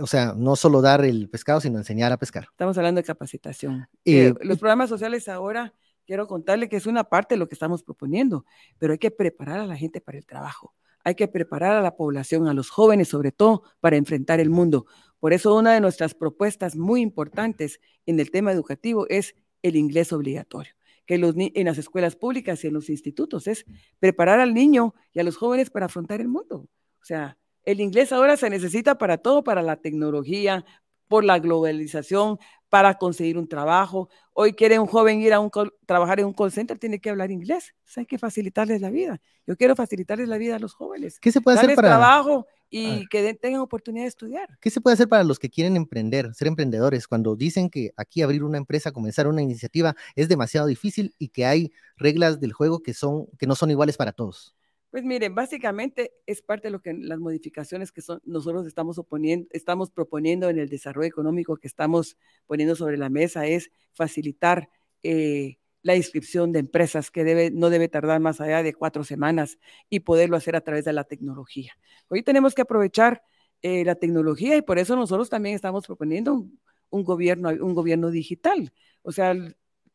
O 0.00 0.08
sea, 0.08 0.34
no 0.36 0.56
solo 0.56 0.82
dar 0.82 1.04
el 1.04 1.30
pescado, 1.30 1.60
sino 1.60 1.78
enseñar 1.78 2.10
a 2.10 2.16
pescar. 2.16 2.48
Estamos 2.50 2.76
hablando 2.76 3.00
de 3.00 3.04
capacitación. 3.04 3.86
Eh, 4.04 4.34
los 4.40 4.58
programas 4.58 4.88
sociales 4.88 5.28
ahora, 5.28 5.72
quiero 6.04 6.26
contarle 6.26 6.68
que 6.68 6.74
es 6.74 6.86
una 6.86 7.04
parte 7.04 7.36
de 7.36 7.38
lo 7.38 7.46
que 7.46 7.54
estamos 7.54 7.84
proponiendo, 7.84 8.44
pero 8.76 8.94
hay 8.94 8.98
que 8.98 9.12
preparar 9.12 9.60
a 9.60 9.66
la 9.66 9.76
gente 9.76 10.00
para 10.00 10.18
el 10.18 10.26
trabajo. 10.26 10.74
Hay 11.04 11.14
que 11.14 11.28
preparar 11.28 11.76
a 11.76 11.82
la 11.82 11.94
población, 11.94 12.48
a 12.48 12.54
los 12.54 12.70
jóvenes 12.70 13.06
sobre 13.06 13.30
todo, 13.30 13.62
para 13.78 13.94
enfrentar 13.94 14.40
el 14.40 14.50
mundo. 14.50 14.86
Por 15.20 15.32
eso 15.32 15.54
una 15.54 15.74
de 15.74 15.80
nuestras 15.80 16.14
propuestas 16.14 16.74
muy 16.74 17.02
importantes 17.02 17.78
en 18.04 18.18
el 18.18 18.32
tema 18.32 18.50
educativo 18.50 19.06
es 19.08 19.36
el 19.62 19.76
inglés 19.76 20.12
obligatorio 20.12 20.75
que 21.06 21.18
los, 21.18 21.34
en 21.36 21.64
las 21.64 21.78
escuelas 21.78 22.16
públicas 22.16 22.62
y 22.62 22.66
en 22.66 22.74
los 22.74 22.90
institutos, 22.90 23.46
es 23.46 23.64
preparar 23.98 24.40
al 24.40 24.54
niño 24.54 24.94
y 25.12 25.20
a 25.20 25.24
los 25.24 25.36
jóvenes 25.36 25.70
para 25.70 25.86
afrontar 25.86 26.20
el 26.20 26.28
mundo. 26.28 26.68
O 27.00 27.04
sea, 27.04 27.38
el 27.64 27.80
inglés 27.80 28.12
ahora 28.12 28.36
se 28.36 28.50
necesita 28.50 28.98
para 28.98 29.18
todo, 29.18 29.44
para 29.44 29.62
la 29.62 29.76
tecnología, 29.76 30.64
por 31.08 31.24
la 31.24 31.38
globalización, 31.38 32.38
para 32.68 32.94
conseguir 32.94 33.38
un 33.38 33.48
trabajo. 33.48 34.08
Hoy 34.32 34.54
quiere 34.54 34.78
un 34.78 34.86
joven 34.86 35.20
ir 35.20 35.32
a 35.32 35.40
un 35.40 35.50
trabajar 35.86 36.20
en 36.20 36.26
un 36.26 36.32
call 36.32 36.50
center, 36.50 36.78
tiene 36.78 37.00
que 37.00 37.10
hablar 37.10 37.30
inglés. 37.30 37.74
hay 37.96 38.06
que 38.06 38.18
facilitarles 38.18 38.80
la 38.80 38.90
vida. 38.90 39.20
Yo 39.46 39.56
quiero 39.56 39.76
facilitarles 39.76 40.28
la 40.28 40.38
vida 40.38 40.56
a 40.56 40.58
los 40.58 40.74
jóvenes. 40.74 41.20
¿Qué 41.20 41.30
se 41.30 41.40
puede 41.40 41.58
hacer 41.58 41.74
para 41.76 41.88
trabajo 41.88 42.46
y 42.70 43.06
que 43.06 43.34
tengan 43.34 43.60
oportunidad 43.60 44.04
de 44.04 44.08
estudiar? 44.08 44.48
¿Qué 44.60 44.70
se 44.70 44.80
puede 44.80 44.94
hacer 44.94 45.08
para 45.08 45.24
los 45.24 45.38
que 45.38 45.50
quieren 45.50 45.76
emprender, 45.76 46.34
ser 46.34 46.48
emprendedores, 46.48 47.06
cuando 47.06 47.36
dicen 47.36 47.70
que 47.70 47.92
aquí 47.96 48.22
abrir 48.22 48.42
una 48.44 48.58
empresa, 48.58 48.92
comenzar 48.92 49.26
una 49.28 49.42
iniciativa 49.42 49.94
es 50.14 50.28
demasiado 50.28 50.66
difícil 50.66 51.14
y 51.18 51.28
que 51.28 51.46
hay 51.46 51.72
reglas 51.96 52.40
del 52.40 52.52
juego 52.52 52.82
que 52.82 52.94
son 52.94 53.26
que 53.38 53.46
no 53.46 53.54
son 53.54 53.70
iguales 53.70 53.96
para 53.96 54.12
todos? 54.12 54.54
Pues 54.90 55.04
miren, 55.04 55.34
básicamente 55.34 56.12
es 56.26 56.40
parte 56.42 56.68
de 56.68 56.72
lo 56.72 56.80
que 56.80 56.94
las 56.94 57.18
modificaciones 57.18 57.92
que 57.92 58.00
son, 58.00 58.20
nosotros 58.24 58.66
estamos, 58.66 58.98
oponiendo, 58.98 59.46
estamos 59.50 59.90
proponiendo 59.90 60.48
en 60.48 60.58
el 60.58 60.68
desarrollo 60.68 61.08
económico 61.08 61.56
que 61.56 61.66
estamos 61.66 62.16
poniendo 62.46 62.76
sobre 62.76 62.96
la 62.96 63.10
mesa 63.10 63.46
es 63.46 63.70
facilitar 63.92 64.70
eh, 65.02 65.58
la 65.86 65.94
inscripción 65.94 66.50
de 66.50 66.58
empresas 66.58 67.12
que 67.12 67.22
debe, 67.22 67.52
no 67.52 67.70
debe 67.70 67.88
tardar 67.88 68.18
más 68.18 68.40
allá 68.40 68.64
de 68.64 68.74
cuatro 68.74 69.04
semanas 69.04 69.58
y 69.88 70.00
poderlo 70.00 70.36
hacer 70.36 70.56
a 70.56 70.60
través 70.60 70.84
de 70.84 70.92
la 70.92 71.04
tecnología. 71.04 71.78
Hoy 72.08 72.24
tenemos 72.24 72.56
que 72.56 72.62
aprovechar 72.62 73.22
eh, 73.62 73.84
la 73.84 73.94
tecnología 73.94 74.56
y 74.56 74.62
por 74.62 74.80
eso 74.80 74.96
nosotros 74.96 75.30
también 75.30 75.54
estamos 75.54 75.86
proponiendo 75.86 76.34
un, 76.34 76.60
un, 76.90 77.04
gobierno, 77.04 77.50
un 77.50 77.72
gobierno 77.72 78.10
digital. 78.10 78.72
O 79.02 79.12
sea, 79.12 79.32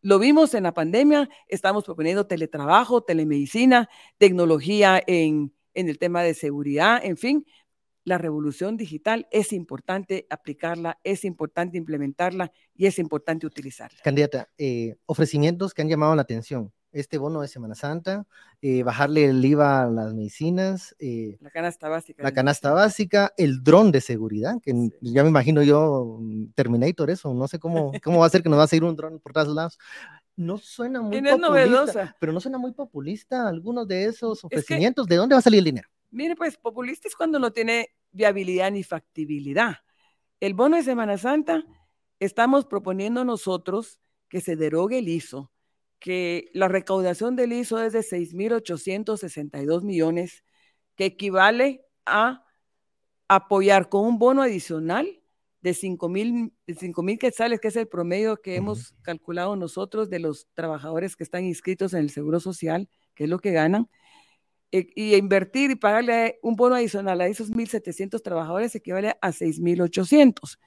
lo 0.01 0.17
vimos 0.17 0.53
en 0.53 0.63
la 0.63 0.73
pandemia, 0.73 1.29
estamos 1.49 1.83
proponiendo 1.83 2.25
teletrabajo, 2.25 3.01
telemedicina, 3.01 3.89
tecnología 4.17 5.03
en, 5.05 5.53
el 5.73 5.99
tema 5.99 6.23
de 6.23 6.33
seguridad, 6.33 7.01
en 7.03 7.17
fin, 7.17 7.45
la 8.04 8.18
revolución 8.18 8.78
digital 8.78 9.28
es 9.32 9.54
importante 9.54 10.26
aplicarla, 10.30 10.99
es 11.04 11.24
importante 11.24 11.78
implementarla 11.78 12.52
y 12.76 12.88
es 12.88 12.99
importante 12.99 13.45
utilizarla. 13.45 13.99
Candidata, 14.04 14.49
eh, 14.58 14.95
ofrecimientos 15.06 15.74
que 15.74 15.82
han 15.82 15.89
llamado 15.89 16.16
la 16.16 16.24
atención. 16.24 16.72
este 16.93 17.18
bono 17.18 17.39
de 17.39 17.47
Semana 17.47 17.74
Santa, 17.74 18.26
eh, 18.62 18.84
bajarle 18.84 19.24
el 19.24 19.45
IVA 19.45 19.84
a 19.84 19.89
las 19.89 20.14
medicinas, 20.14 20.93
eh, 20.99 21.38
la 21.39 21.49
canasta 21.49 21.88
básica. 21.88 22.22
La 22.22 22.34
canasta 22.34 22.74
básica, 22.74 23.32
el 23.38 23.64
dron 23.64 23.93
de 23.93 24.02
seguridad, 24.02 24.56
que 24.62 24.74
ya 24.99 25.24
me 25.24 25.30
imagino 25.30 25.64
yo, 25.64 26.18
mm, 26.20 26.47
Terminator, 26.54 27.10
eso, 27.10 27.34
no 27.34 27.47
sé 27.47 27.60
cómo, 27.60 27.93
cómo 28.04 28.20
va 28.20 28.26
a 28.26 28.30
ser 28.30 28.43
que 28.43 28.49
nos 28.49 28.60
va 28.60 28.64
a 28.64 28.68
seguir 28.68 28.84
un 28.84 28.97
dron 28.97 29.22
por 29.22 29.32
todos 29.32 29.47
lados. 29.56 29.80
No 30.36 30.58
suena 30.58 31.02
muy 31.02 31.22
populista, 31.22 32.16
pero 32.20 32.34
no 32.34 32.41
suena 32.41 32.58
muy 32.58 32.74
populista 32.74 33.47
algunos 33.47 33.88
de 33.88 34.06
esos 34.06 34.43
ofrecimientos. 34.43 35.08
¿De 35.08 35.16
dónde 35.16 35.36
va 35.36 35.39
a 35.39 35.43
salir 35.43 35.60
el 35.60 35.66
dinero? 35.66 35.88
Mire, 36.12 36.36
pues 36.36 36.57
populista 36.57 37.07
es 37.07 37.16
cuando 37.16 37.39
no 37.39 37.51
tiene 37.51 37.95
viabilidad 38.12 38.70
ni 38.72 38.84
factibilidad. 38.84 39.78
El 40.41 40.53
bono 40.53 40.76
de 40.76 40.84
Semana 40.84 41.18
Santa, 41.18 41.64
estamos 42.20 42.66
proponiendo 42.66 43.24
nosotros 43.24 43.99
que 44.28 44.41
se 44.41 44.57
derogue 44.57 44.99
el 44.99 45.07
ISO, 45.07 45.51
que 45.99 46.49
la 46.53 46.68
recaudación 46.68 47.36
del 47.36 47.53
ISO 47.53 47.82
es 47.82 47.93
de 47.93 48.03
6.862 48.03 49.84
millones, 49.84 50.43
que 50.95 51.05
equivale 51.05 51.86
a 52.05 52.43
apoyar 53.30 53.88
con 53.88 54.05
un 54.05 54.20
bono 54.20 54.41
adicional 54.41 55.22
de 55.62 55.72
5.000 55.72 57.03
mil 57.03 57.20
quetzales, 57.20 57.62
que 57.62 57.70
es 57.70 57.76
el 57.76 57.88
promedio 57.88 58.41
que 58.41 58.55
hemos 58.55 58.93
calculado 59.03 59.55
nosotros 59.55 60.09
de 60.09 60.20
los 60.20 60.47
trabajadores 60.53 61.16
que 61.16 61.24
están 61.24 61.45
inscritos 61.45 61.93
en 61.93 62.01
el 62.01 62.09
Seguro 62.09 62.39
Social, 62.39 62.89
que 63.16 63.26
es 63.26 63.30
lo 63.30 63.39
que 63.39 63.51
ganan, 63.51 63.88
e, 64.72 64.88
y 64.95 65.15
invertir 65.15 65.72
y 65.72 65.76
pagarle 65.76 66.39
un 66.41 66.55
bono 66.55 66.76
adicional 66.76 67.22
a 67.22 67.28
esos 67.28 67.51
1.700 67.51 68.22
trabajadores 68.22 68.74
equivale 68.76 69.17
a 69.22 69.32
6.800 69.32 70.57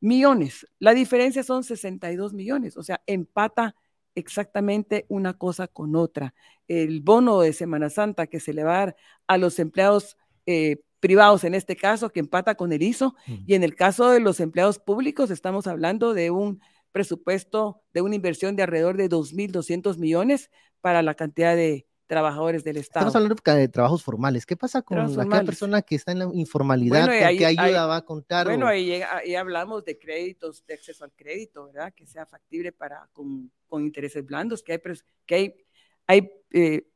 millones. 0.00 0.66
La 0.78 0.94
diferencia 0.94 1.42
son 1.42 1.64
62 1.64 2.34
millones, 2.34 2.76
o 2.76 2.82
sea, 2.82 3.02
empata 3.06 3.74
exactamente 4.14 5.06
una 5.08 5.36
cosa 5.38 5.66
con 5.68 5.96
otra. 5.96 6.34
El 6.68 7.00
bono 7.00 7.40
de 7.40 7.52
Semana 7.52 7.90
Santa 7.90 8.26
que 8.26 8.40
se 8.40 8.52
le 8.52 8.64
va 8.64 8.74
a 8.74 8.78
dar 8.78 8.96
a 9.26 9.38
los 9.38 9.58
empleados 9.58 10.16
eh, 10.46 10.82
privados, 11.00 11.44
en 11.44 11.54
este 11.54 11.76
caso, 11.76 12.10
que 12.10 12.20
empata 12.20 12.54
con 12.54 12.72
el 12.72 12.82
ISO, 12.82 13.14
y 13.26 13.54
en 13.54 13.62
el 13.62 13.74
caso 13.74 14.08
de 14.08 14.20
los 14.20 14.40
empleados 14.40 14.78
públicos, 14.78 15.30
estamos 15.30 15.66
hablando 15.66 16.14
de 16.14 16.30
un 16.30 16.62
presupuesto, 16.92 17.82
de 17.92 18.00
una 18.00 18.14
inversión 18.14 18.56
de 18.56 18.62
alrededor 18.62 18.96
de 18.96 19.10
2.200 19.10 19.98
millones 19.98 20.50
para 20.80 21.02
la 21.02 21.14
cantidad 21.14 21.56
de, 21.56 21.86
trabajadores 22.06 22.64
del 22.64 22.76
Estado. 22.76 23.06
Estamos 23.06 23.16
hablando 23.16 23.60
de 23.60 23.68
trabajos 23.68 24.02
formales. 24.02 24.46
¿Qué 24.46 24.56
pasa 24.56 24.82
con 24.82 24.98
aquella 24.98 25.44
persona 25.44 25.82
que 25.82 25.94
está 25.94 26.12
en 26.12 26.18
la 26.20 26.30
informalidad? 26.32 27.08
¿Qué 27.08 27.46
ayuda 27.46 27.86
va 27.86 27.96
a 27.96 28.04
contar? 28.04 28.46
Bueno, 28.46 28.66
ahí, 28.66 29.02
hablamos 29.34 29.84
de 29.84 29.98
créditos, 29.98 30.64
de 30.66 30.74
acceso 30.74 31.04
al 31.04 31.12
crédito, 31.12 31.66
¿verdad? 31.66 31.92
Que 31.94 32.06
sea 32.06 32.26
factible 32.26 32.72
para 32.72 33.08
con, 33.12 33.50
intereses 33.72 34.24
blandos, 34.24 34.62
que 34.62 34.74
hay, 34.74 34.80
que 35.26 35.34
hay, 35.34 35.54
hay 36.06 36.30
eh, 36.52 36.86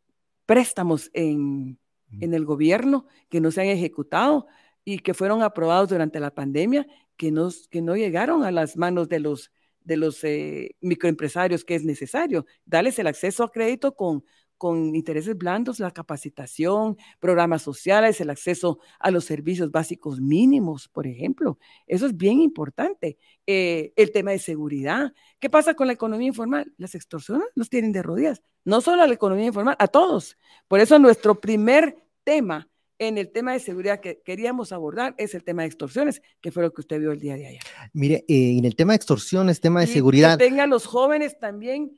préstamos 0.46 1.10
en, 1.12 1.78
en 2.20 2.34
el 2.34 2.44
gobierno 2.44 3.06
que 3.28 3.40
no 3.40 3.50
se 3.50 3.62
han 3.62 3.66
ejecutado 3.66 4.46
y 4.84 5.00
que 5.00 5.14
fueron 5.14 5.42
aprobados 5.42 5.90
durante 5.90 6.20
la 6.20 6.34
pandemia, 6.34 6.86
que 7.16 7.30
no, 7.30 7.50
que 7.70 7.82
no 7.82 7.96
llegaron 7.96 8.44
a 8.44 8.50
las 8.50 8.76
manos 8.76 9.08
de 9.08 9.20
los, 9.20 9.52
de 9.80 9.96
los 9.96 10.22
eh, 10.24 10.76
microempresarios 10.80 11.64
que 11.64 11.74
es 11.74 11.84
necesario. 11.84 12.46
Darles 12.64 12.98
el 12.98 13.06
acceso 13.06 13.44
a 13.44 13.50
crédito 13.50 13.94
con, 13.94 14.24
con 14.58 14.94
intereses 14.94 15.38
blandos, 15.38 15.78
la 15.78 15.92
capacitación, 15.92 16.98
programas 17.20 17.62
sociales, 17.62 18.20
el 18.20 18.30
acceso 18.30 18.80
a 18.98 19.10
los 19.10 19.24
servicios 19.24 19.70
básicos 19.70 20.20
mínimos, 20.20 20.88
por 20.88 21.06
ejemplo. 21.06 21.58
Eso 21.86 22.06
es 22.06 22.16
bien 22.16 22.40
importante. 22.40 23.16
Eh, 23.46 23.92
el 23.96 24.10
tema 24.10 24.32
de 24.32 24.38
seguridad. 24.40 25.14
¿Qué 25.38 25.48
pasa 25.48 25.74
con 25.74 25.86
la 25.86 25.94
economía 25.94 26.26
informal? 26.28 26.72
Las 26.76 26.94
extorsiones 26.94 27.48
los 27.54 27.70
tienen 27.70 27.92
de 27.92 28.02
rodillas. 28.02 28.42
No 28.64 28.80
solo 28.80 29.02
a 29.02 29.06
la 29.06 29.14
economía 29.14 29.46
informal, 29.46 29.76
a 29.78 29.88
todos. 29.88 30.36
Por 30.66 30.80
eso 30.80 30.98
nuestro 30.98 31.40
primer 31.40 31.96
tema 32.24 32.68
en 32.98 33.16
el 33.16 33.30
tema 33.30 33.52
de 33.52 33.60
seguridad 33.60 34.00
que 34.00 34.20
queríamos 34.24 34.72
abordar 34.72 35.14
es 35.18 35.34
el 35.34 35.44
tema 35.44 35.62
de 35.62 35.68
extorsiones, 35.68 36.20
que 36.40 36.50
fue 36.50 36.64
lo 36.64 36.72
que 36.72 36.80
usted 36.80 36.98
vio 36.98 37.12
el 37.12 37.20
día 37.20 37.36
de 37.36 37.46
ayer. 37.46 37.62
Mire, 37.92 38.24
eh, 38.28 38.58
en 38.58 38.64
el 38.64 38.74
tema 38.74 38.92
de 38.92 38.96
extorsiones, 38.96 39.60
tema 39.60 39.80
de 39.80 39.86
seguridad. 39.86 40.36
Que 40.36 40.44
tengan 40.44 40.68
los 40.68 40.84
jóvenes 40.84 41.38
también 41.38 41.96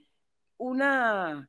una 0.58 1.48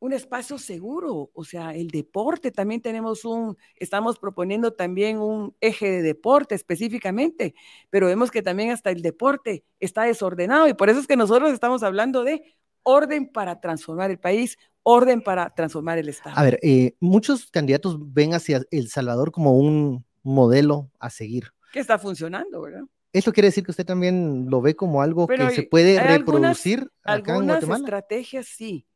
un 0.00 0.12
espacio 0.12 0.58
seguro, 0.58 1.30
o 1.32 1.44
sea, 1.44 1.74
el 1.74 1.88
deporte, 1.88 2.50
también 2.50 2.80
tenemos 2.80 3.24
un, 3.24 3.56
estamos 3.76 4.18
proponiendo 4.18 4.72
también 4.72 5.18
un 5.18 5.56
eje 5.60 5.90
de 5.90 6.02
deporte 6.02 6.54
específicamente, 6.54 7.54
pero 7.90 8.06
vemos 8.06 8.30
que 8.30 8.42
también 8.42 8.70
hasta 8.70 8.90
el 8.90 9.02
deporte 9.02 9.64
está 9.80 10.04
desordenado 10.04 10.68
y 10.68 10.74
por 10.74 10.88
eso 10.88 11.00
es 11.00 11.06
que 11.06 11.16
nosotros 11.16 11.52
estamos 11.52 11.82
hablando 11.82 12.22
de 12.22 12.56
orden 12.84 13.30
para 13.30 13.60
transformar 13.60 14.10
el 14.10 14.18
país, 14.18 14.56
orden 14.82 15.20
para 15.20 15.52
transformar 15.54 15.98
el 15.98 16.08
Estado. 16.08 16.36
A 16.38 16.44
ver, 16.44 16.58
eh, 16.62 16.94
muchos 17.00 17.50
candidatos 17.50 17.96
ven 18.12 18.34
hacia 18.34 18.62
El 18.70 18.88
Salvador 18.88 19.32
como 19.32 19.56
un 19.56 20.04
modelo 20.22 20.90
a 20.98 21.10
seguir. 21.10 21.52
Que 21.72 21.80
está 21.80 21.98
funcionando, 21.98 22.62
¿verdad? 22.62 22.84
¿Eso 23.12 23.32
quiere 23.32 23.48
decir 23.48 23.64
que 23.64 23.70
usted 23.70 23.86
también 23.86 24.46
lo 24.48 24.60
ve 24.60 24.76
como 24.76 25.02
algo 25.02 25.26
que 25.26 25.50
se 25.50 25.62
puede 25.62 25.98
reproducir 26.00 26.90
acá 27.02 27.36
en 27.36 27.46
Guatemala? 27.46 27.78
estrategias 27.78 28.46
sí, 28.46 28.86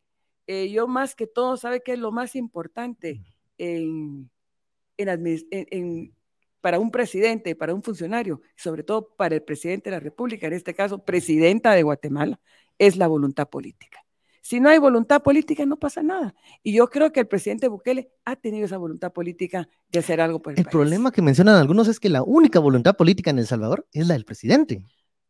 eh, 0.47 0.71
yo 0.71 0.87
más 0.89 1.15
que 1.15 1.27
todo, 1.27 1.57
¿sabe 1.57 1.83
qué 1.83 1.93
es 1.93 1.99
lo 1.99 2.13
más 2.13 2.35
importante 2.37 3.23
en, 3.59 4.31
para 6.61 6.79
un 6.79 6.91
presidente, 6.91 7.55
para 7.55 7.75
un 7.75 7.83
funcionario, 7.83 8.41
sobre 8.57 8.83
todo 8.83 9.15
para 9.17 9.35
el 9.35 9.43
presidente 9.43 9.91
de 9.91 9.97
la 9.97 10.01
República, 10.01 10.47
en 10.47 10.53
este 10.55 10.75
caso, 10.75 11.05
presidenta 11.05 11.73
de 11.73 11.83
Guatemala, 11.83 12.41
es 12.79 12.97
la 12.97 13.07
voluntad 13.07 13.49
política. 13.49 14.05
Si 14.41 14.59
no 14.59 14.69
hay 14.69 14.79
voluntad 14.79 15.23
política, 15.23 15.65
no 15.65 15.77
pasa 15.77 16.03
nada. 16.03 16.35
Y 16.65 16.73
yo 16.73 16.89
creo 16.89 17.13
que 17.13 17.21
el 17.21 17.29
presidente 17.29 17.69
Bukele 17.69 18.11
ha 18.25 18.35
tenido 18.35 18.67
esa 18.67 18.77
voluntad 18.77 19.13
política 19.13 19.69
de 19.89 20.01
hacer 20.01 20.21
algo 20.21 20.43
por 20.43 20.55
el, 20.55 20.59
el 20.59 20.65
problema 20.65 21.13
que 21.13 21.23
mencionan 21.23 21.55
algunos 21.55 21.87
es 21.87 22.01
que 22.01 22.09
la 22.09 22.25
única 22.25 22.59
voluntad 22.59 22.97
política 22.97 23.31
en 23.31 23.39
El 23.39 23.47
Salvador 23.47 23.87
es 23.93 24.09
la 24.09 24.15
del 24.15 24.25
presidente. 24.25 24.85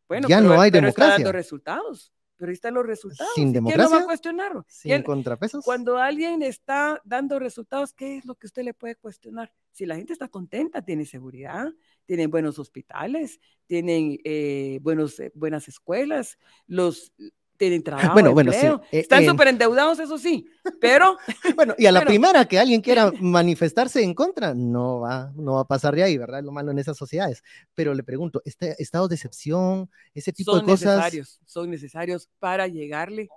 Bueno, 0.07 0.27
ya 0.27 0.41
no 0.41 0.59
hay 0.59 0.71
democracia. 0.71 1.13
Está 1.13 1.23
dando 1.23 1.31
resultados 1.31 2.11
pero 2.37 2.49
ahí 2.49 2.53
están 2.53 2.73
los 2.73 2.85
resultados. 2.85 3.33
Sin 3.35 3.53
democracia. 3.53 3.85
¿Quién 3.85 3.91
lo 3.91 3.97
va 3.97 4.03
a 4.03 4.07
cuestionar? 4.07 4.51
Sin 4.67 5.03
contrapesos. 5.03 5.63
Cuando 5.63 5.97
alguien 5.97 6.41
está 6.41 7.01
dando 7.05 7.39
resultados, 7.39 7.93
¿qué 7.93 8.17
es 8.17 8.25
lo 8.25 8.35
que 8.35 8.47
usted 8.47 8.63
le 8.63 8.73
puede 8.73 8.95
cuestionar? 8.95 9.53
Si 9.71 9.85
la 9.85 9.95
gente 9.95 10.13
está 10.13 10.27
contenta, 10.27 10.83
tiene 10.83 11.05
seguridad, 11.05 11.71
tienen 12.05 12.29
buenos 12.29 12.59
hospitales, 12.59 13.39
tienen 13.65 14.19
eh, 14.23 14.79
buenos, 14.81 15.19
eh, 15.19 15.31
buenas 15.35 15.67
escuelas, 15.67 16.37
los, 16.67 17.13
tienen 17.57 17.83
trabajo, 17.83 18.13
bueno, 18.13 18.33
bueno, 18.33 18.51
Sí. 18.51 18.65
Eh, 18.65 18.99
Están 18.99 19.25
súper 19.25 19.47
endeudados, 19.47 19.99
eso 19.99 20.17
sí, 20.17 20.47
pero... 20.79 21.17
bueno, 21.55 21.75
y 21.77 21.85
a 21.85 21.91
la 21.91 22.01
primera 22.03 22.45
que 22.45 22.59
alguien 22.59 22.81
quiera 22.81 23.11
manifestarse 23.21 24.03
en 24.03 24.13
contra, 24.13 24.53
no 24.53 24.99
va, 25.01 25.31
no 25.35 25.55
va 25.55 25.61
a 25.61 25.67
pasar 25.67 25.95
de 25.95 26.03
ahí, 26.03 26.17
¿verdad? 26.17 26.43
Lo 26.43 26.51
malo 26.51 26.71
en 26.71 26.79
esas 26.79 26.97
sociedades. 26.97 27.43
Pero 27.73 27.93
le 27.93 28.03
pregunto, 28.03 28.41
este 28.45 28.75
estado 28.81 29.07
de 29.07 29.15
excepción, 29.15 29.89
ese 30.13 30.33
tipo 30.33 30.55
de 30.55 30.63
cosas... 30.63 30.97
Necesarios, 30.97 31.39
son 31.45 31.69
necesarios 31.69 32.29
para 32.39 32.67
llegarle 32.67 33.29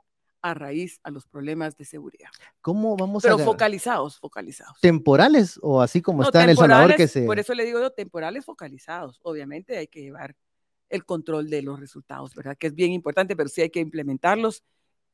a 0.42 0.54
raíz 0.54 1.00
a 1.02 1.10
los 1.10 1.26
problemas 1.26 1.76
de 1.76 1.84
seguridad. 1.84 2.28
¿Cómo 2.60 2.96
vamos 2.96 3.22
Pero 3.22 3.34
a 3.34 3.38
Pero 3.38 3.50
focalizados, 3.50 4.18
focalizados. 4.18 4.78
¿Temporales 4.80 5.58
o 5.62 5.80
así 5.82 6.00
como 6.00 6.22
está 6.22 6.44
en 6.44 6.50
El 6.50 6.56
Salvador 6.56 6.94
que 6.94 7.08
se...? 7.08 7.24
Por 7.24 7.38
eso 7.38 7.54
le 7.54 7.64
digo 7.64 7.80
yo, 7.80 7.90
temporales 7.90 8.44
focalizados. 8.44 9.18
Obviamente 9.22 9.76
hay 9.76 9.88
que 9.88 10.02
llevar 10.02 10.36
el 10.88 11.04
control 11.04 11.50
de 11.50 11.62
los 11.62 11.80
resultados, 11.80 12.34
¿verdad? 12.34 12.56
Que 12.58 12.68
es 12.68 12.74
bien 12.74 12.92
importante, 12.92 13.36
pero 13.36 13.48
sí 13.48 13.62
hay 13.62 13.70
que 13.70 13.80
implementarlos 13.80 14.64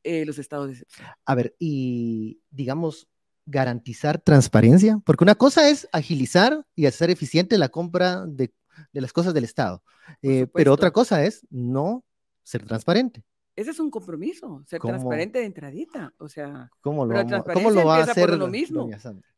eh, 0.02 0.24
los 0.24 0.38
estados 0.38 0.66
de 0.66 0.72
excepción. 0.72 1.08
A 1.24 1.34
ver, 1.34 1.54
y 1.58 2.40
digamos, 2.50 3.08
garantizar 3.46 4.20
transparencia, 4.20 5.00
porque 5.04 5.24
una 5.24 5.34
cosa 5.34 5.68
es 5.68 5.88
agilizar 5.92 6.66
y 6.74 6.86
hacer 6.86 7.10
eficiente 7.10 7.58
la 7.58 7.68
compra 7.68 8.24
de, 8.26 8.52
las 8.92 9.12
cosas 9.12 9.34
del 9.34 9.44
Estado, 9.44 9.82
eh, 10.22 10.46
pero 10.52 10.72
otra 10.72 10.90
cosa 10.90 11.24
es 11.24 11.46
no 11.50 12.04
ser 12.42 12.64
transparente. 12.64 13.24
Ese 13.54 13.70
es 13.70 13.80
un 13.80 13.90
compromiso, 13.90 14.62
ser 14.66 14.80
transparente 14.80 15.38
de 15.38 15.44
entradita. 15.44 16.14
O 16.16 16.26
sea, 16.26 16.70
¿cómo 16.80 17.04
lo, 17.04 17.14
¿cómo 17.52 17.70
lo 17.70 17.84
va 17.84 17.98
a 17.98 18.02
hacer? 18.04 18.30
Por 18.30 18.36
uno 18.36 18.48
mismo. 18.48 18.88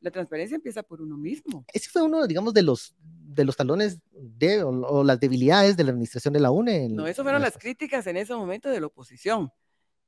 La 0.01 0.11
transparencia 0.13 0.55
empieza 0.55 0.85
por 0.85 1.03
uno 1.03 1.17
mismo. 1.17 1.65
Ese 1.73 1.91
fue 1.91 2.03
uno, 2.03 2.25
digamos, 2.27 2.55
de 2.55 2.63
los, 2.63 2.95
de 3.35 3.45
los 3.45 3.57
talones 3.57 4.01
de, 4.13 4.63
o, 4.63 5.05
las 5.05 5.21
debilidades 5.21 5.77
de 5.77 5.85
la 5.85 5.91
administración 5.91 6.35
de 6.35 6.41
la 6.41 6.51
UNE. 6.51 6.89
no, 6.89 7.07
eso 7.07 7.23
fueron 7.23 7.43
las 7.43 7.59
críticas 7.59 8.07
en 8.07 8.17
ese 8.17 8.35
momento 8.35 8.71
de 8.71 8.81
la 8.81 8.87
oposición, 8.87 9.51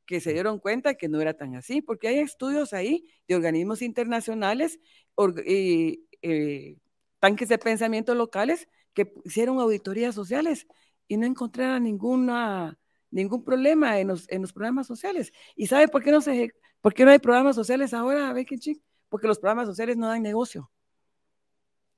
que 0.07 0.21
se 0.21 0.33
dieron 0.33 0.59
cuenta 0.59 0.95
que 0.95 1.09
no 1.09 1.21
era 1.21 1.35
tan 1.35 1.55
así, 1.57 1.83
porque 1.83 2.09
hay 2.09 2.19
estudios 2.19 2.73
ahí 2.73 3.05
de 3.29 3.37
organismos 3.37 3.83
internacionales, 3.83 4.79
y, 5.47 6.07
eh, 6.23 6.77
tanques 7.19 7.49
de 7.49 7.59
pensamiento 7.59 8.15
locales 8.15 8.69
que 8.95 9.13
hicieron 9.25 9.59
auditorías 9.59 10.15
sociales 10.15 10.67
y 11.09 11.17
no 11.17 11.27
encontraron 11.27 11.85
ninguna 11.85 12.79
ningún 13.11 13.45
problema 13.45 13.99
en 13.99 14.09
los, 14.09 14.29
en 14.29 14.43
los 14.43 14.53
programas 14.53 14.87
sociales. 14.87 15.33
¿Y 15.55 15.67
sabe 15.67 15.89
por 15.89 16.03
qué 16.03 16.11
no, 16.11 16.21
se, 16.21 16.53
por 16.81 16.95
qué 16.95 17.05
no 17.05 17.11
hay 17.11 17.19
programas 17.19 17.57
sociales 17.57 17.95
ahora, 17.95 18.33
Becky 18.33 18.81
Porque 19.09 19.27
los 19.27 19.39
programas 19.39 19.67
sociales 19.67 19.97
no 19.97 20.09
dan 20.09 20.23
negocio. 20.23 20.71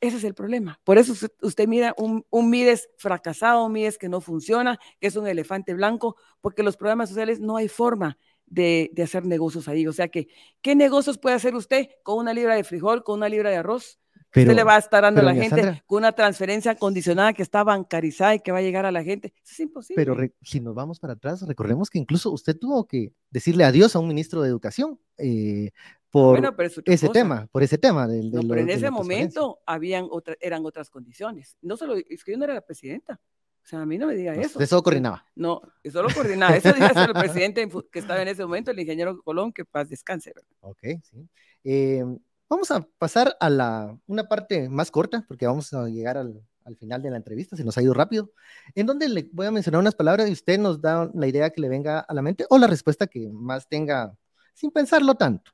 Ese 0.00 0.18
es 0.18 0.24
el 0.24 0.34
problema. 0.34 0.80
Por 0.84 0.98
eso 0.98 1.12
usted, 1.42 1.68
mira 1.68 1.94
un, 1.98 2.24
un, 2.30 2.50
Mides 2.50 2.88
fracasado, 2.98 3.64
un 3.64 3.72
Mides 3.72 3.98
que 3.98 4.08
no 4.08 4.20
funciona, 4.20 4.78
que 5.00 5.08
es 5.08 5.16
un 5.16 5.26
elefante 5.26 5.74
blanco, 5.74 6.16
porque 6.40 6.62
los 6.62 6.76
programas 6.76 7.08
sociales 7.08 7.40
no 7.40 7.56
hay 7.56 7.68
forma 7.68 8.16
de, 8.46 8.90
hacer 9.02 9.24
negocios 9.24 9.68
ahí. 9.68 9.86
O 9.86 9.92
sea 9.92 10.08
que, 10.08 10.28
¿qué 10.62 10.74
negocios 10.74 11.18
puede 11.18 11.36
hacer 11.36 11.54
usted 11.54 11.88
con 12.02 12.18
una 12.18 12.32
libra 12.32 12.54
de 12.54 12.64
frijol, 12.64 13.02
con 13.02 13.18
una 13.18 13.28
libra 13.28 13.50
de 13.50 13.56
arroz? 13.56 13.98
usted 14.28 14.54
le 14.54 14.62
va 14.62 14.76
a 14.76 14.78
estar 14.78 15.02
dando 15.02 15.22
a 15.22 15.24
la 15.24 15.34
gente 15.34 15.82
con 15.86 15.98
una 15.98 16.12
transferencia 16.12 16.74
condicionada 16.74 17.32
que 17.32 17.42
está 17.42 17.64
bancarizada 17.64 18.34
y 18.34 18.40
que 18.40 18.52
va 18.52 18.58
a 18.58 18.62
llegar 18.62 18.84
a 18.84 18.92
la 18.92 19.02
gente. 19.02 19.32
Eso 19.42 19.52
es 19.52 19.60
imposible. 19.60 20.04
Pero 20.04 20.16
si 20.42 20.60
nos 20.60 20.74
vamos 20.74 21.00
para 21.00 21.14
atrás, 21.14 21.42
recordemos 21.46 21.88
que 21.88 21.98
incluso 21.98 22.30
usted 22.30 22.56
tuvo 22.56 22.86
que 22.86 23.12
decirle 23.30 23.64
adiós 23.64 23.96
a 23.96 23.98
un 23.98 24.08
ministro 24.08 24.42
de 24.42 24.50
Educación 24.50 25.00
eh, 25.16 25.70
por 26.10 26.38
ese 26.86 27.08
tema, 27.08 27.46
por 27.52 27.62
ese 27.62 27.78
tema. 27.78 28.06
Del, 28.06 28.30
pero 28.30 28.60
en 28.60 28.70
ese 28.70 28.90
momento 28.90 29.60
habían 29.66 30.08
eran 30.40 30.64
otras 30.64 30.90
condiciones. 30.90 31.56
No 31.60 31.76
solo, 31.76 31.96
es 31.96 32.24
que 32.24 32.32
yo 32.32 32.38
no 32.38 32.44
era 32.44 32.54
la 32.54 32.62
presidenta. 32.62 33.20
O 33.62 33.68
sea, 33.68 33.82
a 33.82 33.86
mí 33.86 33.98
no 33.98 34.06
me 34.06 34.14
diga 34.14 34.32
pues, 34.32 34.46
eso. 34.46 34.60
Eso 34.60 34.82
coordinaba. 34.82 35.26
No, 35.34 35.60
eso 35.82 36.02
lo 36.02 36.08
coordinaba. 36.08 36.56
Eso 36.56 36.72
dice 36.72 36.90
el 36.94 37.12
presidente 37.12 37.68
que 37.92 37.98
estaba 37.98 38.22
en 38.22 38.28
ese 38.28 38.42
momento, 38.42 38.70
el 38.70 38.80
ingeniero 38.80 39.20
Colón, 39.22 39.52
que 39.52 39.66
paz 39.66 39.90
descanse. 39.90 40.32
Ok, 40.60 40.78
sí. 41.02 41.28
Eh, 41.64 42.02
vamos 42.48 42.70
a 42.70 42.80
pasar 42.98 43.36
a 43.40 43.50
la, 43.50 43.94
una 44.06 44.24
parte 44.26 44.68
más 44.68 44.90
corta, 44.90 45.24
porque 45.28 45.46
vamos 45.46 45.72
a 45.74 45.86
llegar 45.88 46.16
al, 46.16 46.40
al, 46.64 46.76
final 46.76 47.02
de 47.02 47.10
la 47.10 47.18
entrevista, 47.18 47.56
se 47.56 47.64
nos 47.64 47.76
ha 47.76 47.82
ido 47.82 47.92
rápido, 47.92 48.32
en 48.74 48.86
donde 48.86 49.08
le 49.08 49.28
voy 49.32 49.46
a 49.46 49.50
mencionar 49.50 49.80
unas 49.80 49.94
palabras 49.94 50.28
y 50.28 50.32
usted 50.32 50.58
nos 50.58 50.80
da 50.80 51.10
la 51.12 51.26
idea 51.26 51.50
que 51.50 51.60
le 51.60 51.68
venga 51.68 52.00
a 52.00 52.14
la 52.14 52.22
mente 52.22 52.46
o 52.48 52.58
la 52.58 52.66
respuesta 52.66 53.06
que 53.06 53.28
más 53.30 53.68
tenga 53.68 54.16
sin 54.54 54.70
pensarlo 54.70 55.14
tanto, 55.14 55.52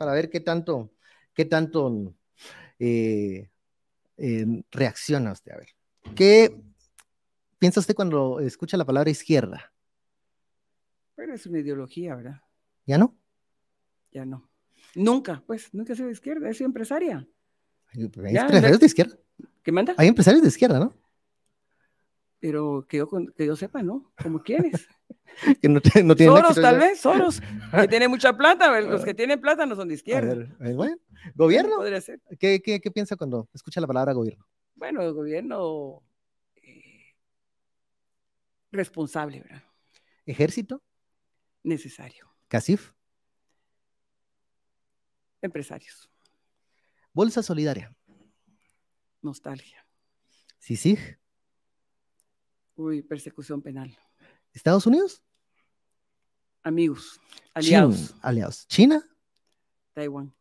para 0.00 0.14
ver 0.14 0.30
qué 0.30 0.40
tanto, 0.40 0.94
qué 1.34 1.44
tanto 1.44 2.14
eh, 2.78 3.50
eh, 4.16 4.62
reacciona 4.70 5.32
usted. 5.32 5.52
A 5.52 5.58
ver, 5.58 5.68
¿qué 6.16 6.58
piensa 7.58 7.80
usted 7.80 7.94
cuando 7.94 8.40
escucha 8.40 8.78
la 8.78 8.86
palabra 8.86 9.10
izquierda? 9.10 9.74
Pero 11.14 11.34
es 11.34 11.44
una 11.44 11.58
ideología, 11.58 12.16
¿verdad? 12.16 12.40
¿Ya 12.86 12.96
no? 12.96 13.14
Ya 14.10 14.24
no. 14.24 14.48
Nunca, 14.94 15.44
pues, 15.46 15.68
nunca 15.74 15.92
he 15.92 15.96
sido 15.96 16.06
de 16.06 16.14
izquierda, 16.14 16.48
he 16.48 16.54
sido 16.54 16.68
empresaria. 16.68 17.28
Hay, 17.92 18.02
empresarios 18.02 18.80
de 18.80 18.86
izquierda. 18.86 19.18
¿Qué 19.62 19.70
manda? 19.70 19.94
Hay 19.98 20.08
empresarios 20.08 20.40
de 20.40 20.48
izquierda, 20.48 20.80
¿no? 20.80 20.94
Pero 22.38 22.86
que 22.88 22.96
yo, 22.96 23.10
que 23.36 23.44
yo 23.44 23.54
sepa, 23.54 23.82
¿no? 23.82 24.10
Como 24.22 24.42
quieres. 24.42 24.88
que 25.60 25.68
no, 25.68 25.80
no 26.04 26.16
tiene 26.16 26.32
Soros, 26.32 26.60
tal 26.60 26.78
vez, 26.78 27.00
Soros, 27.00 27.40
que 27.72 27.88
tiene 27.88 28.08
mucha 28.08 28.36
plata. 28.36 28.80
Los 28.80 29.04
que 29.04 29.14
tienen 29.14 29.40
plata 29.40 29.66
no 29.66 29.74
son 29.76 29.88
de 29.88 29.94
izquierda. 29.94 30.46
bueno, 30.74 30.96
¿Gobierno? 31.34 31.80
¿Qué, 32.38 32.60
qué, 32.62 32.80
qué 32.80 32.90
piensa 32.90 33.16
cuando 33.16 33.48
escucha 33.52 33.80
la 33.80 33.86
palabra 33.86 34.12
gobierno? 34.12 34.46
Bueno, 34.74 35.02
el 35.02 35.12
gobierno 35.12 36.02
responsable, 38.72 39.40
¿verdad? 39.40 39.62
¿Ejército? 40.26 40.82
Necesario. 41.62 42.32
¿Casif? 42.48 42.92
Empresarios. 45.42 46.10
Bolsa 47.12 47.42
solidaria. 47.42 47.94
Nostalgia. 49.22 49.86
¿CICIG? 50.60 51.18
Uy, 52.76 53.02
persecución 53.02 53.60
penal. 53.60 53.96
¿Estados 54.52 54.86
Unidos? 54.86 55.22
Amigos, 56.62 57.20
aliados. 57.54 58.14
aliados. 58.20 58.66
¿China? 58.68 59.02
Taiwán. 59.94 60.34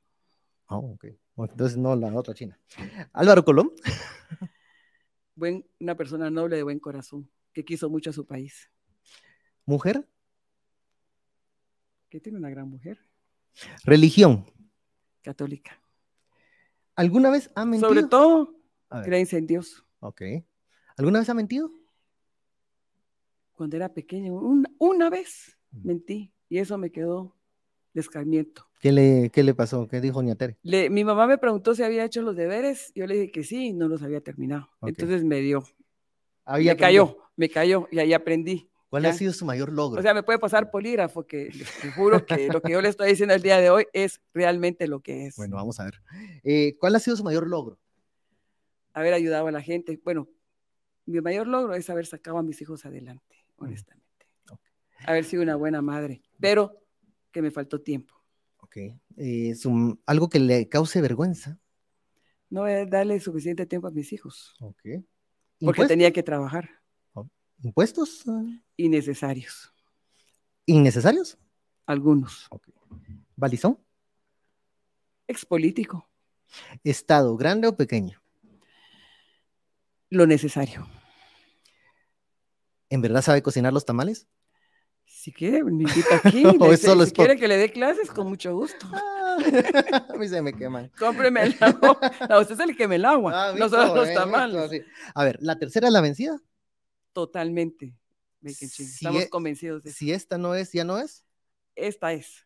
Oh, 0.68 0.94
ok. 0.94 1.06
entonces 1.38 1.78
no 1.78 1.96
la 1.96 2.14
otra 2.14 2.34
China. 2.34 2.60
Álvaro 3.14 3.44
Colón. 3.44 3.72
Buen, 5.36 5.66
una 5.80 5.96
persona 5.96 6.30
noble 6.30 6.58
de 6.58 6.64
buen 6.64 6.80
corazón 6.80 7.30
que 7.54 7.64
quiso 7.64 7.90
mucho 7.90 8.10
a 8.10 8.14
su 8.14 8.26
país. 8.26 8.70
¿Mujer? 9.66 10.06
Que 12.10 12.20
tiene 12.20 12.38
una 12.38 12.50
gran 12.50 12.70
mujer. 12.70 13.00
Religión. 13.86 14.46
Católica. 15.22 15.82
¿Alguna 16.96 17.30
vez 17.30 17.50
ha 17.56 17.64
mentido? 17.66 17.90
Sobre 17.90 18.04
todo, 18.04 18.56
creencia 19.04 19.38
en 19.38 19.48
Dios. 19.48 19.86
Ok. 20.02 20.22
¿Alguna 20.98 21.20
vez 21.20 21.30
ha 21.30 21.34
mentido? 21.34 21.72
Cuando 23.60 23.76
era 23.76 23.94
pequeño, 23.94 24.40
una, 24.78 25.10
vez 25.10 25.58
mm. 25.72 25.86
mentí 25.86 26.34
y 26.48 26.60
eso 26.60 26.78
me 26.78 26.94
quedó 26.94 27.36
descarmiento. 27.94 28.66
¿Qué 28.80 28.94
le, 28.94 29.32
qué 29.32 29.44
le 29.44 29.54
pasó? 29.54 29.86
¿Qué 29.90 30.00
dijo 30.00 30.24
Ñatere? 30.24 30.58
Le, 30.64 30.90
mi 30.90 31.04
mamá 31.04 31.28
me 31.28 31.38
preguntó 31.38 31.76
si 31.76 31.84
había 31.84 32.06
hecho 32.06 32.22
los 32.22 32.38
deberes, 32.38 32.94
yo 32.96 33.06
le 33.06 33.16
dije 33.16 33.32
que 33.34 33.44
sí, 33.44 33.74
no 33.74 33.90
los 33.90 34.02
había 34.02 34.22
terminado. 34.22 34.70
Entonces 34.82 35.26
me 35.26 35.42
dio. 35.42 35.66
me 36.48 36.78
cayó, 36.78 37.18
me 37.36 37.50
cayó 37.50 37.90
y 37.92 38.00
ahí 38.00 38.14
aprendí. 38.14 38.72
¿Cuál 38.90 39.08
ha 39.08 39.12
sido 39.12 39.34
su 39.34 39.44
mayor 39.44 39.74
logro? 39.74 40.00
O 40.00 40.02
sea, 40.02 40.14
me 40.14 40.24
puede 40.24 40.40
pasar 40.40 40.72
polígrafo, 40.72 41.28
que 41.28 41.52
te 41.82 41.92
juro 41.92 42.26
que 42.26 42.48
lo 42.48 42.62
que 42.62 42.72
yo 42.72 42.82
le 42.82 42.88
estoy 42.88 43.10
diciendo 43.10 43.36
el 43.36 43.42
día 43.42 43.60
de 43.60 43.72
hoy 43.72 43.88
es 43.92 44.22
realmente 44.34 44.88
lo 44.88 45.02
que 45.02 45.26
es. 45.26 45.36
Bueno, 45.36 45.58
vamos 45.58 45.82
a 45.82 45.84
ver. 45.84 45.96
Eh, 46.46 46.78
¿Cuál 46.80 46.96
ha 46.96 47.00
sido 47.00 47.18
su 47.18 47.26
mayor 47.26 47.46
logro? 47.46 47.78
Haber 48.94 49.14
ayudado 49.14 49.48
a 49.48 49.52
la 49.52 49.62
gente. 49.62 50.00
Bueno, 50.02 50.30
mi 51.10 51.22
mayor 51.22 51.48
logro 51.48 51.74
es 51.74 51.90
haber 51.90 52.06
sacado 52.06 52.38
a 52.38 52.44
mis 52.44 52.62
hijos 52.62 52.86
adelante, 52.86 53.39
honestamente. 53.60 54.06
Haber 55.06 55.24
sido 55.24 55.44
una 55.44 55.56
buena 55.56 55.82
madre, 55.82 56.22
pero 56.40 56.84
que 57.32 57.42
me 57.42 57.52
faltó 57.52 57.82
tiempo. 57.82 58.14
Ok. 58.62 58.78
Eh, 59.18 59.54
¿Algo 60.06 60.30
que 60.30 60.40
le 60.40 60.68
cause 60.68 61.02
vergüenza? 61.02 61.58
No 62.50 62.64
darle 62.88 63.20
suficiente 63.20 63.66
tiempo 63.66 63.88
a 63.88 63.92
mis 63.92 64.12
hijos. 64.12 64.56
Ok. 64.60 64.82
Porque 65.60 65.86
tenía 65.86 66.12
que 66.12 66.24
trabajar. 66.24 66.70
¿Impuestos? 67.62 68.24
Innecesarios. 68.78 69.74
¿Innecesarios? 70.66 71.38
Algunos. 71.86 72.48
Okay. 72.50 72.74
¿Balizón? 73.36 73.78
Expolítico. 75.28 76.10
¿Estado 76.84 77.36
grande 77.36 77.68
o 77.68 77.76
pequeño? 77.76 78.22
Lo 80.10 80.26
necesario. 80.26 80.88
¿En 82.90 83.02
verdad 83.02 83.22
sabe 83.22 83.42
cocinar 83.42 83.74
los 83.74 83.86
tamales? 83.86 84.28
Si 85.06 85.34
quiere, 85.34 85.64
me 85.64 85.72
invita 85.72 86.16
aquí. 86.24 86.44
si 86.78 87.12
quiere 87.14 87.38
que 87.38 87.48
le 87.48 87.58
dé 87.58 87.72
clases, 87.72 88.10
con 88.10 88.28
mucho 88.28 88.54
gusto. 88.54 88.86
Ah, 89.32 89.38
a 90.14 90.18
mí 90.18 90.28
se 90.28 90.42
me 90.42 90.52
queman. 90.52 90.92
Cómpreme 91.00 91.44
el 91.44 91.56
agua. 91.62 91.98
No, 92.28 92.42
usted 92.42 92.56
es 92.56 92.60
el 92.60 92.76
que 92.76 92.90
me 92.90 92.96
el 92.96 93.06
agua, 93.06 93.52
ah, 93.52 93.56
no 93.58 93.70
solo 93.70 93.96
los 93.96 94.14
tamales. 94.14 94.84
A 95.16 95.24
ver, 95.24 95.38
¿la 95.40 95.58
tercera 95.58 95.88
es 95.88 95.94
la 95.94 96.02
vencida? 96.02 96.42
Totalmente. 97.14 97.96
Estamos 98.42 99.24
e 99.24 99.30
convencidos 99.30 99.84
de 99.84 99.92
eso. 99.92 99.98
Si 99.98 100.12
esta 100.12 100.38
no 100.38 100.56
es, 100.56 100.74
¿ya 100.74 100.84
no 100.84 100.98
es? 100.98 101.24
Esta 101.76 102.12
es. 102.12 102.46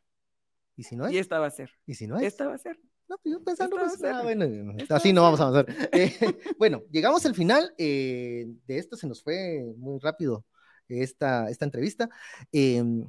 ¿Y 0.75 0.83
si 0.83 0.95
no 0.95 1.07
es? 1.07 1.13
Y 1.13 1.17
esta 1.17 1.39
va 1.39 1.47
a 1.47 1.51
ser. 1.51 1.71
¿Y 1.87 1.95
si 1.95 2.05
no 2.05 2.17
es? 2.17 2.23
Esta 2.23 2.47
va 2.47 2.55
a 2.55 2.59
ser. 2.59 2.79
No, 3.07 3.17
pues 3.17 3.33
yo 3.33 3.43
pensando, 3.43 3.75
pues, 3.77 4.03
ah, 4.03 4.21
bueno, 4.23 4.75
así 4.89 5.13
no 5.13 5.21
vamos 5.21 5.39
a 5.39 5.47
avanzar. 5.47 5.65
Eh, 5.91 6.13
bueno, 6.57 6.83
llegamos 6.89 7.25
al 7.25 7.35
final 7.35 7.73
eh, 7.77 8.45
de 8.65 8.77
esto, 8.77 8.95
se 8.95 9.07
nos 9.07 9.21
fue 9.21 9.63
muy 9.77 9.99
rápido 9.99 10.45
esta, 10.87 11.49
esta 11.49 11.65
entrevista. 11.65 12.09
Em, 12.51 13.05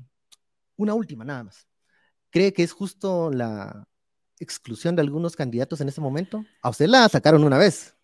una 0.76 0.94
última, 0.94 1.24
nada 1.24 1.44
más. 1.44 1.66
¿Cree 2.30 2.52
que 2.52 2.64
es 2.64 2.72
justo 2.72 3.30
la 3.30 3.86
exclusión 4.40 4.96
de 4.96 5.02
algunos 5.02 5.36
candidatos 5.36 5.80
en 5.80 5.88
este 5.88 6.00
momento? 6.00 6.44
A 6.62 6.70
usted 6.70 6.86
la 6.86 7.08
sacaron 7.08 7.44
una 7.44 7.58
vez. 7.58 7.96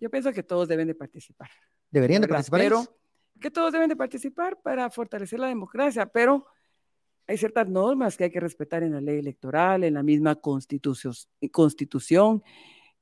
Yo 0.00 0.10
pienso 0.10 0.32
que 0.32 0.42
todos 0.42 0.68
deben 0.68 0.88
de 0.88 0.94
participar. 0.94 1.48
Deberían 1.90 2.22
de 2.22 2.28
participar. 2.28 2.60
Pero 2.60 2.98
que 3.40 3.50
todos 3.50 3.72
deben 3.72 3.88
de 3.88 3.96
participar 3.96 4.60
para 4.60 4.90
fortalecer 4.90 5.38
la 5.38 5.46
democracia, 5.46 6.06
pero 6.06 6.46
hay 7.28 7.36
ciertas 7.36 7.68
normas 7.68 8.16
que 8.16 8.24
hay 8.24 8.30
que 8.30 8.40
respetar 8.40 8.82
en 8.82 8.94
la 8.94 9.00
ley 9.00 9.18
electoral, 9.18 9.84
en 9.84 9.94
la 9.94 10.02
misma 10.02 10.36
constitución, 10.36 11.14
constitución 11.52 12.42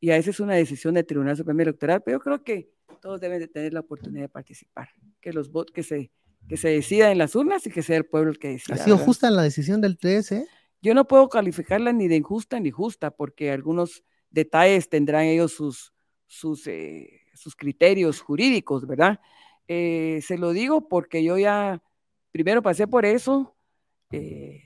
y 0.01 0.11
a 0.11 0.15
veces 0.15 0.35
es 0.35 0.41
una 0.41 0.55
decisión 0.55 0.95
del 0.95 1.07
Tribunal 1.07 1.37
Supremo 1.37 1.63
Electoral, 1.63 2.03
pero 2.05 2.19
yo 2.19 2.23
creo 2.23 2.45
que 2.45 2.71
todos 3.01 3.21
deben 3.21 3.39
de 3.39 3.49
tener 3.49 3.73
la 3.73 3.81
oportunidad 3.81 4.23
de 4.23 4.29
participar, 4.29 4.89
que 5.21 5.33
los 5.33 5.51
votos 5.51 5.73
que 5.73 5.83
se 5.83 6.11
que 6.49 6.57
se 6.57 6.69
decida 6.69 7.11
en 7.11 7.19
las 7.19 7.35
urnas 7.35 7.67
y 7.67 7.71
que 7.71 7.83
sea 7.83 7.97
el 7.97 8.07
pueblo 8.07 8.31
el 8.31 8.39
que 8.39 8.49
decida. 8.49 8.77
¿Ha 8.77 8.79
sido 8.79 8.99
justa 8.99 9.31
la 9.33 9.43
decisión 9.43 9.81
del 9.81 9.99
TS? 9.99 10.47
Yo 10.81 10.95
no 10.95 11.09
puedo 11.09 11.29
calificarla 11.29 11.93
ni 11.93 12.07
de 12.07 12.15
injusta 12.15 12.61
ni 12.61 12.71
justa, 12.71 13.11
porque 13.11 13.51
algunos 13.51 14.05
detalles 14.31 14.89
tendrán 14.89 15.25
ellos 15.25 15.53
sus, 15.53 15.93
sus 16.29 16.69
eh, 16.69 17.23
sus 17.35 17.57
criterios 17.57 18.21
jurídicos, 18.21 18.87
¿verdad? 18.87 19.21
Eh, 19.67 20.21
se 20.23 20.39
lo 20.39 20.53
digo 20.53 20.89
porque 20.89 21.25
yo 21.25 21.37
ya, 21.39 21.83
primero 22.31 22.63
pasé 22.63 22.87
por 22.87 23.05
eso, 23.05 23.56
eh, 24.11 24.63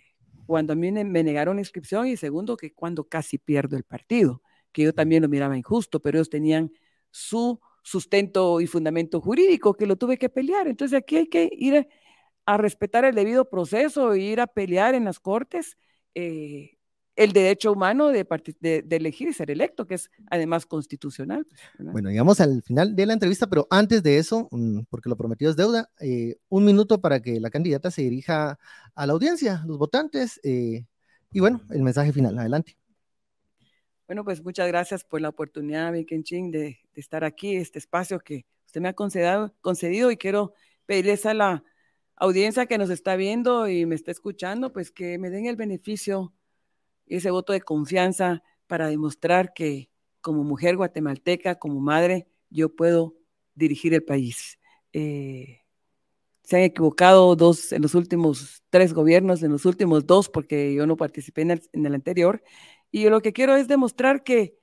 cuando 0.46 0.72
a 0.72 0.76
mí 0.76 0.90
me 0.90 1.22
negaron 1.22 1.58
inscripción 1.58 2.06
y 2.08 2.16
segundo 2.16 2.56
que 2.56 2.72
cuando 2.72 3.04
casi 3.08 3.38
pierdo 3.38 3.76
el 3.76 3.84
partido, 3.84 4.42
que 4.72 4.82
yo 4.82 4.94
también 4.94 5.22
lo 5.22 5.28
miraba 5.28 5.56
injusto, 5.56 6.00
pero 6.00 6.18
ellos 6.18 6.30
tenían 6.30 6.72
su 7.10 7.60
sustento 7.82 8.60
y 8.60 8.66
fundamento 8.66 9.20
jurídico 9.20 9.74
que 9.74 9.86
lo 9.86 9.96
tuve 9.96 10.18
que 10.18 10.28
pelear. 10.28 10.68
Entonces 10.68 10.98
aquí 10.98 11.16
hay 11.16 11.26
que 11.28 11.48
ir 11.52 11.88
a, 12.46 12.56
respetar 12.56 13.04
el 13.04 13.14
debido 13.14 13.48
proceso 13.48 14.12
e 14.12 14.20
ir 14.20 14.40
a 14.40 14.46
pelear 14.46 14.94
en 14.94 15.04
las 15.04 15.20
cortes. 15.20 15.76
Eh, 16.14 16.79
el 17.20 17.34
derecho 17.34 17.70
humano 17.72 18.08
de, 18.08 18.26
de, 18.60 18.96
elegir 18.96 19.28
y 19.28 19.34
ser 19.34 19.50
electo, 19.50 19.86
que 19.86 19.96
es 19.96 20.10
además 20.30 20.64
constitucional. 20.64 21.46
Pues, 21.76 21.92
bueno, 21.92 22.08
llegamos 22.08 22.40
al 22.40 22.62
final 22.62 22.96
de 22.96 23.04
la 23.04 23.12
entrevista, 23.12 23.46
pero 23.46 23.66
antes 23.68 24.02
de 24.02 24.16
eso, 24.16 24.48
mm, 24.50 24.84
porque 24.88 25.10
lo 25.10 25.18
prometido 25.18 25.50
es 25.50 25.56
deuda, 25.56 25.90
eh, 26.00 26.36
un 26.48 26.64
minuto 26.64 27.02
para 27.02 27.20
que 27.20 27.38
la 27.38 27.50
candidata 27.50 27.90
se 27.90 28.00
dirija 28.00 28.58
a 28.94 29.06
la 29.06 29.12
audiencia, 29.12 29.62
los 29.66 29.76
votantes, 29.76 30.40
eh, 30.44 30.86
y 31.30 31.40
bueno, 31.40 31.60
el 31.68 31.82
mensaje 31.82 32.10
final. 32.10 32.38
Adelante. 32.38 32.78
Bueno, 34.06 34.24
pues 34.24 34.42
muchas 34.42 34.66
gracias 34.68 35.04
por 35.04 35.20
la 35.20 35.28
oportunidad, 35.28 35.92
mi 35.92 36.06
Ching, 36.06 36.50
de, 36.50 36.58
de 36.58 37.00
estar 37.00 37.22
aquí, 37.22 37.54
este 37.54 37.78
espacio 37.78 38.18
que 38.18 38.46
usted 38.64 38.80
me 38.80 38.88
ha 38.88 38.94
concedido, 38.94 39.54
concedido 39.60 40.10
y 40.10 40.16
quiero 40.16 40.54
pedirles 40.86 41.26
a 41.26 41.34
la 41.34 41.64
audiencia 42.16 42.64
que 42.64 42.78
nos 42.78 42.88
está 42.88 43.14
viendo 43.16 43.68
y 43.68 43.84
me 43.84 43.94
está 43.94 44.10
escuchando, 44.10 44.72
pues 44.72 44.90
que 44.90 45.18
me 45.18 45.28
den 45.28 45.44
el 45.44 45.56
beneficio, 45.56 46.32
ese 47.16 47.30
voto 47.30 47.52
de 47.52 47.60
confianza 47.60 48.42
para 48.66 48.88
demostrar 48.88 49.52
que 49.52 49.90
como 50.20 50.44
mujer 50.44 50.76
guatemalteca, 50.76 51.58
como 51.58 51.80
madre, 51.80 52.28
yo 52.50 52.74
puedo 52.74 53.16
dirigir 53.54 53.94
el 53.94 54.04
país. 54.04 54.58
Eh, 54.92 55.60
se 56.42 56.56
han 56.56 56.62
equivocado 56.62 57.36
dos 57.36 57.72
en 57.72 57.82
los 57.82 57.94
últimos 57.94 58.62
tres 58.70 58.92
gobiernos, 58.92 59.42
en 59.42 59.52
los 59.52 59.66
últimos 59.66 60.06
dos, 60.06 60.28
porque 60.28 60.74
yo 60.74 60.86
no 60.86 60.96
participé 60.96 61.42
en 61.42 61.52
el, 61.52 61.62
en 61.72 61.86
el 61.86 61.94
anterior. 61.94 62.42
Y 62.90 63.02
yo 63.02 63.10
lo 63.10 63.20
que 63.20 63.32
quiero 63.32 63.56
es 63.56 63.68
demostrar 63.68 64.24
que 64.24 64.56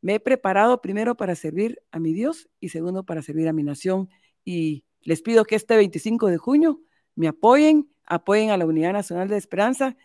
me 0.00 0.14
he 0.14 0.20
preparado 0.20 0.80
primero 0.80 1.16
para 1.16 1.34
servir 1.34 1.82
a 1.90 1.98
mi 1.98 2.12
Dios 2.12 2.48
y 2.60 2.70
segundo 2.70 3.04
para 3.04 3.22
servir 3.22 3.48
a 3.48 3.52
mi 3.52 3.62
nación. 3.62 4.08
Y 4.44 4.84
les 5.02 5.22
pido 5.22 5.44
que 5.44 5.54
este 5.54 5.76
25 5.76 6.28
de 6.28 6.38
junio 6.38 6.80
me 7.14 7.28
apoyen, 7.28 7.90
apoyen 8.06 8.50
a 8.50 8.56
la 8.56 8.66
Unidad 8.66 8.92
Nacional 8.92 9.28
de 9.28 9.36
Esperanza, 9.36 9.96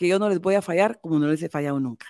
que 0.00 0.08
yo 0.08 0.18
no 0.18 0.30
les 0.30 0.40
voy 0.40 0.54
a 0.54 0.62
fallar 0.62 0.98
como 1.02 1.18
no 1.18 1.28
les 1.28 1.42
he 1.42 1.50
fallado 1.50 1.78
nunca. 1.78 2.06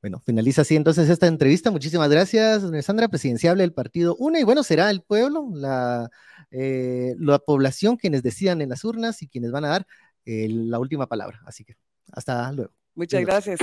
Bueno, 0.00 0.18
finaliza 0.24 0.62
así 0.62 0.76
entonces 0.76 1.10
esta 1.10 1.26
entrevista. 1.26 1.70
Muchísimas 1.70 2.08
gracias, 2.08 2.62
Sandra, 2.82 3.08
presidenciable 3.08 3.64
del 3.64 3.74
partido 3.74 4.16
UNE. 4.18 4.40
Y 4.40 4.44
bueno, 4.44 4.62
será 4.62 4.88
el 4.88 5.02
pueblo, 5.02 5.50
la, 5.52 6.08
eh, 6.50 7.14
la 7.18 7.38
población 7.38 7.98
quienes 7.98 8.22
decidan 8.22 8.62
en 8.62 8.70
las 8.70 8.82
urnas 8.82 9.20
y 9.20 9.28
quienes 9.28 9.50
van 9.50 9.66
a 9.66 9.68
dar 9.68 9.86
eh, 10.24 10.48
la 10.48 10.78
última 10.78 11.06
palabra. 11.06 11.42
Así 11.44 11.64
que 11.64 11.76
hasta 12.12 12.50
luego. 12.50 12.72
Muchas 12.94 13.20
gracias. 13.20 13.60